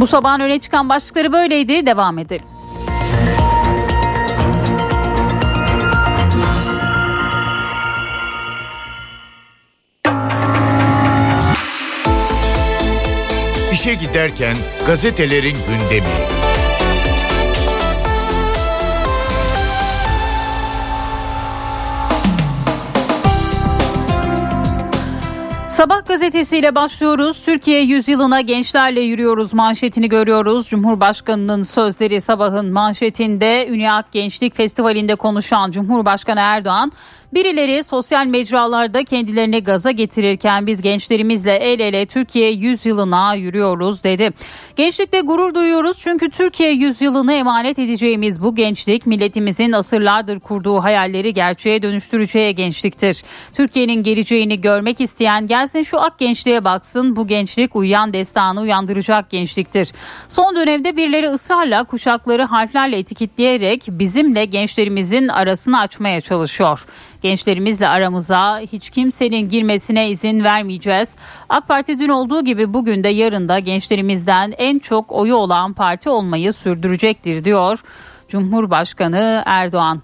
Bu 0.01 0.07
sabahın 0.07 0.41
öne 0.41 0.59
çıkan 0.59 0.89
başlıkları 0.89 1.33
böyleydi. 1.33 1.87
Devam 1.87 2.19
edelim. 2.19 2.45
İşe 13.73 13.95
giderken 13.95 14.57
gazetelerin 14.87 15.57
gündemi. 15.69 16.07
Sabah 25.81 26.07
gazetesiyle 26.07 26.75
başlıyoruz. 26.75 27.43
Türkiye 27.45 27.81
yüzyılına 27.81 28.41
gençlerle 28.41 29.01
yürüyoruz 29.01 29.55
manşetini 29.55 30.09
görüyoruz. 30.09 30.69
Cumhurbaşkanının 30.69 31.63
sözleri 31.63 32.21
sabahın 32.21 32.73
manşetinde 32.73 33.69
Ünyak 33.69 34.13
Gençlik 34.13 34.57
Festivali'nde 34.57 35.15
konuşan 35.15 35.71
Cumhurbaşkanı 35.71 36.41
Erdoğan 36.41 36.93
Birileri 37.35 37.85
sosyal 37.85 38.27
mecralarda 38.27 39.05
kendilerini 39.05 39.63
gaza 39.63 39.91
getirirken 39.91 40.67
biz 40.67 40.83
gençlerimizle 40.83 41.55
el 41.55 41.81
ele 41.81 42.07
Türkiye 42.07 42.51
100 42.51 42.87
yılına 42.87 43.35
yürüyoruz 43.35 44.05
dedi. 44.05 44.31
Gençlikle 44.77 45.21
gurur 45.21 45.55
duyuyoruz 45.55 45.99
çünkü 46.01 46.31
Türkiye 46.31 46.71
100 46.71 47.01
yılını 47.01 47.33
emanet 47.33 47.79
edeceğimiz 47.79 48.43
bu 48.43 48.55
gençlik 48.55 49.07
milletimizin 49.07 49.73
asırlardır 49.73 50.41
kurduğu 50.41 50.83
hayalleri 50.83 51.35
gerçeğe 51.35 51.83
dönüştüreceği 51.83 52.55
gençliktir. 52.55 53.23
Türkiye'nin 53.55 54.03
geleceğini 54.03 54.61
görmek 54.61 55.01
isteyen 55.01 55.47
gelsin 55.47 55.83
şu 55.83 56.01
ak 56.01 56.19
gençliğe 56.19 56.65
baksın 56.65 57.17
bu 57.17 57.27
gençlik 57.27 57.77
uyuyan 57.77 58.13
destanı 58.13 58.61
uyandıracak 58.61 59.31
gençliktir. 59.31 59.93
Son 60.29 60.57
dönemde 60.57 60.97
birileri 60.97 61.29
ısrarla 61.29 61.85
kuşakları 61.85 62.43
harflerle 62.43 62.99
etiketleyerek 62.99 63.85
bizimle 63.89 64.45
gençlerimizin 64.45 65.29
arasını 65.29 65.81
açmaya 65.81 66.21
çalışıyor. 66.21 66.87
Gençlerimizle 67.23 67.89
aramıza 67.89 68.61
hiç 68.61 68.91
kimsenin 68.91 69.49
girmesine 69.49 70.11
izin 70.11 70.45
vermeyeceğiz. 70.45 71.17
AK 71.49 71.69
Parti 71.69 71.99
dün 71.99 72.09
olduğu 72.09 72.45
gibi 72.45 72.75
bugün 72.75 73.05
de 73.05 73.09
yarın 73.09 73.49
da 73.49 73.59
gençlerimizden 73.59 74.55
en 74.59 74.79
çok 74.79 75.13
oyu 75.13 75.35
olan 75.35 75.73
parti 75.73 76.11
olmayı 76.11 76.53
sürdürecektir 76.53 77.45
diyor 77.45 77.79
Cumhurbaşkanı 78.29 79.43
Erdoğan. 79.47 80.03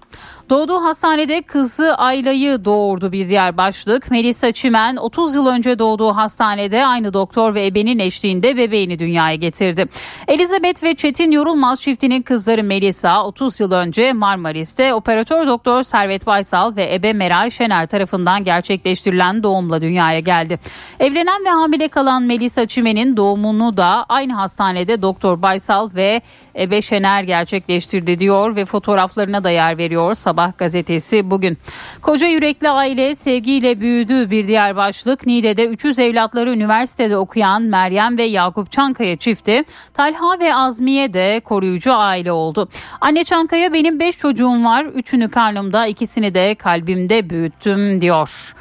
Doğduğu 0.49 0.83
hastanede 0.83 1.41
kızı 1.41 1.95
Ayla'yı 1.95 2.65
doğurdu 2.65 3.11
bir 3.11 3.29
diğer 3.29 3.57
başlık. 3.57 4.11
Melisa 4.11 4.51
Çimen 4.51 4.95
30 4.95 5.35
yıl 5.35 5.47
önce 5.47 5.79
doğduğu 5.79 6.15
hastanede 6.15 6.85
aynı 6.85 7.13
doktor 7.13 7.55
ve 7.55 7.67
ebenin 7.67 7.99
eşliğinde 7.99 8.57
bebeğini 8.57 8.99
dünyaya 8.99 9.35
getirdi. 9.35 9.85
Elizabeth 10.27 10.83
ve 10.83 10.93
Çetin 10.93 11.31
Yorulmaz 11.31 11.81
çiftinin 11.81 12.21
kızları 12.21 12.63
Melisa 12.63 13.25
30 13.25 13.59
yıl 13.59 13.71
önce 13.71 14.13
Marmaris'te 14.13 14.93
operatör 14.93 15.47
doktor 15.47 15.83
Servet 15.83 16.27
Baysal 16.27 16.75
ve 16.75 16.95
ebe 16.95 17.13
Meral 17.13 17.49
Şener 17.49 17.87
tarafından 17.87 18.43
gerçekleştirilen 18.43 19.43
doğumla 19.43 19.81
dünyaya 19.81 20.19
geldi. 20.19 20.59
Evlenen 20.99 21.45
ve 21.45 21.49
hamile 21.49 21.87
kalan 21.87 22.23
Melisa 22.23 22.65
Çimen'in 22.65 23.17
doğumunu 23.17 23.77
da 23.77 24.05
aynı 24.09 24.33
hastanede 24.33 25.01
doktor 25.01 25.41
Baysal 25.41 25.89
ve 25.95 26.21
ebe 26.55 26.81
Şener 26.81 27.23
gerçekleştirdi 27.23 28.19
diyor 28.19 28.55
ve 28.55 28.65
fotoğraflarına 28.65 29.43
da 29.43 29.49
yer 29.49 29.77
veriyor. 29.77 30.13
Sabah 30.13 30.36
Sabah 30.37 30.57
gazetesi 30.57 31.31
bugün. 31.31 31.57
Koca 32.01 32.27
yürekli 32.27 32.69
aile 32.69 33.15
sevgiyle 33.15 33.81
büyüdü 33.81 34.31
bir 34.31 34.47
diğer 34.47 34.75
başlık. 34.75 35.25
Niğde'de 35.25 35.65
300 35.65 35.99
evlatları 35.99 36.51
üniversitede 36.51 37.17
okuyan 37.17 37.61
Meryem 37.61 38.17
ve 38.17 38.23
Yakup 38.23 38.71
Çankaya 38.71 39.15
çifti 39.15 39.63
Talha 39.93 40.39
ve 40.39 40.55
Azmiye 40.55 41.13
de 41.13 41.41
koruyucu 41.45 41.93
aile 41.93 42.31
oldu. 42.31 42.69
Anne 43.01 43.23
Çankaya 43.23 43.73
benim 43.73 43.99
5 43.99 44.17
çocuğum 44.17 44.63
var. 44.63 44.85
Üçünü 44.85 45.29
karnımda 45.29 45.87
ikisini 45.87 46.33
de 46.33 46.55
kalbimde 46.55 47.29
büyüttüm 47.29 48.01
diyor. 48.01 48.53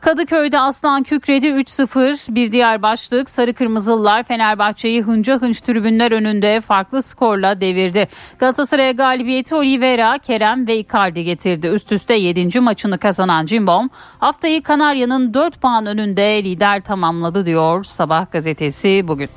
Kadıköy'de 0.00 0.60
Aslan 0.60 1.02
kükredi 1.02 1.46
3-0 1.46 2.34
bir 2.34 2.52
diğer 2.52 2.82
başlık 2.82 3.30
Sarı 3.30 3.54
Kırmızılılar 3.54 4.22
Fenerbahçe'yi 4.22 5.02
hınca 5.02 5.40
hınç 5.40 5.60
tribünler 5.60 6.12
önünde 6.12 6.60
farklı 6.60 7.02
skorla 7.02 7.60
devirdi. 7.60 8.08
Galatasaray'a 8.38 8.92
galibiyeti 8.92 9.54
Oliveira, 9.54 10.18
Kerem 10.18 10.66
ve 10.66 10.76
Icardi 10.76 11.24
getirdi. 11.24 11.66
Üst 11.66 11.92
üste 11.92 12.14
7. 12.14 12.60
maçını 12.60 12.98
kazanan 12.98 13.46
Cimbom 13.46 13.90
haftayı 14.18 14.62
Kanarya'nın 14.62 15.34
4 15.34 15.60
puan 15.60 15.86
önünde 15.86 16.44
lider 16.44 16.84
tamamladı 16.84 17.46
diyor 17.46 17.84
Sabah 17.84 18.30
gazetesi 18.30 19.08
bugün. 19.08 19.28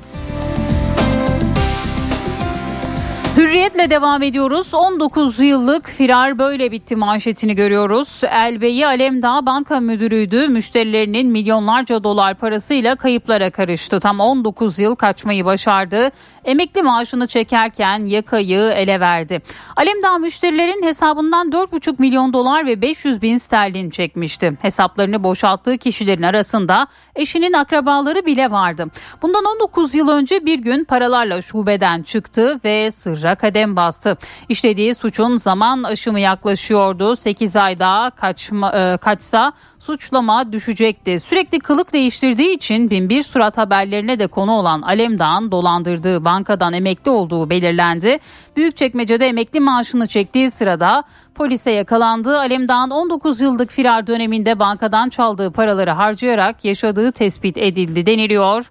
Hürriyetle 3.36 3.90
devam 3.90 4.22
ediyoruz. 4.22 4.74
19 4.74 5.40
yıllık 5.40 5.88
firar 5.88 6.38
böyle 6.38 6.72
bitti 6.72 6.96
manşetini 6.96 7.54
görüyoruz. 7.54 8.20
Elbeyi 8.24 8.86
Alemdağ 8.86 9.46
Banka 9.46 9.80
Müdürüydü. 9.80 10.48
Müşterilerinin 10.48 11.26
milyonlarca 11.26 12.04
dolar 12.04 12.34
parasıyla 12.34 12.96
kayıplara 12.96 13.50
karıştı. 13.50 14.00
Tam 14.00 14.20
19 14.20 14.78
yıl 14.78 14.94
kaçmayı 14.94 15.44
başardı. 15.44 16.10
Emekli 16.44 16.82
maaşını 16.82 17.26
çekerken 17.26 18.06
yakayı 18.06 18.58
ele 18.58 19.00
verdi. 19.00 19.42
Alemdağ 19.76 20.18
müşterilerin 20.18 20.82
hesabından 20.82 21.50
4,5 21.50 21.94
milyon 21.98 22.32
dolar 22.32 22.66
ve 22.66 22.82
500 22.82 23.22
bin 23.22 23.36
sterlin 23.36 23.90
çekmişti. 23.90 24.52
Hesaplarını 24.62 25.24
boşalttığı 25.24 25.78
kişilerin 25.78 26.22
arasında 26.22 26.86
eşinin 27.16 27.52
akrabaları 27.52 28.26
bile 28.26 28.50
vardı. 28.50 28.86
Bundan 29.22 29.44
19 29.44 29.94
yıl 29.94 30.08
önce 30.08 30.46
bir 30.46 30.58
gün 30.58 30.84
paralarla 30.84 31.42
şubeden 31.42 32.02
çıktı 32.02 32.60
ve 32.64 32.90
sırrı 32.90 33.21
karara 33.22 33.34
kadem 33.34 33.76
bastı. 33.76 34.16
İşlediği 34.48 34.94
suçun 34.94 35.36
zaman 35.36 35.82
aşımı 35.82 36.20
yaklaşıyordu. 36.20 37.16
8 37.16 37.56
ay 37.56 37.78
daha 37.78 38.10
kaçma, 38.10 38.72
e, 38.72 38.96
kaçsa 38.96 39.52
suçlama 39.78 40.52
düşecekti. 40.52 41.20
Sürekli 41.20 41.58
kılık 41.58 41.92
değiştirdiği 41.92 42.56
için 42.56 42.90
binbir 42.90 43.22
surat 43.22 43.58
haberlerine 43.58 44.18
de 44.18 44.26
konu 44.26 44.52
olan 44.52 44.82
Alemdağ'ın 44.82 45.50
dolandırdığı 45.50 46.24
bankadan 46.24 46.72
emekli 46.72 47.10
olduğu 47.10 47.50
belirlendi. 47.50 48.18
Büyükçekmece'de 48.56 49.26
emekli 49.26 49.60
maaşını 49.60 50.06
çektiği 50.06 50.50
sırada 50.50 51.02
polise 51.34 51.70
yakalandı. 51.70 52.38
Alemdağ'ın 52.38 52.90
19 52.90 53.40
yıllık 53.40 53.70
firar 53.70 54.06
döneminde 54.06 54.58
bankadan 54.58 55.08
çaldığı 55.08 55.50
paraları 55.50 55.90
harcayarak 55.90 56.64
yaşadığı 56.64 57.12
tespit 57.12 57.58
edildi 57.58 58.06
deniliyor. 58.06 58.70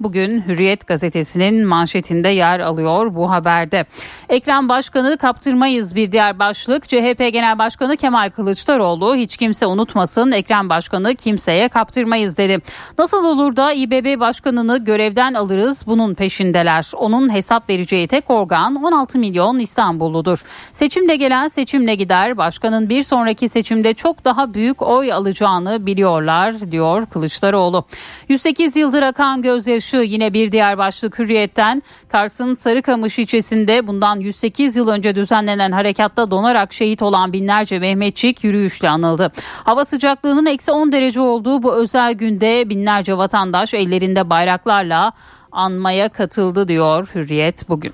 Bugün 0.00 0.42
Hürriyet 0.48 0.86
gazetesinin 0.86 1.66
manşetinde 1.66 2.28
yer 2.28 2.60
alıyor 2.60 3.14
bu 3.14 3.30
haberde. 3.30 3.84
Ekrem 4.28 4.68
Başkanı 4.68 5.16
kaptırmayız 5.16 5.94
bir 5.94 6.12
diğer 6.12 6.38
başlık. 6.38 6.88
CHP 6.88 7.32
Genel 7.32 7.58
Başkanı 7.58 7.96
Kemal 7.96 8.30
Kılıçdaroğlu 8.30 9.16
hiç 9.16 9.36
kimse 9.36 9.66
unutmasın 9.66 10.32
Ekrem 10.32 10.68
Başkanı 10.68 11.14
kimseye 11.14 11.68
kaptırmayız 11.68 12.38
dedi. 12.38 12.58
Nasıl 12.98 13.24
olur 13.24 13.56
da 13.56 13.72
İBB 13.72 14.20
Başkanını 14.20 14.84
görevden 14.84 15.34
alırız 15.34 15.86
bunun 15.86 16.14
peşindeler. 16.14 16.90
Onun 16.94 17.34
hesap 17.34 17.70
vereceği 17.70 18.08
tek 18.08 18.30
organ 18.30 18.74
16 18.74 19.18
milyon 19.18 19.58
İstanbulludur. 19.58 20.44
Seçimle 20.72 21.16
gelen 21.16 21.48
seçimle 21.48 21.94
gider. 21.94 22.36
Başkanın 22.36 22.88
bir 22.88 23.02
sonraki 23.02 23.48
seçimde 23.48 23.94
çok 23.94 24.24
daha 24.24 24.54
büyük 24.54 24.82
oy 24.82 25.12
alacağını 25.12 25.86
biliyorlar 25.86 26.70
diyor 26.70 27.06
Kılıçdaroğlu. 27.06 27.84
108 28.28 28.76
yıldır 28.76 29.02
akan 29.02 29.42
gözyaşı 29.42 29.87
Şu 29.90 29.96
yine 29.96 30.32
bir 30.32 30.52
diğer 30.52 30.78
başlık 30.78 31.18
hürriyetten 31.18 31.82
Kars'ın 32.08 32.54
Sarıkamış 32.54 33.18
ilçesinde 33.18 33.86
bundan 33.86 34.20
108 34.20 34.76
yıl 34.76 34.88
önce 34.88 35.14
düzenlenen 35.14 35.72
harekatta 35.72 36.30
donarak 36.30 36.72
şehit 36.72 37.02
olan 37.02 37.32
binlerce 37.32 37.78
Mehmetçik 37.78 38.44
yürüyüşle 38.44 38.88
anıldı. 38.88 39.32
Hava 39.64 39.84
sıcaklığının 39.84 40.46
eksi 40.46 40.72
10 40.72 40.92
derece 40.92 41.20
olduğu 41.20 41.62
bu 41.62 41.74
özel 41.74 42.12
günde 42.12 42.68
binlerce 42.68 43.16
vatandaş 43.16 43.74
ellerinde 43.74 44.30
bayraklarla 44.30 45.12
anmaya 45.52 46.08
katıldı 46.08 46.68
diyor 46.68 47.08
Hürriyet 47.14 47.68
bugün. 47.68 47.92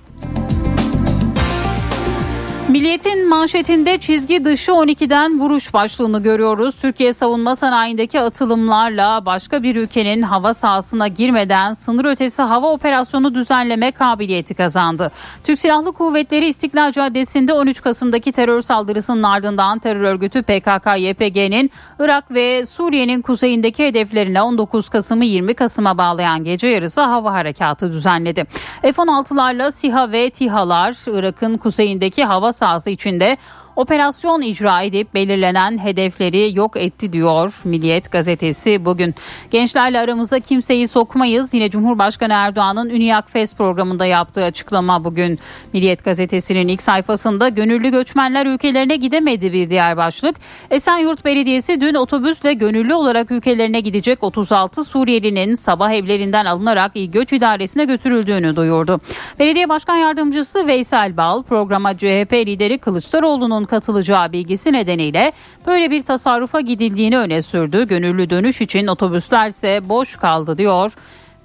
Milliyetin 2.75 3.29
manşetinde 3.29 3.99
çizgi 3.99 4.45
dışı 4.45 4.73
12'den 4.73 5.41
vuruş 5.41 5.75
başlığını 5.75 6.23
görüyoruz. 6.23 6.77
Türkiye 6.77 7.13
savunma 7.13 7.57
sanayindeki 7.57 8.21
atılımlarla 8.21 9.27
başka 9.27 9.63
bir 9.63 9.77
ülkenin 9.77 10.23
hava 10.23 10.55
sahasına 10.55 11.09
girmeden 11.09 11.73
sınır 11.73 12.05
ötesi 12.05 12.43
hava 12.43 12.73
operasyonu 12.73 13.35
düzenleme 13.35 13.91
kabiliyeti 13.91 14.55
kazandı. 14.55 15.13
Türk 15.45 15.59
Silahlı 15.59 15.93
Kuvvetleri 15.93 16.47
İstiklal 16.47 16.93
Caddesi'nde 16.93 17.53
13 17.53 17.83
Kasım'daki 17.83 18.33
terör 18.33 18.63
saldırısının 18.63 19.23
ardından 19.23 19.79
terör 19.79 20.01
örgütü 20.01 20.39
PKK-YPG'nin 20.39 21.71
Irak 21.99 22.31
ve 22.31 22.67
Suriye'nin 22.67 23.23
kuzeyindeki 23.23 23.85
hedeflerine 23.85 24.43
19 24.43 24.89
Kasım'ı 24.89 25.25
20 25.25 25.55
Kasım'a 25.55 25.99
bağlayan 25.99 26.45
gece 26.45 26.67
yarısı 26.67 27.01
hava 27.01 27.33
harekatı 27.33 27.93
düzenledi. 27.93 28.45
F-16'larla 28.83 29.73
SİHA 29.73 30.13
ve 30.13 30.31
TİHA'lar 30.31 31.19
Irak'ın 31.19 31.57
kuzeyindeki 31.57 32.25
hava 32.25 32.53
sahası 32.65 32.91
içinde 32.91 33.37
operasyon 33.77 34.43
icra 34.43 34.83
edip 34.83 35.15
belirlenen 35.15 35.79
hedefleri 35.79 36.57
yok 36.57 36.77
etti 36.77 37.13
diyor 37.13 37.61
Milliyet 37.65 38.13
gazetesi 38.13 38.85
bugün. 38.85 39.15
Gençlerle 39.51 40.01
aramıza 40.01 40.41
kimseyi 40.41 40.89
sokmayız. 40.89 41.55
Yine 41.55 41.71
Cumhurbaşkanı 41.71 42.33
Erdoğan'ın 42.33 42.91
Üniyak 42.91 43.31
Fest 43.31 43.59
programında 43.59 44.07
yaptığı 44.07 44.45
açıklama 44.45 45.05
bugün 45.05 45.39
Milliyet 45.73 46.05
gazetesinin 46.05 46.69
ilk 46.69 46.83
sayfasında 46.83 47.49
gönüllü 47.49 47.91
göçmenler 47.91 48.47
ülkelerine 48.47 48.97
gidemedi 48.97 49.53
bir 49.53 49.71
diğer 49.71 49.97
başlık. 49.97 50.37
Esenyurt 50.71 51.25
Belediyesi 51.25 51.81
dün 51.81 51.95
otobüsle 51.95 52.53
gönüllü 52.53 52.95
olarak 52.95 53.31
ülkelerine 53.31 53.81
gidecek 53.81 54.23
36 54.23 54.85
Suriyelinin 54.85 55.55
sabah 55.55 55.93
evlerinden 55.93 56.45
alınarak 56.45 56.93
İl 56.95 57.11
Göç 57.11 57.33
İdaresi'ne 57.33 57.85
götürüldüğünü 57.85 58.57
duyurdu. 58.57 59.01
Belediye 59.39 59.69
Başkan 59.69 59.97
Yardımcısı 59.97 60.67
Veysel 60.67 61.17
Bal 61.17 61.43
programa 61.43 61.95
CHP 61.95 62.33
lideri 62.33 62.79
Kılıçdaroğlu'nun 62.79 63.64
katılacağı 63.67 64.33
bilgisi 64.33 64.73
nedeniyle 64.73 65.33
böyle 65.67 65.91
bir 65.91 66.03
tasarrufa 66.03 66.61
gidildiğini 66.61 67.19
öne 67.19 67.43
sürdü. 67.43 67.87
Gönüllü 67.89 68.31
dönüş 68.31 68.61
için 68.61 68.87
otobüsler 68.87 69.49
ise 69.49 69.89
boş 69.89 70.17
kaldı 70.17 70.59
diyor. 70.59 70.93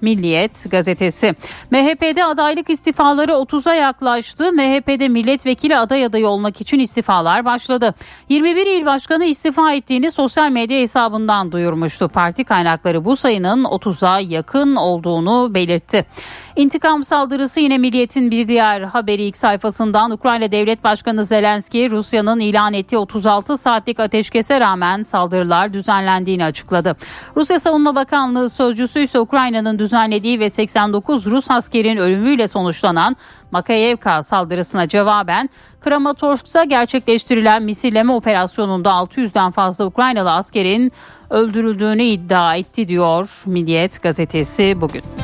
Milliyet 0.02 0.72
gazetesi. 0.72 1.34
MHP'de 1.72 2.26
adaylık 2.26 2.70
istifaları 2.70 3.32
30'a 3.32 3.74
yaklaştı. 3.74 4.52
MHP'de 4.54 5.08
milletvekili 5.08 5.78
aday 5.78 6.06
adayı 6.06 6.28
olmak 6.28 6.62
için 6.62 6.80
istifalar 6.80 7.46
başladı. 7.46 7.96
21 8.30 8.66
il 8.66 8.86
başkanı 8.86 9.26
istifa 9.26 9.74
ettiğini 9.74 10.12
sosyal 10.12 10.50
medya 10.50 10.80
hesabından 10.80 11.52
duyurmuştu. 11.52 12.10
Parti 12.10 12.44
kaynakları 12.44 13.06
bu 13.06 13.16
sayının 13.16 13.64
30'a 13.64 14.20
yakın 14.20 14.76
olduğunu 14.76 15.54
belirtti. 15.54 16.06
İntikam 16.56 17.04
saldırısı 17.04 17.60
yine 17.60 17.78
Milliyet'in 17.78 18.32
bir 18.32 18.48
diğer 18.48 18.82
haberi 18.82 19.24
ilk 19.24 19.38
sayfasından 19.38 20.12
Ukrayna 20.12 20.52
Devlet 20.52 20.84
Başkanı 20.84 21.26
Zelenski 21.26 21.92
Rusya'nın 21.92 22.40
ilan 22.40 22.74
ettiği 22.74 22.98
36 22.98 23.58
saatlik 23.58 24.00
ateşkese 24.00 24.60
rağmen 24.60 25.04
saldırılar 25.04 25.74
düzenlendiğini 25.74 26.46
açıkladı. 26.46 26.96
Rusya 27.36 27.60
Savunma 27.60 27.96
Bakanlığı 27.96 28.50
sözcüsü 28.50 29.00
ise 29.00 29.20
Ukrayna'nın 29.20 29.80
düzenlediği 29.90 30.40
ve 30.40 30.50
89 30.50 31.26
Rus 31.26 31.52
askerin 31.52 31.98
ölümüyle 31.98 32.48
sonuçlanan 32.48 33.16
Makayevka 33.52 34.24
saldırısına 34.24 34.88
cevaben 34.88 35.50
Kramatorsk'ta 35.82 36.64
gerçekleştirilen 36.64 37.64
misilleme 37.64 38.14
operasyonunda 38.14 38.90
600'den 38.90 39.52
fazla 39.52 39.86
Ukraynalı 39.86 40.32
askerin 40.32 40.92
öldürüldüğünü 41.30 42.04
iddia 42.04 42.56
etti 42.56 42.88
diyor 42.88 43.44
Milliyet 43.46 44.02
gazetesi 44.02 44.82
bugün. 44.82 45.19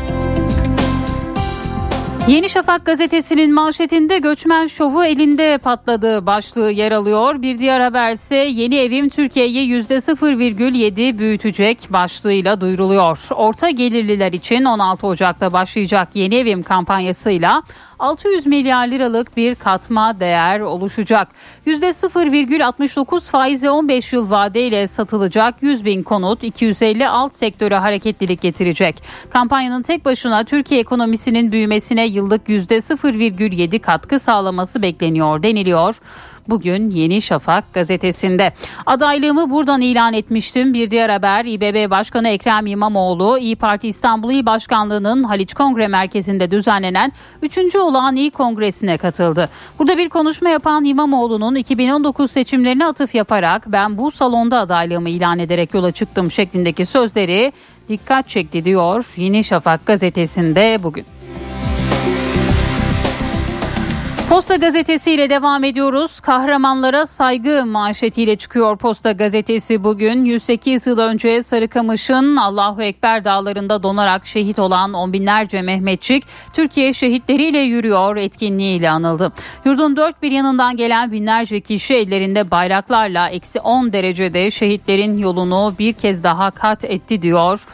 Yeni 2.28 2.50
Şafak 2.50 2.86
gazetesinin 2.86 3.54
manşetinde 3.54 4.18
göçmen 4.18 4.68
şovu 4.68 5.04
elinde 5.06 5.58
patladığı 5.58 6.26
başlığı 6.26 6.72
yer 6.72 6.92
alıyor. 6.92 7.42
Bir 7.42 7.58
diğer 7.60 7.80
haber 7.80 8.12
ise 8.12 8.36
yeni 8.36 8.76
evim 8.76 9.10
Türkiye'yi 9.10 9.82
%0,7 9.82 11.18
büyütecek 11.18 11.88
başlığıyla 11.90 12.62
duyuruluyor. 12.62 13.28
Orta 13.36 13.70
gelirliler 13.70 14.34
için 14.34 14.64
16 14.66 15.08
Ocak'ta 15.08 15.54
başlayacak 15.54 16.10
yeni 16.14 16.36
evim 16.36 16.64
kampanyasıyla 16.64 17.64
600 18.00 18.46
milyar 18.46 18.88
liralık 18.88 19.38
bir 19.38 19.56
katma 19.56 20.20
değer 20.20 20.60
oluşacak. 20.60 21.28
%0,69 21.66 23.32
faiz 23.32 23.64
ve 23.64 23.70
15 23.70 24.14
yıl 24.14 24.30
vadeyle 24.30 24.88
satılacak 24.88 25.56
100 25.62 25.86
bin 25.86 26.04
konut 26.04 26.43
250 26.43 27.08
alt 27.08 27.34
sektöre 27.34 27.76
hareketlilik 27.76 28.41
getirecek. 28.41 29.04
Kampanyanın 29.30 29.82
tek 29.82 30.06
başına 30.06 30.43
Türkiye 30.43 30.80
ekonomisinin 30.80 31.52
büyümesine 31.52 32.06
yıllık 32.06 32.50
%0,7 32.50 33.80
katkı 33.80 34.20
sağlaması 34.20 34.82
bekleniyor 34.82 35.43
deniliyor 35.43 36.00
bugün 36.50 36.89
Yeni 36.89 37.22
Şafak 37.22 37.74
gazetesinde. 37.74 38.54
Adaylığımı 38.86 39.50
buradan 39.50 39.82
ilan 39.82 40.14
etmiştim. 40.14 40.74
Bir 40.74 40.91
diğer 40.91 41.10
haber 41.10 41.46
İBB 41.46 41.89
Başkanı 41.89 42.30
Ekrem 42.30 42.66
İmamoğlu 42.66 43.38
İyi 43.38 43.56
Parti 43.56 43.88
İstanbul 43.88 44.32
İl 44.32 44.46
Başkanlığı'nın 44.46 45.24
Haliç 45.24 45.54
Kongre 45.54 45.88
Merkezi'nde 45.88 46.52
düzenlenen 46.52 47.12
3. 47.41 47.76
olağan 47.76 48.16
İl 48.16 48.32
Kongresi'ne 48.32 48.98
katıldı. 48.98 49.50
Burada 49.80 49.98
bir 49.98 50.10
konuşma 50.10 50.50
yapan 50.50 50.86
İmamoğlu'nun 50.86 51.56
2019 51.56 52.32
seçimlerine 52.32 52.86
atıf 52.86 53.16
yaparak 53.16 53.72
ben 53.72 53.98
bu 53.98 54.12
salonda 54.12 54.60
adaylığımı 54.60 55.10
ilan 55.10 55.39
ederek 55.39 55.74
yola 55.74 55.91
çıktım 55.91 56.32
şeklindeki 56.32 56.86
sözleri 56.86 57.54
dikkat 57.89 58.30
çekti 58.30 58.66
diyor 58.66 59.14
Yeni 59.18 59.43
Şafak 59.43 59.86
gazetesinde 59.86 60.80
bugün. 60.84 61.06
Posta 64.30 64.56
gazetesiyle 64.56 65.30
devam 65.30 65.64
ediyoruz. 65.64 66.20
Kahramanlara 66.20 67.06
saygı 67.06 67.66
manşetiyle 67.66 68.36
çıkıyor 68.36 68.78
Posta 68.78 69.12
gazetesi 69.12 69.84
bugün. 69.84 70.26
108 70.26 70.88
yıl 70.88 70.98
önce 70.98 71.44
Sarıkamış'ın 71.44 72.36
Allahu 72.36 72.82
Ekber 72.82 73.24
dağlarında 73.24 73.84
donarak 73.84 74.28
şehit 74.28 74.60
olan 74.60 74.94
on 74.94 75.14
binlerce 75.14 75.62
Mehmetçik 75.62 76.24
Türkiye 76.54 76.94
şehitleriyle 76.94 77.60
yürüyor 77.60 78.16
etkinliğiyle 78.16 78.90
anıldı. 78.90 79.32
Yurdun 79.66 79.96
dört 79.96 80.22
bir 80.22 80.32
yanından 80.32 80.78
gelen 80.78 81.12
binlerce 81.12 81.62
kişi 81.62 81.94
ellerinde 81.94 82.52
bayraklarla 82.52 83.30
eksi 83.30 83.60
10 83.60 83.94
derecede 83.94 84.52
şehitlerin 84.52 85.18
yolunu 85.18 85.74
bir 85.80 85.94
kez 85.94 86.24
daha 86.24 86.52
kat 86.52 86.84
etti 86.84 87.22
diyor. 87.22 87.66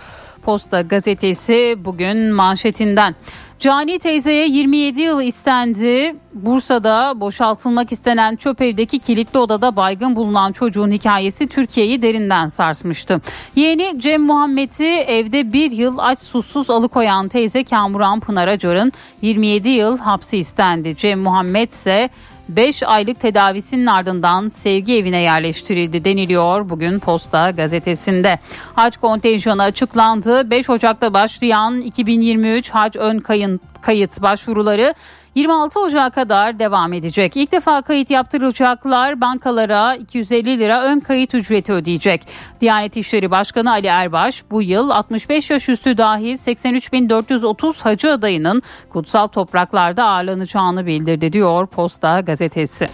Posta 0.43 0.81
gazetesi 0.81 1.75
bugün 1.79 2.33
manşetinden. 2.33 3.15
Cani 3.61 3.99
teyzeye 3.99 4.47
27 4.47 5.01
yıl 5.01 5.21
istendi. 5.21 6.15
Bursa'da 6.33 7.13
boşaltılmak 7.19 7.91
istenen 7.91 8.35
çöp 8.35 8.61
evdeki 8.61 8.99
kilitli 8.99 9.39
odada 9.39 9.75
baygın 9.75 10.15
bulunan 10.15 10.51
çocuğun 10.51 10.91
hikayesi 10.91 11.47
Türkiye'yi 11.47 12.01
derinden 12.01 12.47
sarsmıştı. 12.47 13.21
Yeğeni 13.55 13.93
Cem 13.97 14.21
Muhammed'i 14.21 14.83
evde 14.85 15.53
bir 15.53 15.71
yıl 15.71 15.97
aç 15.97 16.19
susuz 16.19 16.69
alıkoyan 16.69 17.27
teyze 17.27 17.63
Kamuran 17.63 18.19
Pınar 18.19 18.47
Acar'ın 18.47 18.91
27 19.21 19.69
yıl 19.69 19.97
hapsi 19.97 20.37
istendi. 20.37 20.95
Cem 20.95 21.19
Muhammed 21.19 21.69
ise 21.69 22.09
5 22.55 22.83
aylık 22.83 23.19
tedavisinin 23.19 23.85
ardından 23.85 24.49
sevgi 24.49 24.97
evine 24.97 25.21
yerleştirildi 25.21 26.05
deniliyor 26.05 26.69
bugün 26.69 26.99
Posta 26.99 27.51
gazetesinde. 27.51 28.39
Hac 28.75 28.97
kontenjanı 28.97 29.63
açıklandı. 29.63 30.51
5 30.51 30.69
Ocak'ta 30.69 31.13
başlayan 31.13 31.81
2023 31.81 32.69
hac 32.69 32.95
ön 32.95 33.19
kayıt, 33.19 33.61
kayıt 33.81 34.21
başvuruları 34.21 34.93
26 35.35 35.79
Ocak'a 35.79 36.09
kadar 36.09 36.59
devam 36.59 36.93
edecek. 36.93 37.37
İlk 37.37 37.51
defa 37.51 37.81
kayıt 37.81 38.09
yaptırılacaklar 38.09 39.21
bankalara 39.21 39.95
250 39.95 40.59
lira 40.59 40.83
ön 40.83 40.99
kayıt 40.99 41.35
ücreti 41.35 41.73
ödeyecek. 41.73 42.21
Diyanet 42.61 42.97
İşleri 42.97 43.31
Başkanı 43.31 43.71
Ali 43.71 43.87
Erbaş 43.87 44.43
bu 44.51 44.61
yıl 44.61 44.89
65 44.89 45.49
yaş 45.49 45.69
üstü 45.69 45.97
dahil 45.97 46.33
83.430 46.33 47.83
hacı 47.83 48.11
adayının 48.11 48.61
kutsal 48.89 49.27
topraklarda 49.27 50.05
ağırlanacağını 50.05 50.85
bildirdi 50.85 51.33
diyor 51.33 51.67
Posta 51.67 52.19
gazetesi. 52.19 52.87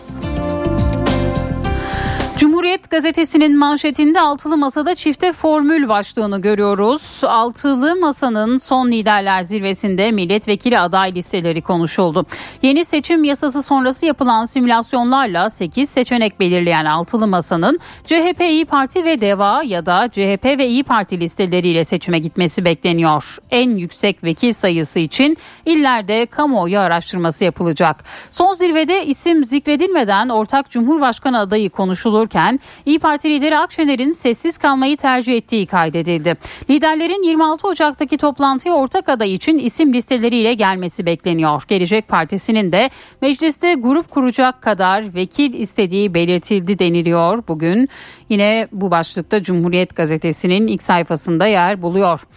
Cumhuriyet 2.77 2.91
gazetesinin 2.91 3.57
manşetinde 3.57 4.21
altılı 4.21 4.57
masada 4.57 4.95
çifte 4.95 5.33
formül 5.33 5.89
başlığını 5.89 6.41
görüyoruz. 6.41 7.21
Altılı 7.23 7.95
masanın 7.95 8.57
son 8.57 8.91
liderler 8.91 9.43
zirvesinde 9.43 10.11
milletvekili 10.11 10.79
aday 10.79 11.15
listeleri 11.15 11.61
konuşuldu. 11.61 12.25
Yeni 12.61 12.85
seçim 12.85 13.23
yasası 13.23 13.63
sonrası 13.63 14.05
yapılan 14.05 14.45
simülasyonlarla 14.45 15.49
8 15.49 15.89
seçenek 15.89 16.39
belirleyen 16.39 16.85
altılı 16.85 17.27
masanın 17.27 17.79
CHP, 18.05 18.41
İyi 18.41 18.65
Parti 18.65 19.05
ve 19.05 19.21
DEVA 19.21 19.63
ya 19.63 19.85
da 19.85 20.09
CHP 20.11 20.45
ve 20.45 20.67
İyi 20.67 20.83
Parti 20.83 21.19
listeleriyle 21.19 21.85
seçime 21.85 22.19
gitmesi 22.19 22.65
bekleniyor. 22.65 23.37
En 23.51 23.69
yüksek 23.69 24.23
vekil 24.23 24.53
sayısı 24.53 24.99
için 24.99 25.37
illerde 25.65 26.25
kamuoyu 26.25 26.79
araştırması 26.79 27.43
yapılacak. 27.43 28.03
Son 28.31 28.53
zirvede 28.53 29.05
isim 29.05 29.45
zikredilmeden 29.45 30.29
ortak 30.29 30.69
Cumhurbaşkanı 30.69 31.39
adayı 31.39 31.69
konuşulurken 31.69 32.59
İyi 32.85 32.99
Parti 32.99 33.29
lideri 33.29 33.57
Akşener'in 33.57 34.11
sessiz 34.11 34.57
kalmayı 34.57 34.97
tercih 34.97 35.37
ettiği 35.37 35.65
kaydedildi. 35.65 36.35
Liderlerin 36.69 37.23
26 37.23 37.67
Ocak'taki 37.67 38.17
toplantıya 38.17 38.73
ortak 38.73 39.09
aday 39.09 39.33
için 39.33 39.59
isim 39.59 39.93
listeleriyle 39.93 40.53
gelmesi 40.53 41.05
bekleniyor. 41.05 41.63
Gelecek 41.67 42.07
Partisi'nin 42.07 42.71
de 42.71 42.89
mecliste 43.21 43.73
grup 43.73 44.11
kuracak 44.11 44.61
kadar 44.61 45.15
vekil 45.15 45.53
istediği 45.53 46.13
belirtildi 46.13 46.79
deniliyor 46.79 47.43
bugün. 47.47 47.89
Yine 48.29 48.67
bu 48.71 48.91
başlıkta 48.91 49.43
Cumhuriyet 49.43 49.95
Gazetesi'nin 49.95 50.67
ilk 50.67 50.83
sayfasında 50.83 51.47
yer 51.47 51.81
buluyor. 51.81 52.27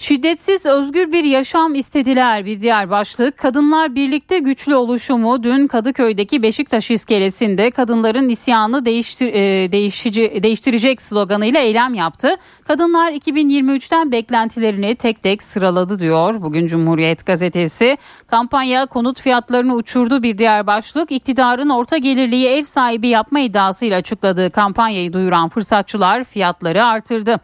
Şiddetsiz 0.00 0.66
özgür 0.66 1.12
bir 1.12 1.24
yaşam 1.24 1.74
istediler 1.74 2.46
bir 2.46 2.60
diğer 2.60 2.90
başlık. 2.90 3.38
Kadınlar 3.38 3.94
birlikte 3.94 4.38
güçlü 4.38 4.74
oluşumu 4.74 5.42
dün 5.42 5.66
Kadıköy'deki 5.66 6.42
Beşiktaş 6.42 6.90
iskelesinde 6.90 7.70
kadınların 7.70 8.28
isyanı 8.28 8.84
değiştir, 8.84 9.26
e, 9.26 9.72
değişici, 9.72 10.40
değiştirecek 10.42 11.02
sloganıyla 11.02 11.60
eylem 11.60 11.94
yaptı. 11.94 12.36
Kadınlar 12.64 13.12
2023'ten 13.12 14.12
beklentilerini 14.12 14.96
tek 14.96 15.22
tek 15.22 15.42
sıraladı 15.42 15.98
diyor 15.98 16.42
bugün 16.42 16.66
Cumhuriyet 16.66 17.26
gazetesi. 17.26 17.98
Kampanya 18.26 18.86
konut 18.86 19.20
fiyatlarını 19.20 19.74
uçurdu 19.74 20.22
bir 20.22 20.38
diğer 20.38 20.66
başlık. 20.66 21.12
İktidarın 21.12 21.68
orta 21.68 21.96
gelirliği 21.96 22.46
ev 22.46 22.64
sahibi 22.64 23.08
yapma 23.08 23.40
iddiasıyla 23.40 23.98
açıkladığı 23.98 24.50
kampanyayı 24.50 25.12
duyuran 25.12 25.48
fırsatçılar 25.48 26.24
fiyatları 26.24 26.84
artırdı. 26.84 27.40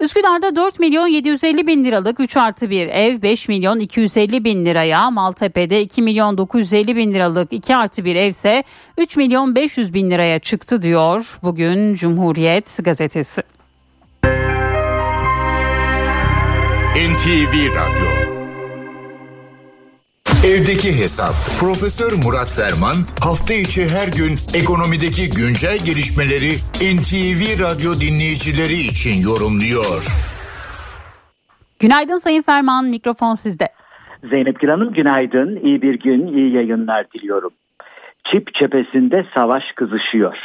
Üsküdar'da 0.00 0.56
4 0.56 0.80
milyon 0.80 1.06
750 1.06 1.66
bin 1.66 1.84
liralık 1.84 2.20
3 2.20 2.36
artı 2.36 2.70
1 2.70 2.86
ev 2.86 3.22
5 3.22 3.48
milyon 3.48 3.80
250 3.80 4.44
bin 4.44 4.64
liraya, 4.66 5.10
Maltepe'de 5.10 5.82
2 5.82 6.02
milyon 6.02 6.38
950 6.38 6.96
bin 6.96 7.14
liralık 7.14 7.52
2 7.52 7.76
artı 7.76 8.04
1 8.04 8.16
evse 8.16 8.64
3 8.98 9.16
milyon 9.16 9.54
500 9.54 9.94
bin 9.94 10.10
liraya 10.10 10.38
çıktı 10.38 10.82
diyor 10.82 11.38
bugün 11.42 11.94
Cumhuriyet 11.94 12.78
gazetesi. 12.84 13.42
NTV 16.94 17.74
Radyo 17.74 18.17
Evdeki 20.46 20.88
Hesap 21.02 21.34
Profesör 21.60 22.12
Murat 22.24 22.50
Ferman 22.58 22.96
hafta 23.26 23.54
içi 23.54 23.82
her 23.96 24.08
gün 24.20 24.34
ekonomideki 24.60 25.24
güncel 25.38 25.78
gelişmeleri 25.88 26.52
NTV 26.94 27.40
Radyo 27.64 27.90
dinleyicileri 28.04 28.78
için 28.90 29.16
yorumluyor. 29.28 30.00
Günaydın 31.80 32.16
Sayın 32.16 32.42
Ferman 32.42 32.84
mikrofon 32.84 33.34
sizde. 33.34 33.68
Zeynep 34.30 34.60
Gül 34.60 34.68
Hanım 34.68 34.92
günaydın 34.92 35.56
iyi 35.56 35.82
bir 35.82 35.94
gün 35.98 36.26
iyi 36.26 36.54
yayınlar 36.54 37.10
diliyorum. 37.14 37.50
Çip 38.32 38.54
cephesinde 38.54 39.26
savaş 39.36 39.64
kızışıyor. 39.76 40.36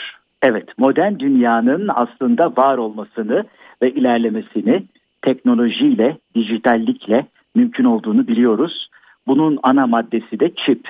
Evet 0.41 0.67
modern 0.77 1.19
dünyanın 1.19 1.89
aslında 1.95 2.53
var 2.57 2.77
olmasını 2.77 3.45
ve 3.81 3.91
ilerlemesini 3.91 4.83
teknolojiyle, 5.21 6.17
dijitallikle 6.35 7.27
mümkün 7.55 7.83
olduğunu 7.83 8.27
biliyoruz. 8.27 8.87
Bunun 9.27 9.59
ana 9.63 9.87
maddesi 9.87 10.39
de 10.39 10.51
çip. 10.65 10.89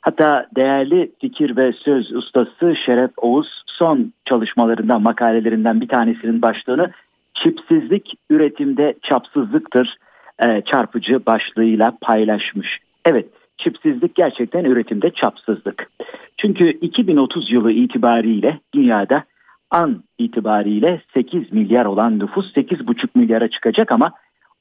Hatta 0.00 0.46
değerli 0.56 1.12
fikir 1.20 1.56
ve 1.56 1.72
söz 1.72 2.12
ustası 2.12 2.74
Şeref 2.86 3.10
Oğuz 3.16 3.62
son 3.66 4.12
çalışmalarından, 4.24 5.02
makalelerinden 5.02 5.80
bir 5.80 5.88
tanesinin 5.88 6.42
başlığını 6.42 6.90
çipsizlik 7.34 8.14
üretimde 8.30 8.94
çapsızlıktır 9.02 9.96
e, 10.44 10.62
çarpıcı 10.72 11.26
başlığıyla 11.26 11.98
paylaşmış. 12.00 12.78
Evet, 13.04 13.26
çipsizlik 13.58 14.14
gerçekten 14.14 14.64
üretimde 14.64 15.10
çapsızlık. 15.10 15.90
Çünkü 16.38 16.70
2030 16.70 17.52
yılı 17.52 17.72
itibariyle 17.72 18.60
dünyada 18.74 19.24
an 19.70 20.02
itibariyle 20.18 21.00
8 21.14 21.52
milyar 21.52 21.84
olan 21.84 22.18
nüfus 22.18 22.56
8,5 22.56 23.08
milyara 23.14 23.48
çıkacak 23.48 23.92
ama 23.92 24.12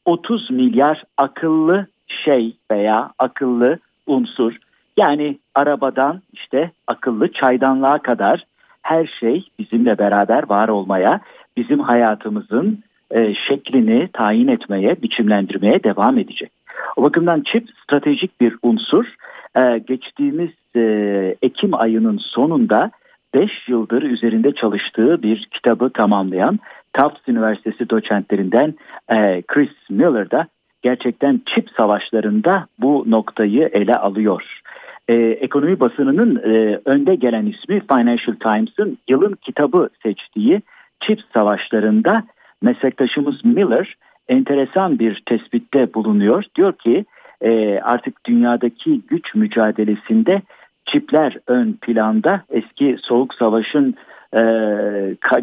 30 0.05 0.51
milyar 0.51 1.03
akıllı 1.17 1.87
şey 2.25 2.55
veya 2.71 3.11
akıllı 3.19 3.79
unsur 4.07 4.53
yani 4.97 5.37
arabadan 5.55 6.21
işte 6.33 6.71
akıllı 6.87 7.31
çaydanlığa 7.31 7.97
kadar 7.97 8.45
her 8.81 9.07
şey 9.19 9.47
bizimle 9.59 9.97
beraber 9.97 10.49
var 10.49 10.69
olmaya, 10.69 11.19
bizim 11.57 11.79
hayatımızın 11.79 12.83
e, 13.11 13.33
şeklini 13.47 14.09
tayin 14.13 14.47
etmeye, 14.47 15.01
biçimlendirmeye 15.01 15.83
devam 15.83 16.17
edecek. 16.17 16.51
O 16.95 17.03
bakımdan 17.03 17.43
çip 17.51 17.69
stratejik 17.83 18.41
bir 18.41 18.55
unsur. 18.63 19.05
E, 19.55 19.77
geçtiğimiz 19.77 20.49
e, 20.75 20.81
Ekim 21.41 21.73
ayının 21.73 22.17
sonunda 22.17 22.91
5 23.33 23.51
yıldır 23.67 24.01
üzerinde 24.01 24.51
çalıştığı 24.51 25.23
bir 25.23 25.47
kitabı 25.51 25.89
tamamlayan 25.89 26.59
Tufts 26.93 27.27
Üniversitesi 27.27 27.89
doçentlerinden 27.89 28.73
e, 29.09 29.41
Chris 29.41 29.89
Miller 29.89 30.31
da 30.31 30.47
gerçekten 30.81 31.41
çip 31.55 31.69
savaşlarında 31.77 32.65
bu 32.79 33.05
noktayı 33.07 33.69
ele 33.73 33.95
alıyor. 33.95 34.61
Ee, 35.07 35.13
ekonomi 35.15 35.79
basınının 35.79 36.35
e, 36.35 36.79
önde 36.85 37.15
gelen 37.15 37.45
ismi 37.45 37.81
Financial 37.87 38.35
Times'ın 38.35 38.97
yılın 39.09 39.33
kitabı 39.41 39.89
seçtiği 40.03 40.61
çip 41.01 41.19
savaşlarında 41.33 42.23
meslektaşımız 42.61 43.45
Miller 43.45 43.95
enteresan 44.29 44.99
bir 44.99 45.23
tespitte 45.25 45.93
bulunuyor. 45.93 46.43
Diyor 46.55 46.73
ki 46.73 47.05
e, 47.41 47.79
artık 47.79 48.25
dünyadaki 48.25 49.01
güç 49.07 49.35
mücadelesinde 49.35 50.41
çipler 50.85 51.37
ön 51.47 51.73
planda 51.73 52.41
eski 52.49 52.97
soğuk 53.01 53.33
savaşın 53.33 53.95
e, 54.33 54.41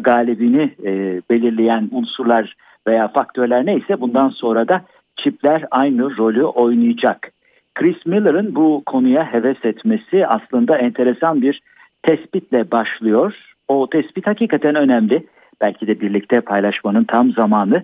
galibini 0.01 0.73
e, 0.83 1.21
belirleyen 1.29 1.89
unsurlar 1.91 2.55
veya 2.87 3.07
faktörler 3.07 3.65
neyse 3.65 4.01
bundan 4.01 4.29
sonra 4.29 4.67
da 4.67 4.81
çipler 5.23 5.65
aynı 5.71 6.17
rolü 6.17 6.43
oynayacak. 6.43 7.31
Chris 7.75 8.05
Miller'ın 8.05 8.55
bu 8.55 8.83
konuya 8.85 9.33
heves 9.33 9.65
etmesi 9.65 10.27
aslında 10.27 10.77
enteresan 10.77 11.41
bir 11.41 11.61
tespitle 12.03 12.71
başlıyor. 12.71 13.33
O 13.67 13.89
tespit 13.89 14.27
hakikaten 14.27 14.75
önemli. 14.75 15.27
Belki 15.61 15.87
de 15.87 16.01
birlikte 16.01 16.41
paylaşmanın 16.41 17.03
tam 17.03 17.31
zamanı. 17.31 17.83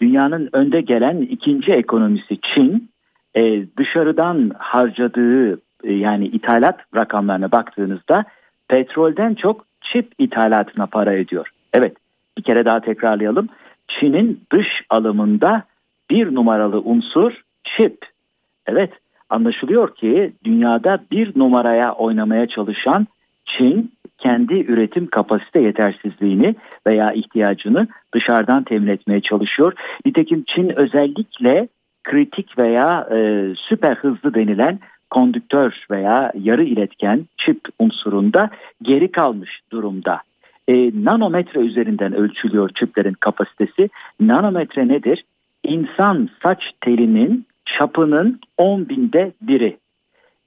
Dünyanın 0.00 0.48
önde 0.52 0.80
gelen 0.80 1.16
ikinci 1.16 1.72
ekonomisi 1.72 2.38
Çin 2.54 2.88
e, 3.34 3.66
dışarıdan 3.78 4.50
harcadığı 4.58 5.52
e, 5.84 5.92
yani 5.92 6.26
ithalat 6.26 6.80
rakamlarına 6.96 7.52
baktığınızda 7.52 8.24
petrolden 8.68 9.34
çok 9.34 9.66
çip 9.80 10.12
ithalatına 10.18 10.86
para 10.86 11.12
ediyor. 11.12 11.48
Evet 11.72 11.96
bir 12.38 12.42
kere 12.42 12.64
daha 12.64 12.80
tekrarlayalım. 12.80 13.48
Çin'in 13.88 14.40
dış 14.52 14.68
alımında 14.90 15.62
bir 16.10 16.34
numaralı 16.34 16.80
unsur 16.80 17.32
çip. 17.64 17.98
Evet 18.66 18.90
Anlaşılıyor 19.30 19.94
ki 19.94 20.32
dünyada 20.44 20.98
bir 21.10 21.32
numaraya 21.36 21.92
oynamaya 21.92 22.46
çalışan 22.46 23.06
Çin 23.44 23.92
kendi 24.18 24.54
üretim 24.54 25.06
kapasite 25.06 25.60
yetersizliğini 25.60 26.54
veya 26.86 27.12
ihtiyacını 27.12 27.86
dışarıdan 28.14 28.64
temin 28.64 28.86
etmeye 28.86 29.20
çalışıyor. 29.20 29.72
Nitekim 30.06 30.44
Çin 30.44 30.72
özellikle 30.76 31.68
kritik 32.04 32.58
veya 32.58 33.08
e, 33.12 33.48
süper 33.56 33.94
hızlı 33.94 34.34
denilen 34.34 34.78
kondüktör 35.10 35.84
veya 35.90 36.32
yarı 36.40 36.64
iletken 36.64 37.26
çip 37.36 37.60
unsurunda 37.78 38.50
geri 38.82 39.12
kalmış 39.12 39.60
durumda. 39.72 40.20
E, 40.68 40.74
nanometre 41.04 41.60
üzerinden 41.60 42.12
ölçülüyor 42.12 42.70
çiplerin 42.74 43.12
kapasitesi. 43.20 43.90
Nanometre 44.20 44.88
nedir? 44.88 45.24
İnsan 45.64 46.28
saç 46.42 46.62
telinin 46.80 47.46
çapının 47.78 48.40
10 48.58 48.88
binde 48.88 49.32
biri. 49.42 49.76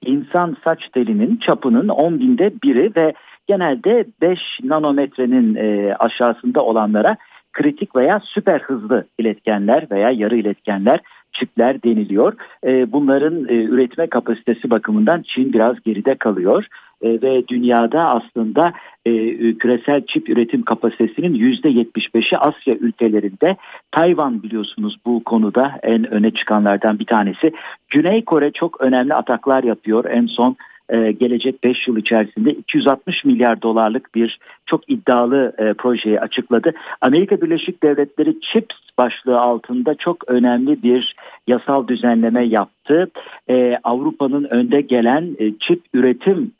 İnsan 0.06 0.56
saç 0.64 0.78
telinin 0.92 1.36
çapının 1.36 1.88
10 1.88 2.20
binde 2.20 2.52
biri 2.64 2.92
ve 2.96 3.12
genelde 3.46 4.04
5 4.20 4.38
nanometrenin 4.62 5.54
e, 5.54 5.94
aşağısında 5.94 6.64
olanlara 6.64 7.16
kritik 7.52 7.96
veya 7.96 8.20
süper 8.24 8.60
hızlı 8.60 9.06
iletkenler 9.18 9.86
veya 9.90 10.10
yarı 10.10 10.36
iletkenler 10.36 11.00
çipler 11.32 11.82
deniliyor. 11.82 12.32
E, 12.66 12.92
bunların 12.92 13.48
e, 13.48 13.54
üretme 13.54 14.06
kapasitesi 14.06 14.70
bakımından 14.70 15.22
Çin 15.22 15.52
biraz 15.52 15.82
geride 15.82 16.14
kalıyor 16.14 16.66
e, 17.02 17.22
ve 17.22 17.48
dünyada 17.48 18.04
aslında 18.04 18.72
e, 19.06 19.12
küresel 19.54 20.06
çip 20.06 20.28
üretim 20.28 20.62
kapasitesinin 20.62 21.34
%75'i 21.34 22.38
Asya 22.38 22.74
ülkelerinde. 22.74 23.56
Tayvan 23.92 24.42
biliyorsunuz 24.42 24.96
bu 25.06 25.24
konuda 25.24 25.78
en 25.82 26.10
öne 26.10 26.30
çıkanlardan 26.30 26.98
bir 26.98 27.06
tanesi. 27.06 27.52
Güney 27.88 28.24
Kore 28.24 28.52
çok 28.52 28.80
önemli 28.80 29.14
ataklar 29.14 29.64
yapıyor. 29.64 30.04
En 30.04 30.26
son 30.26 30.56
e, 30.88 31.12
gelecek 31.12 31.64
5 31.64 31.88
yıl 31.88 31.96
içerisinde 31.96 32.50
260 32.50 33.24
milyar 33.24 33.62
dolarlık 33.62 34.14
bir 34.14 34.38
çok 34.66 34.90
iddialı 34.90 35.52
e, 35.58 35.74
projeyi 35.74 36.20
açıkladı. 36.20 36.72
Amerika 37.00 37.40
Birleşik 37.40 37.82
Devletleri 37.82 38.40
CHIPS 38.40 38.76
başlığı 38.98 39.40
altında 39.40 39.94
çok 39.94 40.30
önemli 40.30 40.82
bir 40.82 41.14
yasal 41.46 41.88
düzenleme 41.88 42.46
yaptı. 42.46 43.10
E, 43.48 43.78
Avrupa'nın 43.84 44.44
önde 44.44 44.80
gelen 44.80 45.36
çip 45.60 45.82
üretim 45.94 46.52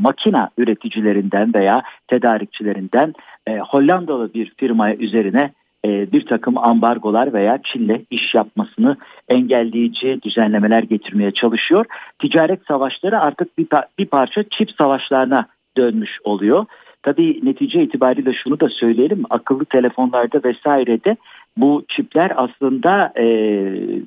makina 0.00 0.50
üreticilerinden 0.58 1.54
veya 1.54 1.82
tedarikçilerinden 2.08 3.12
Hollandalı 3.48 4.34
bir 4.34 4.52
firmaya 4.56 4.96
üzerine 4.96 5.52
bir 5.84 6.26
takım 6.26 6.58
ambargolar 6.58 7.32
veya 7.32 7.58
Çin'le 7.72 8.04
iş 8.10 8.34
yapmasını 8.34 8.96
engelleyici 9.28 10.18
düzenlemeler 10.22 10.82
getirmeye 10.82 11.30
çalışıyor. 11.30 11.84
Ticaret 12.18 12.60
savaşları 12.68 13.20
artık 13.20 13.58
bir, 13.58 13.66
bir 13.98 14.06
parça 14.06 14.42
çip 14.42 14.70
savaşlarına 14.78 15.46
dönmüş 15.76 16.10
oluyor. 16.24 16.66
Tabii 17.02 17.40
netice 17.42 17.82
itibariyle 17.82 18.32
şunu 18.32 18.60
da 18.60 18.68
söyleyelim 18.68 19.22
akıllı 19.30 19.64
telefonlarda 19.64 20.40
vesairede 20.44 21.16
bu 21.56 21.84
çipler 21.88 22.32
aslında 22.36 23.12
e, 23.18 23.26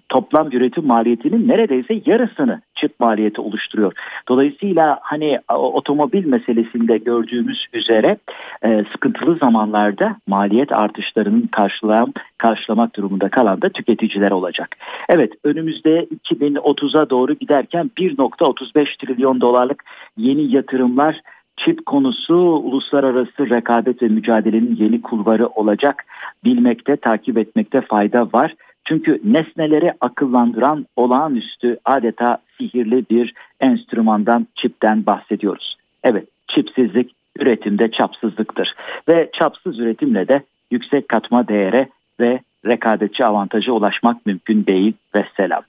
toplam 0.09 0.51
üretim 0.51 0.87
maliyetinin 0.87 1.47
neredeyse 1.47 2.01
yarısını 2.05 2.61
çip 2.75 2.99
maliyeti 2.99 3.41
oluşturuyor. 3.41 3.93
Dolayısıyla 4.29 4.99
hani 5.01 5.39
otomobil 5.49 6.25
meselesinde 6.25 6.97
gördüğümüz 6.97 7.65
üzere 7.73 8.17
e, 8.65 8.83
sıkıntılı 8.91 9.37
zamanlarda 9.37 10.15
maliyet 10.27 10.71
artışlarının 10.71 11.49
karşılam, 11.51 12.13
karşılamak 12.37 12.95
durumunda 12.95 13.29
kalan 13.29 13.61
da 13.61 13.69
tüketiciler 13.69 14.31
olacak. 14.31 14.75
Evet 15.09 15.33
önümüzde 15.43 16.07
2030'a 16.29 17.09
doğru 17.09 17.33
giderken 17.33 17.91
1.35 17.97 19.05
trilyon 19.05 19.41
dolarlık 19.41 19.83
yeni 20.17 20.55
yatırımlar 20.55 21.21
çip 21.65 21.85
konusu 21.85 22.35
uluslararası 22.35 23.49
rekabet 23.49 24.01
ve 24.01 24.07
mücadelenin 24.07 24.75
yeni 24.75 25.01
kulvarı 25.01 25.47
olacak. 25.47 26.05
Bilmekte, 26.43 26.95
takip 26.95 27.37
etmekte 27.37 27.81
fayda 27.81 28.27
var. 28.33 28.55
Çünkü 28.87 29.21
nesneleri 29.23 29.93
akıllandıran 30.01 30.85
olağanüstü 30.95 31.77
adeta 31.85 32.37
sihirli 32.57 33.05
bir 33.09 33.33
enstrümandan, 33.59 34.47
çipten 34.55 35.05
bahsediyoruz. 35.05 35.75
Evet, 36.03 36.27
çipsizlik 36.47 37.11
üretimde 37.39 37.91
çapsızlıktır. 37.91 38.73
Ve 39.07 39.29
çapsız 39.33 39.79
üretimle 39.79 40.27
de 40.27 40.41
yüksek 40.71 41.09
katma 41.09 41.47
değere 41.47 41.89
ve 42.19 42.39
rekabetçi 42.65 43.25
avantaja 43.25 43.71
ulaşmak 43.71 44.25
mümkün 44.25 44.65
değil 44.65 44.93
ve 45.15 45.25
selam. 45.37 45.61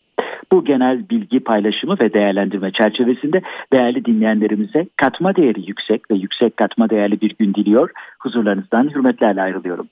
Bu 0.52 0.64
genel 0.64 1.08
bilgi 1.08 1.40
paylaşımı 1.40 1.96
ve 2.02 2.12
değerlendirme 2.12 2.72
çerçevesinde 2.72 3.42
değerli 3.72 4.04
dinleyenlerimize 4.04 4.86
katma 4.96 5.36
değeri 5.36 5.60
yüksek 5.66 6.10
ve 6.10 6.14
yüksek 6.14 6.56
katma 6.56 6.90
değerli 6.90 7.20
bir 7.20 7.34
gün 7.38 7.54
diliyor. 7.54 7.90
Huzurlarınızdan 8.18 8.90
hürmetlerle 8.94 9.42
ayrılıyorum. 9.42 9.88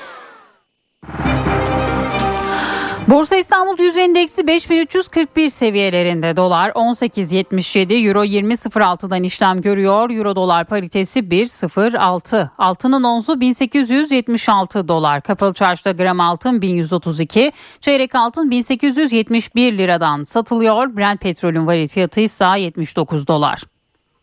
Borsa 3.08 3.36
İstanbul 3.36 3.78
Yüz 3.78 3.96
Endeksi 3.96 4.46
5341 4.46 5.48
seviyelerinde 5.48 6.36
dolar 6.36 6.70
18.77 6.70 8.08
euro 8.08 8.24
20.06'dan 8.24 9.22
işlem 9.22 9.62
görüyor. 9.62 10.10
Euro 10.10 10.36
dolar 10.36 10.64
paritesi 10.64 11.20
1.06. 11.20 12.48
Altının 12.58 13.04
onzu 13.04 13.40
1876 13.40 14.88
dolar. 14.88 15.20
Kapalı 15.22 15.54
çarşıda 15.54 15.92
gram 15.92 16.20
altın 16.20 16.62
1132. 16.62 17.52
Çeyrek 17.80 18.14
altın 18.14 18.50
1871 18.50 19.78
liradan 19.78 20.24
satılıyor. 20.24 20.96
Brent 20.96 21.20
petrolün 21.20 21.66
varil 21.66 21.88
fiyatı 21.88 22.20
ise 22.20 22.44
79 22.56 23.26
dolar. 23.26 23.62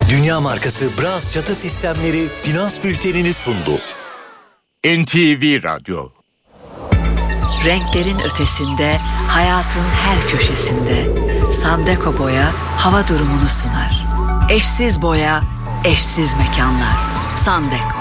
Dünya 0.09 0.39
markası 0.39 0.89
Bras 1.01 1.33
çatı 1.33 1.55
sistemleri 1.55 2.29
finans 2.29 2.83
bültenini 2.83 3.33
sundu. 3.33 3.79
NTV 4.85 5.63
Radyo 5.63 6.09
Renklerin 7.65 8.19
ötesinde, 8.19 8.97
hayatın 9.27 9.85
her 10.05 10.29
köşesinde 10.29 11.07
Sandeko 11.51 12.17
Boya 12.19 12.51
hava 12.77 13.07
durumunu 13.07 13.49
sunar. 13.49 14.05
Eşsiz 14.49 15.01
boya, 15.01 15.43
eşsiz 15.85 16.33
mekanlar. 16.33 16.97
Sandeko. 17.45 17.96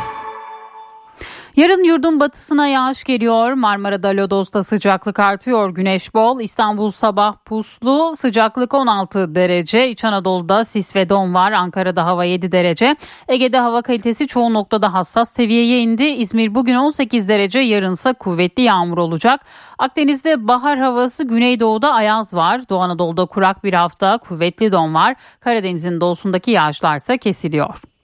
Yarın 1.57 1.85
yurdun 1.85 2.21
batısına 2.21 2.67
yağış 2.67 3.05
geliyor. 3.05 3.53
Marmara'da 3.53 4.09
Lodos'ta 4.09 4.65
sıcaklık 4.65 5.21
artıyor. 5.21 5.71
Güneş 5.71 6.15
bol. 6.15 6.41
İstanbul 6.41 6.91
sabah 6.91 7.35
puslu. 7.45 8.17
Sıcaklık 8.17 8.75
16 8.75 9.35
derece. 9.35 9.91
İç 9.91 10.05
Anadolu'da 10.05 10.65
sis 10.65 10.97
ve 10.97 11.09
don 11.09 11.35
var. 11.35 11.53
Ankara'da 11.53 12.07
hava 12.07 12.25
7 12.25 12.53
derece. 12.53 12.97
Ege'de 13.29 13.59
hava 13.59 13.83
kalitesi 13.83 14.27
çoğu 14.27 14.53
noktada 14.53 14.93
hassas 14.93 15.31
seviyeye 15.31 15.83
indi. 15.83 16.05
İzmir 16.05 16.55
bugün 16.55 16.75
18 16.75 17.29
derece. 17.29 17.59
Yarınsa 17.59 18.13
kuvvetli 18.13 18.63
yağmur 18.63 18.99
olacak. 18.99 19.41
Akdeniz'de 19.79 20.49
bahar 20.49 20.79
havası 20.79 21.25
Güneydoğu'da 21.25 21.93
ayaz 21.93 22.35
var. 22.35 22.69
Doğu 22.69 22.81
Anadolu'da 22.81 23.27
kurak 23.27 23.65
bir 23.65 23.73
hafta. 23.73 24.19
Kuvvetli 24.19 24.73
don 24.73 24.95
var. 24.95 25.15
Karadeniz'in 25.41 26.01
doğusundaki 26.01 26.51
yağışlarsa 26.51 27.17
kesiliyor. 27.17 27.95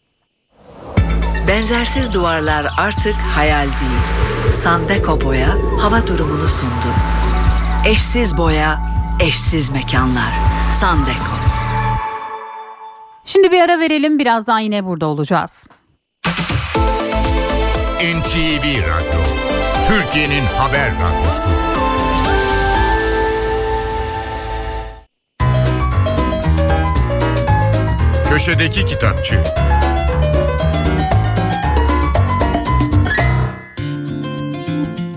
Benzersiz 1.53 2.15
duvarlar 2.15 2.67
artık 2.79 3.15
hayal 3.15 3.63
değil. 3.65 4.55
Sandeko 4.55 5.21
Boya 5.21 5.49
hava 5.81 6.07
durumunu 6.07 6.49
sundu. 6.49 6.89
Eşsiz 7.87 8.37
boya, 8.37 8.81
eşsiz 9.21 9.71
mekanlar. 9.71 10.33
Sandeko. 10.81 11.35
Şimdi 13.25 13.51
bir 13.51 13.61
ara 13.61 13.79
verelim 13.79 14.19
birazdan 14.19 14.59
yine 14.59 14.85
burada 14.85 15.07
olacağız. 15.07 15.65
NTV 17.99 18.65
Radyo, 18.65 19.21
Türkiye'nin 19.89 20.45
haber 20.59 20.93
radyosu. 20.93 21.51
Köşedeki 28.29 28.87
Kitapçı 28.87 29.45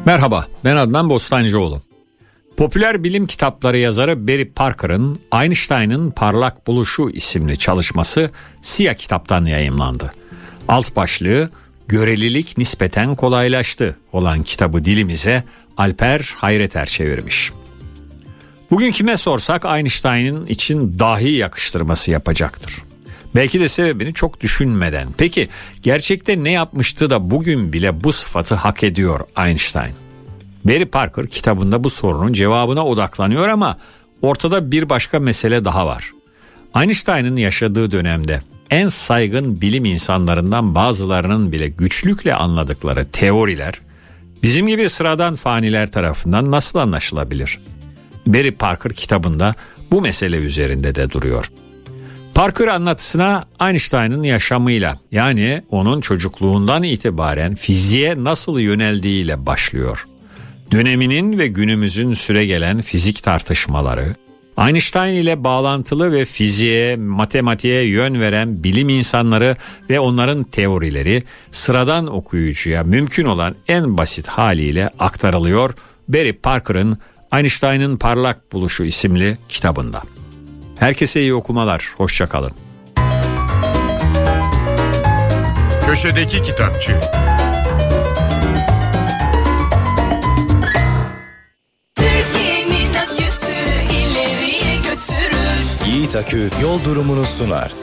Merhaba, 0.05 0.47
ben 0.63 0.75
Adnan 0.75 1.09
Bostancıoğlu. 1.09 1.81
Popüler 2.57 3.03
bilim 3.03 3.27
kitapları 3.27 3.77
yazarı 3.77 4.27
Barry 4.27 4.51
Parker'ın 4.51 5.19
Einstein'ın 5.33 6.11
Parlak 6.11 6.67
Buluşu 6.67 7.09
isimli 7.09 7.57
çalışması 7.57 8.31
Siyah 8.61 8.93
kitaptan 8.93 9.45
yayımlandı. 9.45 10.13
Alt 10.67 10.95
başlığı 10.95 11.49
görelilik 11.87 12.57
nispeten 12.57 13.15
kolaylaştı 13.15 13.97
olan 14.11 14.43
kitabı 14.43 14.85
dilimize 14.85 15.43
Alper 15.77 16.33
Hayreter 16.35 16.85
çevirmiş. 16.85 17.51
Bugün 18.71 18.91
kime 18.91 19.17
sorsak 19.17 19.65
Einstein'ın 19.65 20.45
için 20.45 20.99
dahi 20.99 21.31
yakıştırması 21.31 22.11
yapacaktır. 22.11 22.83
Belki 23.35 23.59
de 23.59 23.67
sebebini 23.67 24.13
çok 24.13 24.41
düşünmeden. 24.41 25.07
Peki 25.17 25.49
gerçekte 25.83 26.43
ne 26.43 26.51
yapmıştı 26.51 27.09
da 27.09 27.29
bugün 27.29 27.73
bile 27.73 28.03
bu 28.03 28.11
sıfatı 28.11 28.55
hak 28.55 28.83
ediyor 28.83 29.19
Einstein? 29.37 29.93
Barry 30.65 30.85
Parker 30.85 31.27
kitabında 31.27 31.83
bu 31.83 31.89
sorunun 31.89 32.33
cevabına 32.33 32.85
odaklanıyor 32.85 33.47
ama 33.47 33.77
ortada 34.21 34.71
bir 34.71 34.89
başka 34.89 35.19
mesele 35.19 35.65
daha 35.65 35.87
var. 35.87 36.11
Einstein'ın 36.75 37.35
yaşadığı 37.35 37.91
dönemde 37.91 38.41
en 38.69 38.87
saygın 38.87 39.61
bilim 39.61 39.85
insanlarından 39.85 40.75
bazılarının 40.75 41.51
bile 41.51 41.67
güçlükle 41.67 42.35
anladıkları 42.35 43.07
teoriler 43.11 43.73
bizim 44.43 44.67
gibi 44.67 44.89
sıradan 44.89 45.35
faniler 45.35 45.91
tarafından 45.91 46.51
nasıl 46.51 46.79
anlaşılabilir? 46.79 47.59
Barry 48.27 48.51
Parker 48.51 48.93
kitabında 48.93 49.55
bu 49.91 50.01
mesele 50.01 50.37
üzerinde 50.37 50.95
de 50.95 51.11
duruyor. 51.11 51.51
Parker 52.35 52.67
anlatısına 52.67 53.45
Einstein'ın 53.61 54.23
yaşamıyla 54.23 54.99
yani 55.11 55.63
onun 55.69 56.01
çocukluğundan 56.01 56.83
itibaren 56.83 57.55
fiziğe 57.55 58.23
nasıl 58.23 58.59
yöneldiğiyle 58.59 59.45
başlıyor. 59.45 60.05
Döneminin 60.71 61.37
ve 61.37 61.47
günümüzün 61.47 62.13
süre 62.13 62.45
gelen 62.45 62.81
fizik 62.81 63.23
tartışmaları, 63.23 64.15
Einstein 64.57 65.15
ile 65.15 65.43
bağlantılı 65.43 66.11
ve 66.11 66.25
fiziğe, 66.25 66.95
matematiğe 66.95 67.83
yön 67.87 68.21
veren 68.21 68.63
bilim 68.63 68.89
insanları 68.89 69.57
ve 69.89 69.99
onların 69.99 70.43
teorileri 70.43 71.23
sıradan 71.51 72.07
okuyucuya 72.07 72.83
mümkün 72.83 73.25
olan 73.25 73.55
en 73.67 73.97
basit 73.97 74.27
haliyle 74.27 74.89
aktarılıyor 74.99 75.73
Barry 76.07 76.33
Parker'ın 76.33 76.97
Einstein'ın 77.33 77.97
Parlak 77.97 78.51
Buluşu 78.53 78.83
isimli 78.83 79.37
kitabında. 79.49 80.01
Herkese 80.79 81.21
iyi 81.21 81.33
okumalar, 81.33 81.93
hoşçakalın. 81.97 82.51
Köşedeki 85.85 86.43
Kitapçı 86.43 86.99
Yiğit 95.87 96.15
Akü 96.15 96.49
yol 96.61 96.83
durumunu 96.85 97.25
sunar. 97.25 97.73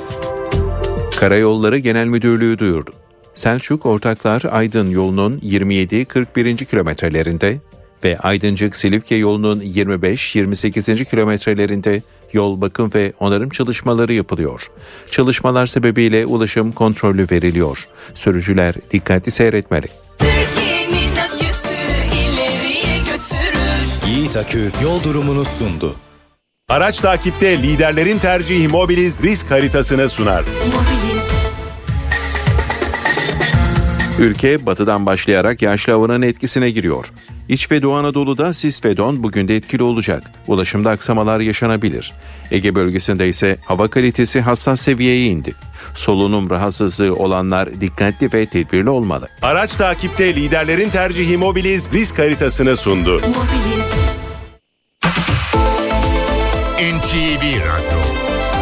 Karayolları 1.16 1.78
Genel 1.78 2.06
Müdürlüğü 2.06 2.58
duyurdu. 2.58 2.90
Selçuk 3.34 3.86
Ortaklar 3.86 4.42
Aydın 4.50 4.90
yolunun 4.90 5.38
27-41. 5.38 6.64
kilometrelerinde 6.64 7.58
ve 8.04 8.18
Aydıncık 8.18 8.76
Silifke 8.76 9.14
yolunun 9.14 9.60
25-28. 9.60 11.04
kilometrelerinde 11.04 12.02
yol 12.34 12.60
bakım 12.60 12.90
ve 12.94 13.12
onarım 13.20 13.48
çalışmaları 13.48 14.12
yapılıyor. 14.12 14.70
Çalışmalar 15.10 15.66
sebebiyle 15.66 16.26
ulaşım 16.26 16.72
kontrollü 16.72 17.26
veriliyor. 17.30 17.88
Sürücüler 18.14 18.74
dikkatli 18.90 19.30
seyretmeli. 19.30 19.86
Yiğit 24.08 24.36
Akü 24.36 24.70
yol 24.82 25.02
durumunu 25.02 25.44
sundu. 25.44 25.94
Araç 26.68 27.00
takipte 27.00 27.62
liderlerin 27.62 28.18
tercihi 28.18 28.68
Mobiliz 28.68 29.22
risk 29.22 29.50
haritasını 29.50 30.08
sunar. 30.08 30.44
Ülke 34.18 34.66
batıdan 34.66 35.06
başlayarak 35.06 35.62
yağışlı 35.62 35.92
havanın 35.92 36.22
etkisine 36.22 36.70
giriyor. 36.70 37.12
İç 37.48 37.70
ve 37.70 37.82
Doğu 37.82 37.94
Anadolu'da 37.94 38.52
sis 38.52 38.84
ve 38.84 38.96
don 38.96 39.22
bugün 39.22 39.48
de 39.48 39.56
etkili 39.56 39.82
olacak. 39.82 40.22
Ulaşımda 40.46 40.90
aksamalar 40.90 41.40
yaşanabilir. 41.40 42.12
Ege 42.50 42.74
bölgesinde 42.74 43.28
ise 43.28 43.58
hava 43.64 43.88
kalitesi 43.88 44.40
hassas 44.40 44.80
seviyeye 44.80 45.26
indi. 45.26 45.54
Solunum 45.94 46.50
rahatsızlığı 46.50 47.14
olanlar 47.14 47.80
dikkatli 47.80 48.32
ve 48.32 48.46
tedbirli 48.46 48.90
olmalı. 48.90 49.28
Araç 49.42 49.76
takipte 49.76 50.34
liderlerin 50.34 50.90
tercihi 50.90 51.36
Mobiliz 51.36 51.92
risk 51.92 52.18
haritasını 52.18 52.76
sundu. 52.76 53.20
NTV 56.78 57.42
Radyo, 57.42 58.00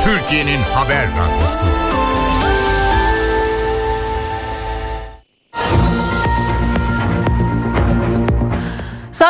Türkiye'nin 0.04 0.60
haber 0.74 1.08
radyosu. 1.08 1.89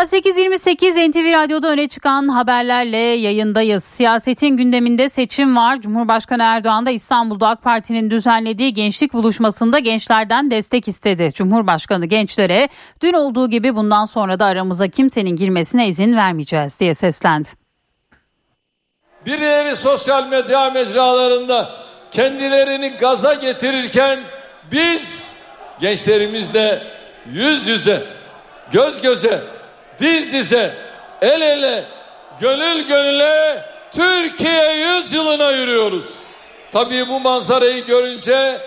Saat 0.01 0.13
8.28 0.13 1.11
NTV 1.11 1.43
Radyo'da 1.43 1.69
öne 1.69 1.89
çıkan 1.89 2.29
haberlerle 2.29 2.97
yayındayız. 2.97 3.85
Siyasetin 3.85 4.57
gündeminde 4.57 5.09
seçim 5.09 5.57
var. 5.57 5.81
Cumhurbaşkanı 5.81 6.43
Erdoğan 6.43 6.87
da 6.87 6.91
İstanbul'da 6.91 7.49
AK 7.49 7.63
Parti'nin 7.63 8.11
düzenlediği 8.11 8.75
gençlik 8.75 9.13
buluşmasında 9.13 9.79
gençlerden 9.79 10.51
destek 10.51 10.89
istedi. 10.89 11.31
Cumhurbaşkanı 11.35 12.07
gençlere 12.07 12.69
dün 13.03 13.13
olduğu 13.13 13.51
gibi 13.51 13.77
bundan 13.77 14.05
sonra 14.05 14.41
da 14.41 14.45
aramıza 14.45 14.89
kimsenin 14.89 15.37
girmesine 15.37 15.89
izin 15.89 16.17
vermeyeceğiz 16.17 16.81
diye 16.81 16.95
seslendi. 16.95 17.49
Birileri 19.27 19.77
sosyal 19.77 20.29
medya 20.29 20.71
mecralarında 20.71 21.71
kendilerini 22.11 22.89
gaza 22.89 23.35
getirirken 23.35 24.19
biz 24.73 25.33
gençlerimizle 25.81 26.83
yüz 27.33 27.67
yüze, 27.67 28.03
göz 28.73 29.01
göze, 29.01 29.41
diz 30.01 30.33
dize, 30.33 30.75
el 31.23 31.41
ele, 31.41 31.85
gönül 32.41 32.89
gönüle 32.89 33.65
Türkiye 33.93 34.73
yüzyılına 34.73 35.51
yürüyoruz. 35.51 36.05
Tabii 36.73 37.09
bu 37.09 37.21
manzarayı 37.21 37.87
görünce 37.87 38.59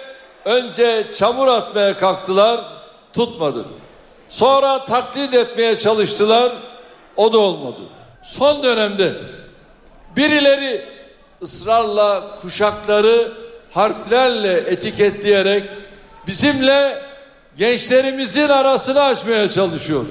önce 0.46 1.04
çamur 1.18 1.48
atmaya 1.48 1.98
kalktılar, 1.98 2.60
tutmadı. 3.14 3.66
Sonra 4.30 4.86
taklit 4.86 5.34
etmeye 5.34 5.78
çalıştılar, 5.78 6.52
o 7.16 7.34
da 7.34 7.38
olmadı. 7.38 7.82
Son 8.24 8.64
dönemde 8.64 9.14
birileri 10.16 10.86
ısrarla 11.42 12.40
kuşakları 12.42 13.32
harflerle 13.72 14.54
etiketleyerek 14.54 15.64
bizimle 16.28 17.02
gençlerimizin 17.58 18.50
arasını 18.50 19.04
açmaya 19.04 19.50
çalışıyor 19.50 20.06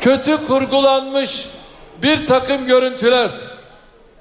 kötü 0.00 0.46
kurgulanmış 0.46 1.46
bir 2.02 2.26
takım 2.26 2.66
görüntüler, 2.66 3.30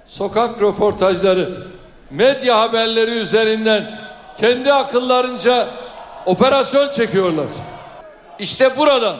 sokak 0.05 0.61
röportajları, 0.61 1.49
medya 2.09 2.59
haberleri 2.59 3.11
üzerinden 3.11 3.99
kendi 4.39 4.73
akıllarınca 4.73 5.67
operasyon 6.25 6.91
çekiyorlar. 6.91 7.45
İşte 8.39 8.77
buradan 8.77 9.15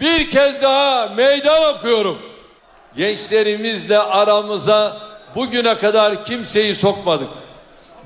bir 0.00 0.30
kez 0.30 0.62
daha 0.62 1.06
meydan 1.16 1.74
okuyorum. 1.74 2.18
Gençlerimizle 2.96 3.98
aramıza 3.98 4.96
bugüne 5.34 5.74
kadar 5.74 6.24
kimseyi 6.24 6.74
sokmadık. 6.74 7.28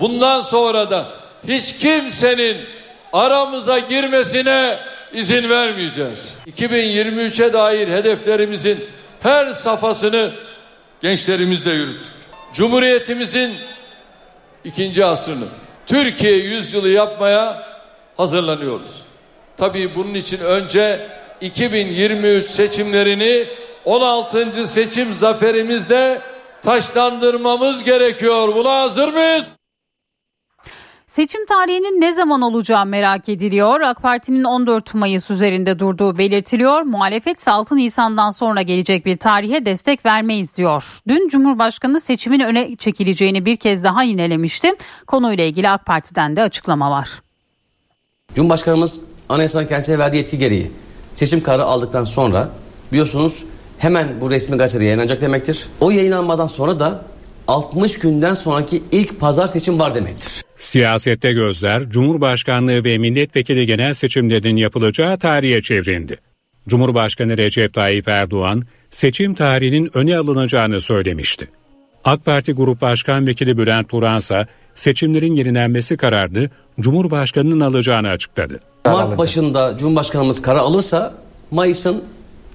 Bundan 0.01 0.41
sonra 0.41 0.91
da 0.91 1.05
hiç 1.49 1.77
kimsenin 1.77 2.57
aramıza 3.13 3.79
girmesine 3.79 4.79
izin 5.15 5.51
vermeyeceğiz. 5.51 6.35
2023'e 6.47 7.53
dair 7.53 7.89
hedeflerimizin 7.89 8.85
her 9.21 9.53
safhasını 9.53 10.31
gençlerimizle 11.03 11.73
yürüttük. 11.73 12.15
Cumhuriyetimizin 12.53 13.55
ikinci 14.65 15.05
asrını 15.05 15.45
Türkiye 15.87 16.37
yüzyılı 16.37 16.89
yapmaya 16.89 17.63
hazırlanıyoruz. 18.17 19.03
Tabii 19.57 19.95
bunun 19.95 20.15
için 20.15 20.39
önce 20.39 21.01
2023 21.41 22.51
seçimlerini 22.51 23.45
16. 23.85 24.67
seçim 24.67 25.15
zaferimizde 25.15 26.21
taşlandırmamız 26.63 27.85
gerekiyor. 27.85 28.55
Buna 28.55 28.81
hazır 28.81 29.09
mıyız? 29.09 29.47
Seçim 31.15 31.47
tarihinin 31.47 32.01
ne 32.01 32.15
zaman 32.15 32.43
olacağı 32.43 32.87
merak 32.87 33.29
ediliyor. 33.29 33.81
AK 33.81 34.03
Parti'nin 34.03 34.45
14 34.45 34.95
Mayıs 34.95 35.31
üzerinde 35.31 35.79
durduğu 35.79 36.19
belirtiliyor. 36.19 36.83
Muhalefet 36.83 37.39
ise 37.39 37.51
6 37.51 37.77
Nisan'dan 37.77 38.31
sonra 38.31 38.63
gelecek 38.63 39.07
bir 39.07 39.17
tarihe 39.17 39.67
destek 39.67 40.07
vermeyiz 40.07 40.57
diyor. 40.57 41.01
Dün 41.09 41.29
Cumhurbaşkanı 41.29 42.01
seçimin 42.01 42.41
öne 42.41 42.77
çekileceğini 42.77 43.47
bir 43.47 43.57
kez 43.57 43.85
daha 43.85 44.03
yinelemişti. 44.03 44.73
Konuyla 45.07 45.45
ilgili 45.45 45.69
AK 45.69 45.87
Parti'den 45.87 46.37
de 46.37 46.43
açıklama 46.43 46.91
var. 46.91 47.23
Cumhurbaşkanımız 48.35 49.01
anayasanın 49.29 49.67
kendisine 49.67 49.99
verdiği 49.99 50.17
yetki 50.17 50.39
gereği 50.39 50.73
seçim 51.15 51.43
kararı 51.43 51.65
aldıktan 51.65 52.05
sonra 52.05 52.51
biliyorsunuz 52.93 53.47
hemen 53.79 54.21
bu 54.21 54.31
resmi 54.31 54.57
gazetede 54.57 54.85
yayınlanacak 54.85 55.21
demektir. 55.21 55.67
O 55.81 55.91
yayınlanmadan 55.91 56.47
sonra 56.47 56.81
da 56.81 57.05
60 57.49 57.99
günden 57.99 58.35
sonraki 58.35 58.83
ilk 58.93 59.21
pazar 59.21 59.49
seçim 59.49 59.79
var 59.79 59.95
demektir. 59.95 60.43
Siyasette 60.57 61.33
gözler 61.33 61.91
Cumhurbaşkanlığı 61.91 62.85
ve 62.85 62.99
milletvekili 62.99 63.67
genel 63.67 63.95
seçimlerinin 63.95 64.57
yapılacağı 64.57 65.19
tarihe 65.19 65.63
çevrildi. 65.63 66.19
Cumhurbaşkanı 66.69 67.37
Recep 67.37 67.75
Tayyip 67.75 68.09
Erdoğan 68.09 68.63
seçim 68.91 69.35
tarihinin 69.35 69.91
öne 69.95 70.19
alınacağını 70.19 70.81
söylemişti. 70.81 71.49
AK 72.05 72.25
Parti 72.25 72.53
Grup 72.53 72.81
Başkan 72.81 73.27
Vekili 73.27 73.59
Bülent 73.59 73.89
Turan 73.89 74.19
ise 74.19 74.47
seçimlerin 74.75 75.35
yenilenmesi 75.35 75.97
kararını 75.97 76.51
Cumhurbaşkanı'nın 76.81 77.61
alacağını 77.61 78.09
açıkladı. 78.09 78.61
Mart 78.87 79.19
başında 79.19 79.77
Cumhurbaşkanımız 79.79 80.43
karar 80.43 80.59
alırsa 80.59 81.15
Mayıs'ın 81.51 82.05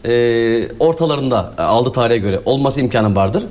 e, 0.05 0.67
ortalarında 0.79 1.53
aldığı 1.57 1.91
tarihe 1.91 2.17
göre 2.17 2.39
olması 2.45 2.81
imkanı 2.81 3.15
vardır. 3.15 3.43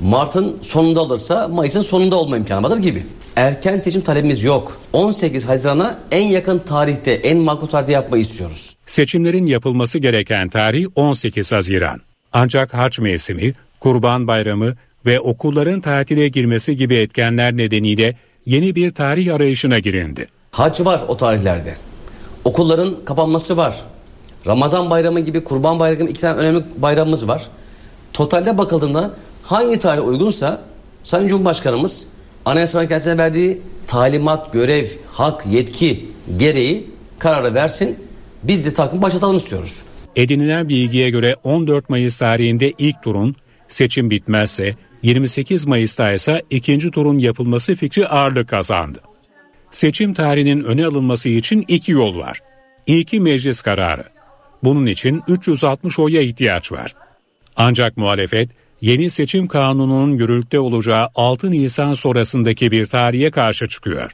Mart'ın 0.00 0.58
sonunda 0.60 1.00
alırsa 1.00 1.48
Mayıs'ın 1.48 1.82
sonunda 1.82 2.16
olma 2.16 2.36
imkanı 2.36 2.62
vardır 2.62 2.78
gibi. 2.78 3.06
Erken 3.36 3.78
seçim 3.80 4.02
talebimiz 4.02 4.44
yok. 4.44 4.80
18 4.92 5.48
Haziran'a 5.48 5.98
en 6.10 6.28
yakın 6.28 6.58
tarihte, 6.58 7.12
en 7.12 7.38
makul 7.38 7.66
tarihte 7.66 7.92
yapmayı 7.92 8.22
istiyoruz. 8.22 8.76
Seçimlerin 8.86 9.46
yapılması 9.46 9.98
gereken 9.98 10.48
tarih 10.48 10.86
18 10.94 11.52
Haziran. 11.52 12.00
Ancak 12.32 12.74
haç 12.74 12.98
mevsimi, 12.98 13.54
kurban 13.80 14.26
bayramı 14.26 14.76
ve 15.06 15.20
okulların 15.20 15.80
tatile 15.80 16.28
girmesi 16.28 16.76
gibi 16.76 16.94
etkenler 16.94 17.56
nedeniyle 17.56 18.16
yeni 18.46 18.74
bir 18.74 18.94
tarih 18.94 19.34
arayışına 19.34 19.78
girildi. 19.78 20.28
Hac 20.50 20.80
var 20.80 21.00
o 21.08 21.16
tarihlerde. 21.16 21.76
Okulların 22.44 22.96
kapanması 23.04 23.56
var. 23.56 23.76
Ramazan 24.46 24.90
bayramı 24.90 25.20
gibi 25.20 25.44
kurban 25.44 25.78
bayramı 25.78 26.00
gibi 26.00 26.10
iki 26.10 26.20
tane 26.20 26.38
önemli 26.38 26.64
bayramımız 26.76 27.28
var. 27.28 27.48
Totalde 28.12 28.58
bakıldığında 28.58 29.10
hangi 29.48 29.78
tarih 29.78 30.06
uygunsa 30.06 30.62
Sayın 31.02 31.28
Cumhurbaşkanımız 31.28 32.08
Anayasa 32.44 32.78
Mahkemesi'ne 32.78 33.18
verdiği 33.18 33.62
talimat, 33.86 34.52
görev, 34.52 34.86
hak, 35.12 35.46
yetki 35.46 36.06
gereği 36.36 36.90
kararı 37.18 37.54
versin. 37.54 37.98
Biz 38.42 38.66
de 38.66 38.74
takım 38.74 39.02
başlatalım 39.02 39.36
istiyoruz. 39.36 39.82
Edinilen 40.16 40.68
bilgiye 40.68 41.10
göre 41.10 41.36
14 41.44 41.88
Mayıs 41.88 42.18
tarihinde 42.18 42.72
ilk 42.78 43.02
turun 43.02 43.36
seçim 43.68 44.10
bitmezse 44.10 44.74
28 45.02 45.66
Mayıs'ta 45.66 46.12
ise 46.12 46.42
ikinci 46.50 46.90
turun 46.90 47.18
yapılması 47.18 47.74
fikri 47.74 48.08
ağırlık 48.08 48.48
kazandı. 48.48 49.00
Seçim 49.70 50.14
tarihinin 50.14 50.64
öne 50.64 50.86
alınması 50.86 51.28
için 51.28 51.64
iki 51.68 51.92
yol 51.92 52.18
var. 52.18 52.40
İlki 52.86 53.20
meclis 53.20 53.60
kararı. 53.60 54.04
Bunun 54.64 54.86
için 54.86 55.22
360 55.28 55.98
oya 55.98 56.20
ihtiyaç 56.20 56.72
var. 56.72 56.94
Ancak 57.56 57.96
muhalefet 57.96 58.50
yeni 58.80 59.10
seçim 59.10 59.46
kanununun 59.46 60.12
yürürlükte 60.12 60.60
olacağı 60.60 61.08
6 61.14 61.50
Nisan 61.50 61.94
sonrasındaki 61.94 62.70
bir 62.70 62.86
tarihe 62.86 63.30
karşı 63.30 63.68
çıkıyor. 63.68 64.12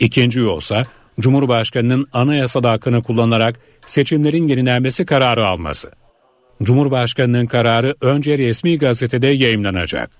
İkinci 0.00 0.40
yolsa 0.40 0.84
Cumhurbaşkanının 1.20 2.06
anayasada 2.12 2.70
hakkını 2.70 3.02
kullanarak 3.02 3.60
seçimlerin 3.86 4.48
yenilenmesi 4.48 5.06
kararı 5.06 5.46
alması. 5.46 5.90
Cumhurbaşkanının 6.62 7.46
kararı 7.46 7.94
önce 8.00 8.38
resmi 8.38 8.78
gazetede 8.78 9.26
yayımlanacak. 9.26 10.10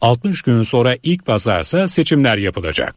60 0.00 0.42
gün 0.42 0.62
sonra 0.62 0.96
ilk 1.02 1.26
pazarsa 1.26 1.88
seçimler 1.88 2.38
yapılacak. 2.38 2.94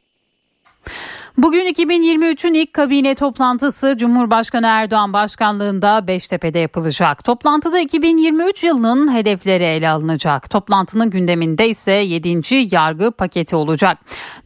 Bugün 1.37 1.65
2023'ün 1.73 2.53
ilk 2.53 2.73
kabine 2.73 3.15
toplantısı 3.15 3.95
Cumhurbaşkanı 3.97 4.67
Erdoğan 4.67 5.13
başkanlığında 5.13 6.07
Beştepe'de 6.07 6.59
yapılacak. 6.59 7.23
Toplantıda 7.23 7.79
2023 7.79 8.63
yılının 8.63 9.13
hedefleri 9.13 9.63
ele 9.63 9.89
alınacak. 9.89 10.49
Toplantının 10.49 11.09
gündeminde 11.09 11.69
ise 11.69 11.91
7. 11.91 12.75
yargı 12.75 13.11
paketi 13.11 13.55
olacak. 13.55 13.97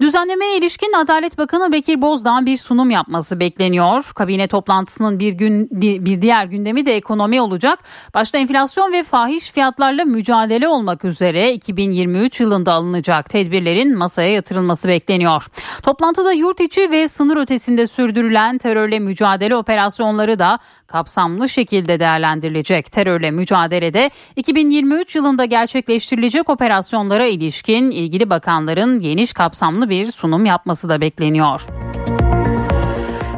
Düzenlemeye 0.01 0.57
ilişkin 0.57 0.93
Adalet 0.93 1.38
Bakanı 1.38 1.72
Bekir 1.72 2.01
Bozdağ 2.01 2.45
bir 2.45 2.57
sunum 2.57 2.89
yapması 2.89 3.39
bekleniyor. 3.39 4.11
Kabine 4.15 4.47
toplantısının 4.47 5.19
bir 5.19 5.34
gün 5.34 5.68
bir 5.72 6.22
diğer 6.22 6.45
gündemi 6.45 6.85
de 6.85 6.95
ekonomi 6.95 7.41
olacak. 7.41 7.80
Başta 8.13 8.38
enflasyon 8.38 8.93
ve 8.93 9.03
fahiş 9.03 9.51
fiyatlarla 9.51 10.05
mücadele 10.05 10.68
olmak 10.68 11.05
üzere 11.05 11.53
2023 11.53 12.39
yılında 12.39 12.73
alınacak 12.73 13.30
tedbirlerin 13.30 13.97
masaya 13.97 14.31
yatırılması 14.31 14.88
bekleniyor. 14.88 15.47
Toplantıda 15.84 16.31
yurt 16.31 16.59
içi 16.59 16.80
ve 16.91 17.07
sınır 17.07 17.37
ötesinde 17.37 17.87
sürdürülen 17.87 18.57
terörle 18.57 18.99
mücadele 18.99 19.55
operasyonları 19.55 20.39
da 20.39 20.59
kapsamlı 20.87 21.49
şekilde 21.49 21.99
değerlendirilecek. 21.99 22.91
Terörle 22.91 23.31
mücadelede 23.31 24.09
2023 24.35 25.15
yılında 25.15 25.45
gerçekleştirilecek 25.45 26.49
operasyonlara 26.49 27.25
ilişkin 27.25 27.91
ilgili 27.91 28.29
bakanların 28.29 28.99
geniş 28.99 29.33
kapsamlı 29.33 29.89
bir 29.89 30.11
sunum 30.11 30.45
yapması 30.45 30.89
da 30.89 31.01
bekleniyor. 31.01 31.61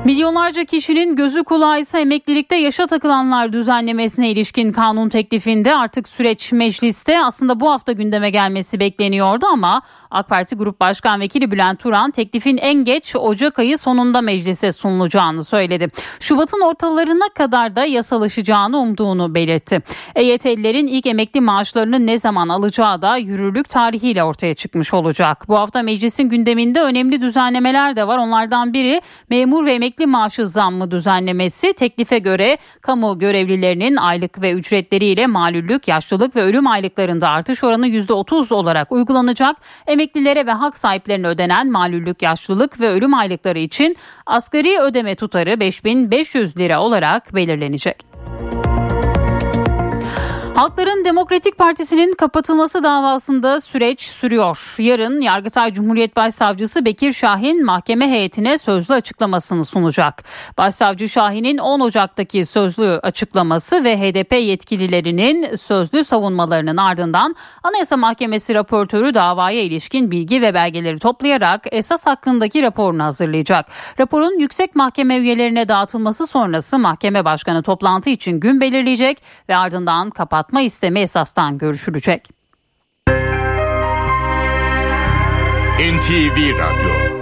Milyonlarca 0.05 0.65
kişinin 0.65 1.15
gözü 1.15 1.43
kulağı 1.43 1.79
ise 1.79 1.99
emeklilikte 1.99 2.55
yaşa 2.55 2.87
takılanlar 2.87 3.53
düzenlemesine 3.53 4.29
ilişkin 4.29 4.71
kanun 4.71 5.09
teklifinde 5.09 5.75
artık 5.75 6.07
süreç 6.07 6.51
mecliste 6.51 7.23
aslında 7.23 7.59
bu 7.59 7.71
hafta 7.71 7.91
gündeme 7.91 8.29
gelmesi 8.29 8.79
bekleniyordu 8.79 9.45
ama 9.45 9.81
AK 10.11 10.29
Parti 10.29 10.55
Grup 10.55 10.79
Başkan 10.79 11.19
Vekili 11.19 11.51
Bülent 11.51 11.79
Turan 11.79 12.11
teklifin 12.11 12.57
en 12.57 12.83
geç 12.83 13.15
Ocak 13.15 13.59
ayı 13.59 13.77
sonunda 13.77 14.21
meclise 14.21 14.71
sunulacağını 14.71 15.43
söyledi. 15.43 15.87
Şubat'ın 16.19 16.61
ortalarına 16.61 17.29
kadar 17.35 17.75
da 17.75 17.85
yasalaşacağını 17.85 18.77
umduğunu 18.77 19.35
belirtti. 19.35 19.81
EYT'lilerin 20.15 20.87
ilk 20.87 21.05
emekli 21.05 21.41
maaşlarını 21.41 22.07
ne 22.07 22.17
zaman 22.19 22.49
alacağı 22.49 23.01
da 23.01 23.17
yürürlük 23.17 23.69
tarihiyle 23.69 24.23
ortaya 24.23 24.53
çıkmış 24.53 24.93
olacak. 24.93 25.45
Bu 25.47 25.57
hafta 25.57 25.83
meclisin 25.83 26.23
gündeminde 26.23 26.81
önemli 26.81 27.21
düzenlemeler 27.21 27.95
de 27.95 28.07
var. 28.07 28.17
Onlardan 28.17 28.73
biri 28.73 29.01
memur 29.29 29.65
ve 29.65 29.73
emekli 29.73 29.92
emekli 29.93 30.07
maaşı 30.07 30.47
zammı 30.47 30.91
düzenlemesi 30.91 31.73
teklife 31.73 32.19
göre 32.19 32.57
kamu 32.81 33.19
görevlilerinin 33.19 33.95
aylık 33.95 34.41
ve 34.41 34.51
ücretleriyle 34.51 35.27
malüllük, 35.27 35.87
yaşlılık 35.87 36.35
ve 36.35 36.41
ölüm 36.41 36.67
aylıklarında 36.67 37.29
artış 37.29 37.63
oranı 37.63 37.87
%30 37.87 38.53
olarak 38.53 38.91
uygulanacak. 38.91 39.57
Emeklilere 39.87 40.45
ve 40.45 40.51
hak 40.51 40.77
sahiplerine 40.77 41.27
ödenen 41.27 41.71
malüllük, 41.71 42.21
yaşlılık 42.21 42.79
ve 42.79 42.89
ölüm 42.89 43.13
aylıkları 43.13 43.59
için 43.59 43.95
asgari 44.25 44.79
ödeme 44.79 45.15
tutarı 45.15 45.59
5500 45.59 46.57
lira 46.57 46.81
olarak 46.81 47.35
belirlenecek. 47.35 48.12
Halkların 50.55 51.05
Demokratik 51.05 51.57
Partisi'nin 51.57 52.13
kapatılması 52.13 52.83
davasında 52.83 53.61
süreç 53.61 54.01
sürüyor. 54.01 54.75
Yarın 54.79 55.21
Yargıtay 55.21 55.73
Cumhuriyet 55.73 56.15
Başsavcısı 56.15 56.85
Bekir 56.85 57.13
Şahin 57.13 57.65
mahkeme 57.65 58.09
heyetine 58.09 58.57
sözlü 58.57 58.93
açıklamasını 58.93 59.65
sunacak. 59.65 60.23
Başsavcı 60.57 61.09
Şahin'in 61.09 61.57
10 61.57 61.79
Ocak'taki 61.79 62.45
sözlü 62.45 62.87
açıklaması 62.87 63.83
ve 63.83 63.97
HDP 63.97 64.33
yetkililerinin 64.33 65.55
sözlü 65.55 66.03
savunmalarının 66.03 66.77
ardından 66.77 67.35
Anayasa 67.63 67.97
Mahkemesi 67.97 68.53
raportörü 68.53 69.13
davaya 69.13 69.61
ilişkin 69.61 70.11
bilgi 70.11 70.41
ve 70.41 70.53
belgeleri 70.53 70.99
toplayarak 70.99 71.61
esas 71.71 72.05
hakkındaki 72.05 72.61
raporunu 72.61 73.03
hazırlayacak. 73.03 73.65
Raporun 73.99 74.39
yüksek 74.39 74.75
mahkeme 74.75 75.17
üyelerine 75.17 75.67
dağıtılması 75.67 76.27
sonrası 76.27 76.79
mahkeme 76.79 77.25
başkanı 77.25 77.63
toplantı 77.63 78.09
için 78.09 78.39
gün 78.39 78.61
belirleyecek 78.61 79.23
ve 79.49 79.55
ardından 79.55 80.09
kapat 80.09 80.42
kapatma 80.43 80.61
istemi 80.61 80.99
esastan 80.99 81.57
görüşülecek. 81.57 82.29
NTV 85.77 86.37
Radyo 86.59 87.13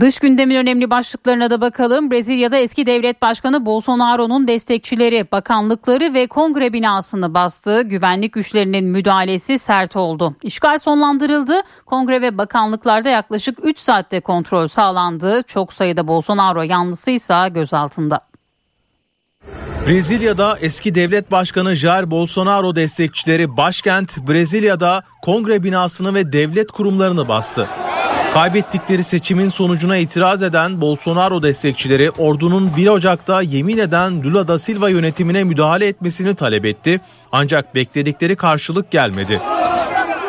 Dış 0.00 0.18
gündemin 0.18 0.56
önemli 0.56 0.90
başlıklarına 0.90 1.50
da 1.50 1.60
bakalım. 1.60 2.10
Brezilya'da 2.10 2.56
eski 2.56 2.86
devlet 2.86 3.22
başkanı 3.22 3.66
Bolsonaro'nun 3.66 4.48
destekçileri, 4.48 5.26
bakanlıkları 5.32 6.14
ve 6.14 6.26
kongre 6.26 6.72
binasını 6.72 7.34
bastı. 7.34 7.82
Güvenlik 7.82 8.32
güçlerinin 8.32 8.84
müdahalesi 8.84 9.58
sert 9.58 9.96
oldu. 9.96 10.36
İşgal 10.42 10.78
sonlandırıldı. 10.78 11.60
Kongre 11.86 12.22
ve 12.22 12.38
bakanlıklarda 12.38 13.08
yaklaşık 13.08 13.58
3 13.62 13.78
saatte 13.78 14.20
kontrol 14.20 14.66
sağlandı. 14.66 15.42
Çok 15.42 15.72
sayıda 15.72 16.08
Bolsonaro 16.08 16.62
yanlısı 16.62 17.10
ise 17.10 17.48
gözaltında. 17.50 18.20
Brezilya'da 19.86 20.58
eski 20.60 20.94
devlet 20.94 21.30
başkanı 21.30 21.76
Jair 21.76 22.10
Bolsonaro 22.10 22.76
destekçileri 22.76 23.56
başkent 23.56 24.28
Brezilya'da 24.28 25.02
kongre 25.22 25.62
binasını 25.62 26.14
ve 26.14 26.32
devlet 26.32 26.72
kurumlarını 26.72 27.28
bastı. 27.28 27.66
Kaybettikleri 28.34 29.04
seçimin 29.04 29.48
sonucuna 29.48 29.96
itiraz 29.96 30.42
eden 30.42 30.80
Bolsonaro 30.80 31.42
destekçileri 31.42 32.10
ordunun 32.10 32.76
1 32.76 32.88
Ocak'ta 32.88 33.42
yemin 33.42 33.78
eden 33.78 34.22
Lula 34.22 34.48
da 34.48 34.58
Silva 34.58 34.88
yönetimine 34.88 35.44
müdahale 35.44 35.86
etmesini 35.86 36.34
talep 36.34 36.64
etti. 36.64 37.00
Ancak 37.32 37.74
bekledikleri 37.74 38.36
karşılık 38.36 38.90
gelmedi. 38.90 39.40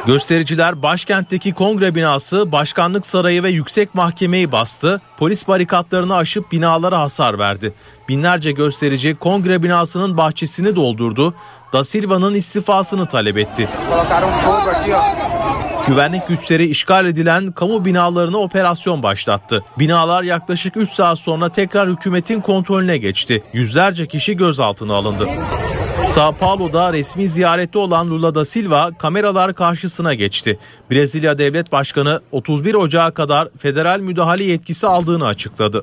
Göstericiler 0.07 0.81
başkentteki 0.81 1.53
kongre 1.53 1.95
binası, 1.95 2.51
başkanlık 2.51 3.05
sarayı 3.05 3.43
ve 3.43 3.49
yüksek 3.49 3.95
mahkemeyi 3.95 4.51
bastı. 4.51 5.01
Polis 5.17 5.47
barikatlarını 5.47 6.15
aşıp 6.15 6.51
binalara 6.51 6.99
hasar 6.99 7.39
verdi. 7.39 7.73
Binlerce 8.09 8.51
gösterici 8.51 9.15
kongre 9.15 9.63
binasının 9.63 10.17
bahçesini 10.17 10.75
doldurdu. 10.75 11.33
Da 11.73 11.83
Silva'nın 11.83 12.35
istifasını 12.35 13.07
talep 13.07 13.37
etti. 13.37 13.69
Güvenlik 15.87 16.27
güçleri 16.27 16.65
işgal 16.67 17.05
edilen 17.05 17.51
kamu 17.51 17.85
binalarına 17.85 18.37
operasyon 18.37 19.03
başlattı. 19.03 19.63
Binalar 19.79 20.23
yaklaşık 20.23 20.77
3 20.77 20.91
saat 20.91 21.19
sonra 21.19 21.49
tekrar 21.49 21.89
hükümetin 21.89 22.41
kontrolüne 22.41 22.97
geçti. 22.97 23.43
Yüzlerce 23.53 24.07
kişi 24.07 24.37
gözaltına 24.37 24.93
alındı. 24.93 25.27
Sao 26.05 26.31
Paulo'da 26.31 26.93
resmi 26.93 27.27
ziyarette 27.27 27.79
olan 27.79 28.09
Lula 28.09 28.35
da 28.35 28.45
Silva 28.45 28.91
kameralar 28.97 29.53
karşısına 29.53 30.13
geçti. 30.13 30.59
Brezilya 30.91 31.37
Devlet 31.37 31.71
Başkanı 31.71 32.21
31 32.31 32.73
Ocağı 32.73 33.13
kadar 33.13 33.47
federal 33.57 33.99
müdahale 33.99 34.43
yetkisi 34.43 34.87
aldığını 34.87 35.25
açıkladı. 35.27 35.81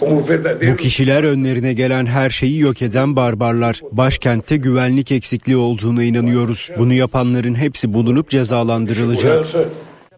Bu 0.00 0.76
kişiler 0.76 1.24
önlerine 1.24 1.72
gelen 1.72 2.06
her 2.06 2.30
şeyi 2.30 2.58
yok 2.58 2.82
eden 2.82 3.16
barbarlar. 3.16 3.80
Başkentte 3.92 4.56
güvenlik 4.56 5.12
eksikliği 5.12 5.56
olduğuna 5.56 6.02
inanıyoruz. 6.02 6.70
Bunu 6.78 6.92
yapanların 6.92 7.54
hepsi 7.54 7.94
bulunup 7.94 8.30
cezalandırılacak. 8.30 9.46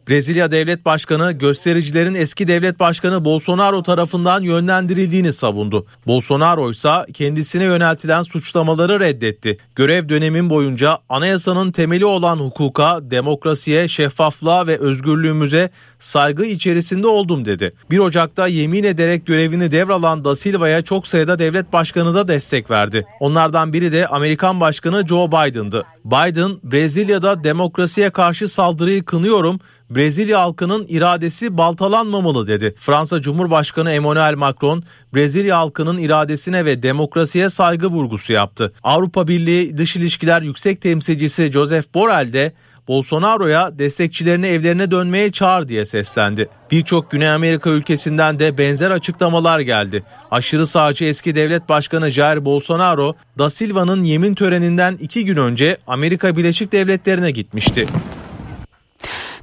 Brezilya 0.08 0.50
Devlet 0.50 0.84
Başkanı 0.84 1.32
göstericilerin 1.32 2.14
eski 2.14 2.48
devlet 2.48 2.80
başkanı 2.80 3.24
Bolsonaro 3.24 3.82
tarafından 3.82 4.42
yönlendirildiğini 4.42 5.32
savundu. 5.32 5.86
Bolsonaro 6.06 6.70
ise 6.70 6.90
kendisine 7.14 7.64
yöneltilen 7.64 8.22
suçlamaları 8.22 9.00
reddetti. 9.00 9.58
Görev 9.74 10.08
dönemin 10.08 10.50
boyunca 10.50 10.98
anayasanın 11.08 11.72
temeli 11.72 12.04
olan 12.04 12.36
hukuka, 12.36 12.98
demokrasiye, 13.02 13.88
şeffaflığa 13.88 14.66
ve 14.66 14.78
özgürlüğümüze 14.78 15.70
saygı 15.98 16.44
içerisinde 16.44 17.06
oldum 17.06 17.44
dedi. 17.44 17.72
1 17.90 17.98
Ocak'ta 17.98 18.46
yemin 18.46 18.84
ederek 18.84 19.26
görevini 19.26 19.72
devralan 19.72 20.24
Da 20.24 20.36
Silva'ya 20.36 20.82
çok 20.82 21.06
sayıda 21.06 21.38
devlet 21.38 21.72
başkanı 21.72 22.14
da 22.14 22.28
destek 22.28 22.70
verdi. 22.70 23.06
Onlardan 23.20 23.72
biri 23.72 23.92
de 23.92 24.06
Amerikan 24.06 24.60
Başkanı 24.60 25.06
Joe 25.06 25.28
Biden'dı. 25.28 25.84
Biden, 26.04 26.50
Brezilya'da 26.64 27.44
demokrasiye 27.44 28.10
karşı 28.10 28.48
saldırıyı 28.48 29.04
kınıyorum, 29.04 29.60
Brezilya 29.90 30.40
halkının 30.40 30.86
iradesi 30.88 31.56
baltalanmamalı 31.56 32.46
dedi. 32.46 32.74
Fransa 32.78 33.20
Cumhurbaşkanı 33.20 33.90
Emmanuel 33.90 34.34
Macron, 34.34 34.84
Brezilya 35.14 35.58
halkının 35.58 35.98
iradesine 35.98 36.64
ve 36.64 36.82
demokrasiye 36.82 37.50
saygı 37.50 37.86
vurgusu 37.86 38.32
yaptı. 38.32 38.72
Avrupa 38.82 39.28
Birliği 39.28 39.78
Dış 39.78 39.96
İlişkiler 39.96 40.42
Yüksek 40.42 40.80
Temsilcisi 40.80 41.52
Joseph 41.52 41.94
Borrell 41.94 42.32
de 42.32 42.52
Bolsonaro'ya 42.88 43.78
destekçilerini 43.78 44.46
evlerine 44.46 44.90
dönmeye 44.90 45.32
çağır 45.32 45.68
diye 45.68 45.86
seslendi. 45.86 46.48
Birçok 46.70 47.10
Güney 47.10 47.30
Amerika 47.30 47.70
ülkesinden 47.70 48.38
de 48.38 48.58
benzer 48.58 48.90
açıklamalar 48.90 49.60
geldi. 49.60 50.02
Aşırı 50.30 50.66
sağcı 50.66 51.04
eski 51.04 51.34
devlet 51.34 51.68
başkanı 51.68 52.10
Jair 52.10 52.44
Bolsonaro, 52.44 53.14
Da 53.38 53.50
Silva'nın 53.50 54.04
yemin 54.04 54.34
töreninden 54.34 54.98
iki 55.00 55.24
gün 55.24 55.36
önce 55.36 55.76
Amerika 55.86 56.36
Birleşik 56.36 56.72
Devletleri'ne 56.72 57.30
gitmişti. 57.30 57.86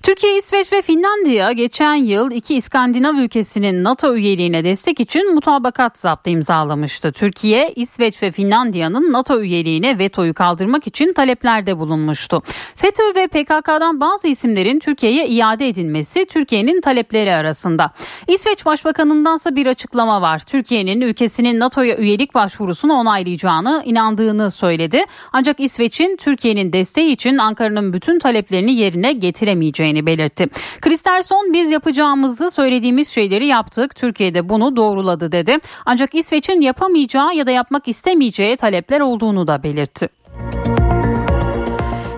Türkiye, 0.07 0.37
İsveç 0.37 0.73
ve 0.73 0.81
Finlandiya 0.81 1.51
geçen 1.51 1.95
yıl 1.95 2.31
iki 2.31 2.55
İskandinav 2.55 3.15
ülkesinin 3.15 3.83
NATO 3.83 4.15
üyeliğine 4.15 4.63
destek 4.63 4.99
için 4.99 5.33
mutabakat 5.33 5.99
zaptı 5.99 6.29
imzalamıştı. 6.29 7.11
Türkiye, 7.11 7.73
İsveç 7.75 8.23
ve 8.23 8.31
Finlandiya'nın 8.31 9.13
NATO 9.13 9.41
üyeliğine 9.41 9.99
vetoyu 9.99 10.33
kaldırmak 10.33 10.87
için 10.87 11.13
taleplerde 11.13 11.79
bulunmuştu. 11.79 12.43
FETÖ 12.75 13.03
ve 13.15 13.27
PKK'dan 13.27 13.99
bazı 13.99 14.27
isimlerin 14.27 14.79
Türkiye'ye 14.79 15.27
iade 15.27 15.67
edilmesi 15.67 16.25
Türkiye'nin 16.25 16.81
talepleri 16.81 17.31
arasında. 17.31 17.91
İsveç 18.27 18.65
Başbakanındansa 18.65 19.55
bir 19.55 19.65
açıklama 19.65 20.21
var. 20.21 20.39
Türkiye'nin 20.39 21.01
ülkesinin 21.01 21.59
NATO'ya 21.59 21.97
üyelik 21.97 22.33
başvurusunu 22.33 22.93
onaylayacağını 22.93 23.83
inandığını 23.85 24.51
söyledi. 24.51 25.03
Ancak 25.33 25.59
İsveç'in 25.59 26.17
Türkiye'nin 26.17 26.73
desteği 26.73 27.11
için 27.11 27.37
Ankara'nın 27.37 27.93
bütün 27.93 28.19
taleplerini 28.19 28.73
yerine 28.73 29.13
getiremeyeceğini 29.13 29.96
edeceğini 29.97 30.05
belirtti. 30.05 30.47
Kristerson 30.81 31.53
biz 31.53 31.71
yapacağımızı 31.71 32.51
söylediğimiz 32.51 33.09
şeyleri 33.09 33.47
yaptık. 33.47 33.95
Türkiye'de 33.95 34.49
bunu 34.49 34.75
doğruladı 34.75 35.31
dedi. 35.31 35.57
Ancak 35.85 36.15
İsveç'in 36.15 36.61
yapamayacağı 36.61 37.35
ya 37.35 37.45
da 37.47 37.51
yapmak 37.51 37.87
istemeyeceği 37.87 38.57
talepler 38.57 38.99
olduğunu 38.99 39.47
da 39.47 39.63
belirtti. 39.63 40.09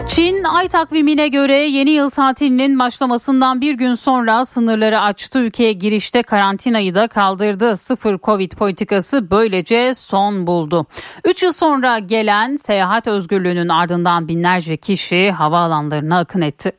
Çin 0.09 0.43
ay 0.43 0.67
takvimine 0.67 1.27
göre 1.27 1.53
yeni 1.53 1.91
yıl 1.91 2.09
tatilinin 2.09 2.79
başlamasından 2.79 3.61
bir 3.61 3.73
gün 3.73 3.95
sonra 3.95 4.45
sınırları 4.45 4.99
açtı. 4.99 5.39
Ülkeye 5.39 5.73
girişte 5.73 6.23
karantinayı 6.23 6.95
da 6.95 7.07
kaldırdı. 7.07 7.77
Sıfır 7.77 8.17
Covid 8.17 8.51
politikası 8.51 9.31
böylece 9.31 9.93
son 9.93 10.47
buldu. 10.47 10.85
Üç 11.25 11.43
yıl 11.43 11.51
sonra 11.51 11.99
gelen 11.99 12.55
seyahat 12.55 13.07
özgürlüğünün 13.07 13.69
ardından 13.69 14.27
binlerce 14.27 14.77
kişi 14.77 15.31
havaalanlarına 15.31 16.19
akın 16.19 16.41
etti. 16.41 16.71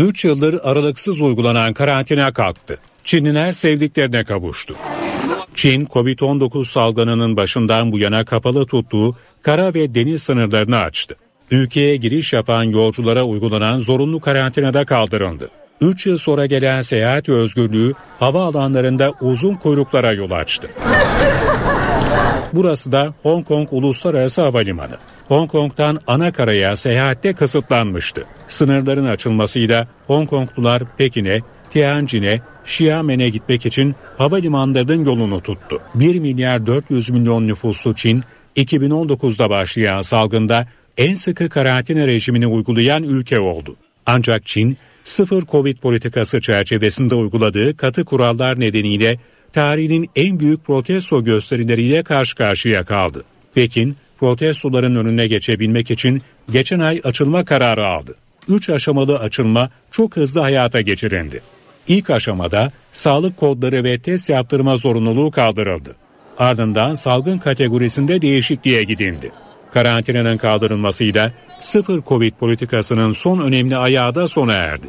3 0.00 0.24
yıldır 0.24 0.60
aralıksız 0.62 1.20
uygulanan 1.20 1.72
karantina 1.72 2.32
kalktı. 2.32 2.78
Çinliler 3.04 3.52
sevdiklerine 3.52 4.24
kavuştu. 4.24 4.74
Çin, 5.54 5.86
Covid-19 5.86 6.64
salgınının 6.64 7.36
başından 7.36 7.92
bu 7.92 7.98
yana 7.98 8.24
kapalı 8.24 8.66
tuttuğu 8.66 9.16
kara 9.42 9.74
ve 9.74 9.94
deniz 9.94 10.22
sınırlarını 10.22 10.78
açtı. 10.78 11.16
Ülkeye 11.50 11.96
giriş 11.96 12.32
yapan 12.32 12.62
yolculara 12.62 13.24
uygulanan 13.24 13.78
zorunlu 13.78 14.20
karantinada 14.20 14.84
kaldırıldı. 14.84 15.50
3 15.80 16.06
yıl 16.06 16.18
sonra 16.18 16.46
gelen 16.46 16.82
seyahat 16.82 17.28
özgürlüğü 17.28 17.94
havaalanlarında 18.18 19.12
uzun 19.20 19.54
kuyruklara 19.54 20.12
yol 20.12 20.30
açtı. 20.30 20.70
Burası 22.52 22.92
da 22.92 23.14
Hong 23.22 23.46
Kong 23.46 23.68
Uluslararası 23.70 24.42
Havalimanı. 24.42 24.96
Hong 25.28 25.50
Kong'dan 25.50 26.00
ana 26.06 26.32
karaya 26.32 26.76
seyahatte 26.76 27.32
kısıtlanmıştı. 27.32 28.24
Sınırların 28.48 29.06
açılmasıyla 29.06 29.88
Hong 30.06 30.28
Konglular 30.28 30.82
Pekin'e, 30.98 31.40
Tianjin'e, 31.70 32.40
Xiamen'e 32.64 33.28
gitmek 33.28 33.66
için 33.66 33.94
havalimanlarının 34.18 35.04
yolunu 35.04 35.40
tuttu. 35.40 35.80
1 35.94 36.18
milyar 36.18 36.66
400 36.66 37.10
milyon 37.10 37.46
nüfuslu 37.46 37.94
Çin, 37.94 38.20
2019'da 38.56 39.50
başlayan 39.50 40.02
salgında 40.02 40.66
en 40.96 41.14
sıkı 41.14 41.48
karantina 41.48 42.06
rejimini 42.06 42.46
uygulayan 42.46 43.02
ülke 43.02 43.40
oldu. 43.40 43.76
Ancak 44.06 44.46
Çin, 44.46 44.78
sıfır 45.04 45.46
Covid 45.46 45.76
politikası 45.76 46.40
çerçevesinde 46.40 47.14
uyguladığı 47.14 47.76
katı 47.76 48.04
kurallar 48.04 48.60
nedeniyle 48.60 49.18
tarihinin 49.52 50.10
en 50.16 50.40
büyük 50.40 50.64
protesto 50.64 51.24
gösterileriyle 51.24 52.02
karşı 52.02 52.36
karşıya 52.36 52.84
kaldı. 52.84 53.24
Pekin, 53.54 53.96
protestoların 54.18 54.96
önüne 54.96 55.26
geçebilmek 55.26 55.90
için 55.90 56.22
geçen 56.52 56.80
ay 56.80 57.00
açılma 57.04 57.44
kararı 57.44 57.86
aldı. 57.86 58.16
3 58.48 58.70
aşamalı 58.70 59.18
açılma 59.18 59.70
çok 59.90 60.16
hızlı 60.16 60.40
hayata 60.40 60.80
geçirildi. 60.80 61.42
İlk 61.88 62.10
aşamada 62.10 62.72
sağlık 62.92 63.36
kodları 63.36 63.84
ve 63.84 63.98
test 63.98 64.30
yaptırma 64.30 64.76
zorunluluğu 64.76 65.30
kaldırıldı. 65.30 65.96
Ardından 66.38 66.94
salgın 66.94 67.38
kategorisinde 67.38 68.22
değişikliğe 68.22 68.82
gidildi. 68.82 69.32
Karantinanın 69.74 70.36
kaldırılmasıyla 70.36 71.32
sıfır 71.60 72.02
Covid 72.02 72.32
politikasının 72.32 73.12
son 73.12 73.40
önemli 73.40 73.76
ayağı 73.76 74.14
da 74.14 74.28
sona 74.28 74.52
erdi. 74.52 74.86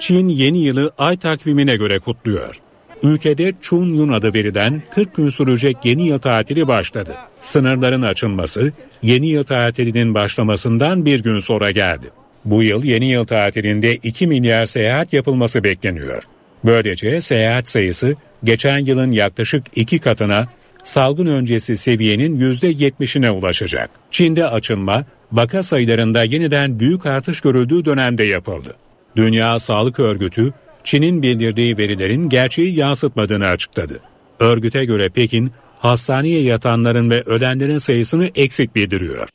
Çin 0.00 0.28
yeni 0.28 0.58
yılı 0.58 0.92
ay 0.98 1.16
takvimine 1.16 1.76
göre 1.76 1.98
kutluyor. 1.98 2.60
Ülkede 3.02 3.52
Chun 3.62 3.94
Yun 3.94 4.12
adı 4.12 4.34
verilen 4.34 4.82
40 4.94 5.16
gün 5.16 5.28
sürecek 5.28 5.76
yeni 5.84 6.06
yıl 6.08 6.18
tatili 6.18 6.68
başladı. 6.68 7.14
Sınırların 7.40 8.02
açılması 8.02 8.72
yeni 9.02 9.26
yıl 9.26 9.44
tatilinin 9.44 10.14
başlamasından 10.14 11.04
bir 11.04 11.22
gün 11.22 11.38
sonra 11.38 11.70
geldi. 11.70 12.06
Bu 12.44 12.62
yıl 12.62 12.84
yeni 12.84 13.06
yıl 13.06 13.24
tatilinde 13.24 13.96
2 13.96 14.26
milyar 14.26 14.66
seyahat 14.66 15.12
yapılması 15.12 15.64
bekleniyor. 15.64 16.22
Böylece 16.64 17.20
seyahat 17.20 17.68
sayısı 17.68 18.14
geçen 18.44 18.78
yılın 18.78 19.10
yaklaşık 19.10 19.64
iki 19.74 19.98
katına 19.98 20.48
salgın 20.86 21.26
öncesi 21.26 21.76
seviyenin 21.76 22.40
%70'ine 22.40 23.30
ulaşacak. 23.30 23.90
Çin'de 24.10 24.46
açılma 24.46 25.04
vaka 25.32 25.62
sayılarında 25.62 26.24
yeniden 26.24 26.80
büyük 26.80 27.06
artış 27.06 27.40
görüldüğü 27.40 27.84
dönemde 27.84 28.24
yapıldı. 28.24 28.76
Dünya 29.16 29.58
Sağlık 29.58 30.00
Örgütü 30.00 30.52
Çin'in 30.84 31.22
bildirdiği 31.22 31.78
verilerin 31.78 32.28
gerçeği 32.28 32.74
yansıtmadığını 32.74 33.46
açıkladı. 33.46 34.00
Örgüte 34.40 34.84
göre 34.84 35.08
Pekin 35.08 35.50
hastaneye 35.78 36.42
yatanların 36.42 37.10
ve 37.10 37.22
ölenlerin 37.22 37.78
sayısını 37.78 38.28
eksik 38.34 38.74
bildiriyor. 38.74 39.28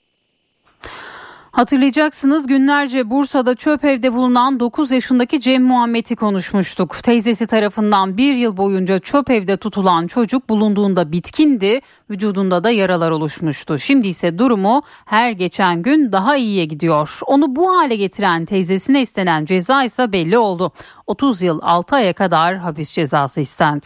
Hatırlayacaksınız 1.52 2.48
günlerce 2.48 3.10
Bursa'da 3.10 3.56
çöp 3.56 3.86
evde 3.86 4.14
bulunan 4.14 4.60
9 4.60 4.92
yaşındaki 4.92 5.42
Cem 5.42 5.64
Muhammed'i 5.64 6.16
konuşmuştuk. 6.16 7.04
Teyzesi 7.04 7.48
tarafından 7.48 8.18
bir 8.18 8.36
yıl 8.36 8.58
boyunca 8.58 9.00
çöp 9.00 9.30
evde 9.30 9.58
tutulan 9.58 10.08
çocuk 10.08 10.50
bulunduğunda 10.50 11.12
bitkindi, 11.12 11.82
vücudunda 12.10 12.64
da 12.64 12.70
yaralar 12.72 13.12
oluşmuştu. 13.12 13.80
Şimdi 13.80 14.08
ise 14.08 14.40
durumu 14.40 14.82
her 15.06 15.32
geçen 15.32 15.82
gün 15.82 16.12
daha 16.12 16.36
iyiye 16.36 16.66
gidiyor. 16.66 17.20
Onu 17.26 17.56
bu 17.56 17.76
hale 17.76 17.96
getiren 17.96 18.46
teyzesine 18.46 19.02
istenen 19.02 19.46
ceza 19.46 19.84
ise 19.84 20.12
belli 20.12 20.38
oldu. 20.38 20.72
30 21.08 21.42
yıl 21.42 21.60
6 21.62 21.96
aya 21.96 22.14
kadar 22.14 22.58
hapis 22.58 22.92
cezası 22.92 23.42
istendi. 23.42 23.86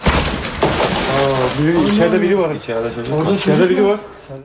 Aa, 0.00 1.62
biri, 1.62 1.94
içeride 1.94 2.22
biri 2.22 2.38
var. 2.38 2.54
İçeride 2.54 2.94
çocuk. 2.94 3.14
Orada 3.14 3.32
içeride 3.34 3.70
biri 3.70 3.84
var. 3.84 4.00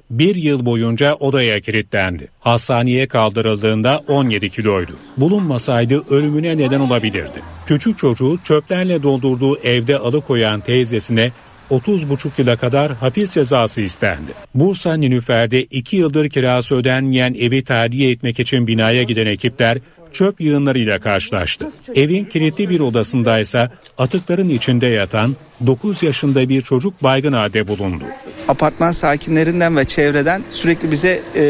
Bir 0.09 0.35
yıl 0.35 0.65
boyunca 0.65 1.13
odaya 1.13 1.59
kilitlendi. 1.59 2.27
Hastaneye 2.39 3.07
kaldırıldığında 3.07 4.01
17 4.07 4.49
kiloydu. 4.49 4.91
Bulunmasaydı 5.17 6.03
ölümüne 6.09 6.57
neden 6.57 6.79
olabilirdi. 6.79 7.41
Küçük 7.65 7.97
çocuğu 7.97 8.39
çöplerle 8.43 9.03
doldurduğu 9.03 9.57
evde 9.57 9.97
alıkoyan 9.97 10.61
teyzesine 10.61 11.31
30,5 11.71 12.29
yıla 12.37 12.55
kadar 12.57 12.91
hapis 12.91 13.33
cezası 13.33 13.81
istendi. 13.81 14.31
Bursa 14.55 14.93
Nilüfer'de 14.93 15.63
2 15.63 15.95
yıldır 15.95 16.29
kirası 16.29 16.75
ödenmeyen 16.75 17.33
evi 17.33 17.63
tahliye 17.63 18.11
etmek 18.11 18.39
için 18.39 18.67
binaya 18.67 19.03
giden 19.03 19.25
ekipler 19.25 19.77
çöp 20.13 20.41
yığınlarıyla 20.41 20.99
karşılaştı. 20.99 21.71
Evin 21.95 22.25
kilitli 22.25 22.69
bir 22.69 22.79
odasındaysa 22.79 23.71
atıkların 23.97 24.49
içinde 24.49 24.87
yatan 24.87 25.35
9 25.65 26.03
yaşında 26.03 26.49
bir 26.49 26.61
çocuk 26.61 27.03
baygın 27.03 27.33
halde 27.33 27.67
bulundu. 27.67 28.03
Apartman 28.47 28.91
sakinlerinden 28.91 29.77
ve 29.77 29.85
çevreden 29.85 30.43
sürekli 30.51 30.91
bize 30.91 31.21
e, 31.35 31.43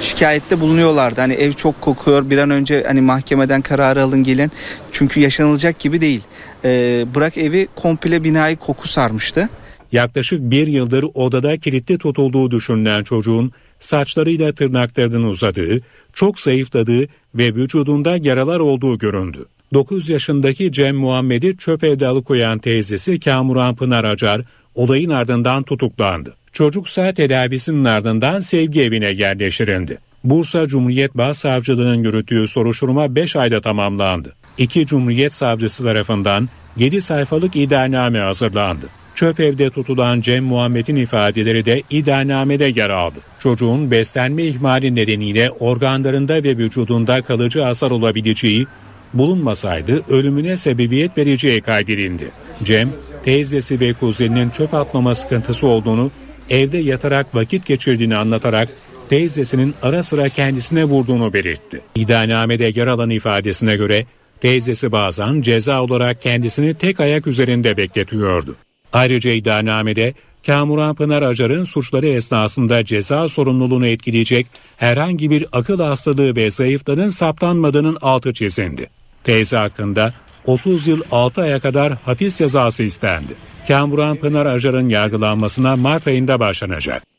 şikayette 0.00 0.60
bulunuyorlardı. 0.60 1.20
Hani 1.20 1.32
ev 1.32 1.52
çok 1.52 1.80
kokuyor 1.80 2.30
bir 2.30 2.38
an 2.38 2.50
önce 2.50 2.84
hani 2.86 3.00
mahkemeden 3.00 3.62
kararı 3.62 4.02
alın 4.02 4.22
gelin. 4.22 4.50
Çünkü 4.92 5.20
yaşanılacak 5.20 5.78
gibi 5.78 6.00
değil. 6.00 6.20
E, 6.64 7.04
bırak 7.14 7.38
evi 7.38 7.68
komple 7.76 8.24
binayı 8.24 8.56
koku 8.56 8.88
sarmıştı. 8.88 9.48
Yaklaşık 9.92 10.40
bir 10.40 10.66
yıldır 10.66 11.04
odada 11.14 11.58
kilitli 11.58 11.98
tutulduğu 11.98 12.50
düşünülen 12.50 13.04
çocuğun 13.04 13.52
saçlarıyla 13.82 14.52
tırnaklarının 14.52 15.22
uzadığı, 15.22 15.80
çok 16.12 16.40
zayıfladığı 16.40 17.06
ve 17.34 17.54
vücudunda 17.54 18.16
yaralar 18.16 18.60
olduğu 18.60 18.98
göründü. 18.98 19.46
9 19.74 20.08
yaşındaki 20.08 20.72
Cem 20.72 20.96
Muhammed'i 20.96 21.56
çöp 21.56 21.84
evde 21.84 22.06
alıkoyan 22.06 22.58
teyzesi 22.58 23.20
Kamuran 23.20 23.74
Pınar 23.74 24.04
Acar 24.04 24.42
olayın 24.74 25.10
ardından 25.10 25.62
tutuklandı. 25.62 26.34
Çocuksa 26.52 27.14
tedavisinin 27.14 27.84
ardından 27.84 28.40
sevgi 28.40 28.82
evine 28.82 29.10
yerleştirildi. 29.10 29.98
Bursa 30.24 30.66
Cumhuriyet 30.66 31.16
Başsavcılığı'nın 31.16 32.04
yürüttüğü 32.04 32.48
soruşturma 32.48 33.14
5 33.14 33.36
ayda 33.36 33.60
tamamlandı. 33.60 34.34
İki 34.58 34.86
Cumhuriyet 34.86 35.34
Savcısı 35.34 35.82
tarafından 35.82 36.48
7 36.76 37.00
sayfalık 37.00 37.56
iddianame 37.56 38.18
hazırlandı. 38.18 38.86
Çöp 39.14 39.40
evde 39.40 39.70
tutulan 39.70 40.20
Cem 40.20 40.44
Muhammed'in 40.44 40.96
ifadeleri 40.96 41.64
de 41.64 41.82
iddianamede 41.90 42.64
yer 42.64 42.90
aldı. 42.90 43.18
Çocuğun 43.38 43.90
beslenme 43.90 44.42
ihmali 44.42 44.94
nedeniyle 44.94 45.50
organlarında 45.50 46.34
ve 46.34 46.56
vücudunda 46.56 47.22
kalıcı 47.22 47.60
hasar 47.60 47.90
olabileceği, 47.90 48.66
bulunmasaydı 49.14 50.02
ölümüne 50.08 50.56
sebebiyet 50.56 51.18
vereceği 51.18 51.60
kaydedildi. 51.60 52.30
Cem, 52.64 52.88
teyzesi 53.24 53.80
ve 53.80 53.92
kuzeninin 53.92 54.50
çöp 54.50 54.74
atmama 54.74 55.14
sıkıntısı 55.14 55.66
olduğunu, 55.66 56.10
evde 56.50 56.78
yatarak 56.78 57.34
vakit 57.34 57.66
geçirdiğini 57.66 58.16
anlatarak 58.16 58.68
teyzesinin 59.08 59.74
ara 59.82 60.02
sıra 60.02 60.28
kendisine 60.28 60.84
vurduğunu 60.84 61.32
belirtti. 61.32 61.80
İddianamede 61.94 62.72
yer 62.74 62.86
alan 62.86 63.10
ifadesine 63.10 63.76
göre 63.76 64.06
teyzesi 64.40 64.92
bazen 64.92 65.42
ceza 65.42 65.82
olarak 65.82 66.22
kendisini 66.22 66.74
tek 66.74 67.00
ayak 67.00 67.26
üzerinde 67.26 67.76
bekletiyordu. 67.76 68.56
Ayrıca 68.92 69.30
iddianamede 69.30 70.14
Kamuran 70.46 70.94
Pınar 70.94 71.22
Acar'ın 71.22 71.64
suçları 71.64 72.06
esnasında 72.06 72.84
ceza 72.84 73.28
sorumluluğunu 73.28 73.86
etkileyecek 73.86 74.46
herhangi 74.76 75.30
bir 75.30 75.46
akıl 75.52 75.80
hastalığı 75.80 76.36
ve 76.36 76.50
zayıflığının 76.50 77.08
saptanmadığının 77.08 77.98
altı 78.02 78.32
çizildi. 78.32 78.90
Teyze 79.24 79.56
hakkında 79.56 80.14
30 80.46 80.86
yıl 80.86 81.02
6 81.10 81.40
aya 81.40 81.60
kadar 81.60 81.92
hapis 81.92 82.38
cezası 82.38 82.82
istendi. 82.82 83.34
Kamuran 83.68 84.16
Pınar 84.16 84.46
Acar'ın 84.46 84.88
yargılanmasına 84.88 85.76
Mart 85.76 86.06
ayında 86.06 86.40
başlanacak. 86.40 87.11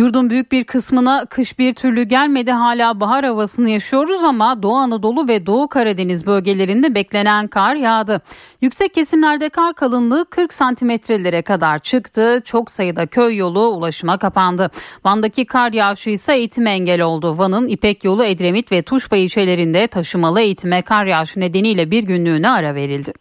Yurdun 0.00 0.30
büyük 0.30 0.52
bir 0.52 0.64
kısmına 0.64 1.26
kış 1.26 1.58
bir 1.58 1.74
türlü 1.74 2.02
gelmedi 2.02 2.52
hala 2.52 3.00
bahar 3.00 3.24
havasını 3.24 3.70
yaşıyoruz 3.70 4.24
ama 4.24 4.62
Doğu 4.62 4.74
Anadolu 4.74 5.28
ve 5.28 5.46
Doğu 5.46 5.68
Karadeniz 5.68 6.26
bölgelerinde 6.26 6.94
beklenen 6.94 7.48
kar 7.48 7.74
yağdı. 7.74 8.20
Yüksek 8.60 8.94
kesimlerde 8.94 9.48
kar 9.48 9.74
kalınlığı 9.74 10.24
40 10.30 10.52
santimetrelere 10.52 11.42
kadar 11.42 11.78
çıktı. 11.78 12.40
Çok 12.44 12.70
sayıda 12.70 13.06
köy 13.06 13.36
yolu 13.36 13.68
ulaşıma 13.68 14.18
kapandı. 14.18 14.70
Van'daki 15.04 15.44
kar 15.44 15.72
yağışı 15.72 16.10
ise 16.10 16.34
eğitime 16.34 16.70
engel 16.70 17.00
oldu. 17.00 17.38
Van'ın 17.38 17.68
İpek 17.68 18.04
yolu 18.04 18.24
Edremit 18.24 18.72
ve 18.72 18.82
Tuşba 18.82 19.16
ilçelerinde 19.16 19.86
taşımalı 19.86 20.40
eğitime 20.40 20.82
kar 20.82 21.06
yağışı 21.06 21.40
nedeniyle 21.40 21.90
bir 21.90 22.02
günlüğüne 22.02 22.50
ara 22.50 22.74
verildi. 22.74 23.12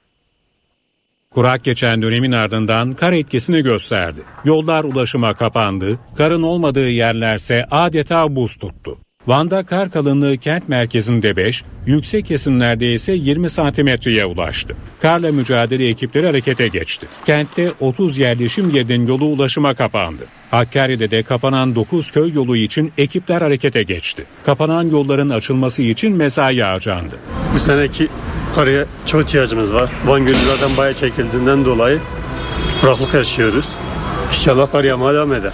Kurak 1.34 1.64
geçen 1.64 2.02
dönemin 2.02 2.32
ardından 2.32 2.94
kar 2.94 3.14
etkisini 3.14 3.62
gösterdi. 3.62 4.20
Yollar 4.46 4.84
ulaşıma 4.84 5.34
kapandı, 5.34 6.00
karın 6.18 6.44
olmadığı 6.44 6.90
yerlerse 6.90 7.66
adeta 7.72 8.36
buz 8.36 8.56
tuttu. 8.56 8.98
Van'da 9.28 9.64
kar 9.64 9.92
kalınlığı 9.92 10.38
kent 10.38 10.70
merkezinde 10.70 11.36
5, 11.36 11.64
yüksek 11.86 12.26
kesimlerde 12.26 12.94
ise 12.94 13.14
20 13.14 13.50
santimetreye 13.50 14.26
ulaştı. 14.26 14.76
Karla 15.02 15.32
mücadele 15.32 15.90
ekipleri 15.90 16.26
harekete 16.26 16.68
geçti. 16.68 17.08
Kentte 17.26 17.72
30 17.80 18.18
yerleşim 18.18 18.70
yerinin 18.70 19.08
yolu 19.08 19.26
ulaşıma 19.26 19.74
kapandı. 19.74 20.26
Hakkari'de 20.52 21.12
de 21.12 21.24
kapanan 21.24 21.76
9 21.76 22.12
köy 22.12 22.34
yolu 22.34 22.58
için 22.58 22.94
ekipler 22.98 23.42
harekete 23.42 23.84
geçti. 23.84 24.26
Kapanan 24.46 24.84
yolların 24.84 25.30
açılması 25.30 25.82
için 25.82 26.16
mesai 26.16 26.60
harcandı. 26.60 27.16
Bu 27.54 27.60
seneki 27.60 28.08
karaya 28.56 28.86
çok 29.06 29.24
ihtiyacımız 29.24 29.74
var. 29.74 29.90
Van 30.06 30.26
Gölü 30.26 30.38
zaten 30.48 30.78
bayağı 30.78 30.94
çekildiğinden 30.94 31.66
dolayı 31.66 32.00
kuraklık 32.82 33.14
yaşıyoruz. 33.14 33.70
İnşallah 34.30 34.72
kar 34.72 34.84
yağmaya 34.84 35.14
devam 35.14 35.34
eder. 35.34 35.52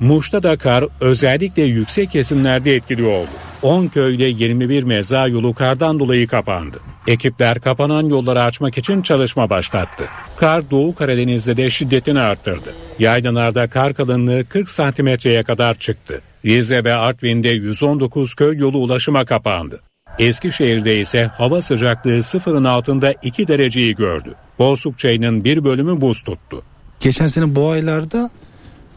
Muş'ta 0.00 0.42
da 0.42 0.56
kar 0.56 0.84
özellikle 1.00 1.62
yüksek 1.62 2.10
kesimlerde 2.10 2.76
etkili 2.76 3.04
oldu. 3.04 3.30
10 3.62 3.86
köyde 3.86 4.24
21 4.24 4.82
meza 4.82 5.26
yolu 5.26 5.54
kardan 5.54 6.00
dolayı 6.00 6.26
kapandı. 6.26 6.80
Ekipler 7.06 7.60
kapanan 7.60 8.02
yolları 8.02 8.42
açmak 8.42 8.78
için 8.78 9.02
çalışma 9.02 9.50
başlattı. 9.50 10.04
Kar 10.36 10.70
Doğu 10.70 10.94
Karadeniz'de 10.94 11.56
de 11.56 11.70
şiddetini 11.70 12.20
arttırdı. 12.20 12.74
Yaylalarda 12.98 13.68
kar 13.68 13.94
kalınlığı 13.94 14.44
40 14.48 14.70
santimetreye 14.70 15.42
kadar 15.42 15.74
çıktı. 15.74 16.20
Rize 16.44 16.84
ve 16.84 16.94
Artvin'de 16.94 17.48
119 17.48 18.34
köy 18.34 18.56
yolu 18.56 18.78
ulaşıma 18.78 19.24
kapandı. 19.24 19.80
Eskişehir'de 20.18 21.00
ise 21.00 21.30
hava 21.38 21.62
sıcaklığı 21.62 22.22
sıfırın 22.22 22.64
altında 22.64 23.14
2 23.22 23.48
dereceyi 23.48 23.94
gördü. 23.94 24.34
Borsuk 24.58 24.98
çayının 24.98 25.44
bir 25.44 25.64
bölümü 25.64 26.00
buz 26.00 26.22
tuttu. 26.22 26.62
Geçen 27.00 27.26
sene 27.26 27.54
bu 27.54 27.68
aylarda 27.68 28.30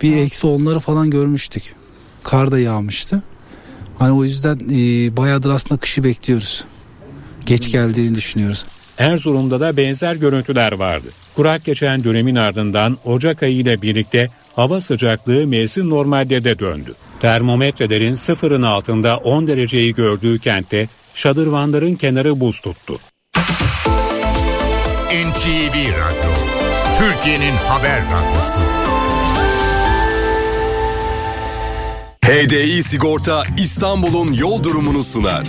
bir 0.01 0.17
eksi 0.17 0.47
onları 0.47 0.79
falan 0.79 1.09
görmüştük. 1.09 1.75
Kar 2.23 2.51
da 2.51 2.59
yağmıştı. 2.59 3.23
Hani 3.99 4.11
o 4.11 4.23
yüzden 4.23 4.55
e, 4.55 5.17
bayağıdır 5.17 5.49
aslında 5.49 5.79
kışı 5.81 6.03
bekliyoruz. 6.03 6.65
Geç 7.45 7.71
geldiğini 7.71 8.15
düşünüyoruz. 8.15 8.65
Erzurum'da 8.97 9.59
da 9.59 9.77
benzer 9.77 10.15
görüntüler 10.15 10.71
vardı. 10.71 11.07
Kurak 11.35 11.65
geçen 11.65 12.03
dönemin 12.03 12.35
ardından 12.35 12.97
Ocak 13.05 13.43
ayı 13.43 13.55
ile 13.55 13.81
birlikte 13.81 14.29
hava 14.55 14.81
sıcaklığı 14.81 15.47
mevsim 15.47 15.89
normalde 15.89 16.59
döndü. 16.59 16.93
Termometrelerin 17.21 18.15
sıfırın 18.15 18.61
altında 18.61 19.17
10 19.17 19.47
dereceyi 19.47 19.93
gördüğü 19.93 20.39
kentte 20.39 20.87
şadırvanların 21.15 21.95
kenarı 21.95 22.39
buz 22.39 22.59
tuttu. 22.59 22.99
NTV 25.09 25.75
Radyo, 25.75 26.31
Türkiye'nin 26.99 27.55
haber 27.67 28.01
radyosu. 28.01 28.61
HDI 32.25 32.83
Sigorta 32.83 33.43
İstanbul'un 33.57 34.33
yol 34.33 34.63
durumunu 34.63 35.03
sunar. 35.03 35.43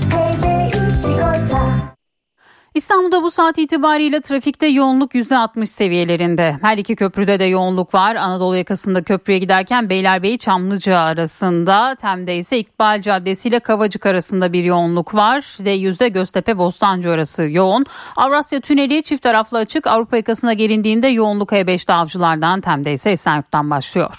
İstanbul'da 2.76 3.22
bu 3.22 3.30
saat 3.30 3.58
itibariyle 3.58 4.20
trafikte 4.20 4.66
yoğunluk 4.66 5.14
%60 5.14 5.66
seviyelerinde. 5.66 6.58
Her 6.62 6.78
iki 6.78 6.96
köprüde 6.96 7.40
de 7.40 7.44
yoğunluk 7.44 7.94
var. 7.94 8.16
Anadolu 8.16 8.56
yakasında 8.56 9.02
köprüye 9.02 9.38
giderken 9.38 9.90
Beylerbeyi 9.90 10.38
Çamlıca 10.38 10.98
arasında. 10.98 11.96
Tem'de 12.00 12.36
ise 12.36 12.58
İkbal 12.58 13.02
Caddesi 13.02 13.48
ile 13.48 13.60
Kavacık 13.60 14.06
arasında 14.06 14.52
bir 14.52 14.64
yoğunluk 14.64 15.14
var. 15.14 15.40
D100'de 15.40 16.08
Göztepe 16.08 16.58
Bostancı 16.58 17.10
arası 17.10 17.42
yoğun. 17.42 17.86
Avrasya 18.16 18.60
Tüneli 18.60 19.02
çift 19.02 19.22
taraflı 19.22 19.58
açık. 19.58 19.86
Avrupa 19.86 20.16
yakasına 20.16 20.52
gelindiğinde 20.52 21.08
yoğunluk 21.08 21.52
E5'te 21.52 21.92
Avcılar'dan 21.92 22.60
Tem'de 22.60 22.92
ise 22.92 23.10
Esenyurt'tan 23.10 23.70
başlıyor. 23.70 24.18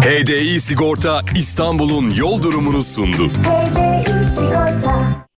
HDI 0.00 0.60
Sigorta 0.60 1.20
İstanbul'un 1.36 2.10
yol 2.10 2.42
durumunu 2.42 2.82
sundu. 2.82 3.28
HDI 3.28 4.24
Sigorta 4.24 5.20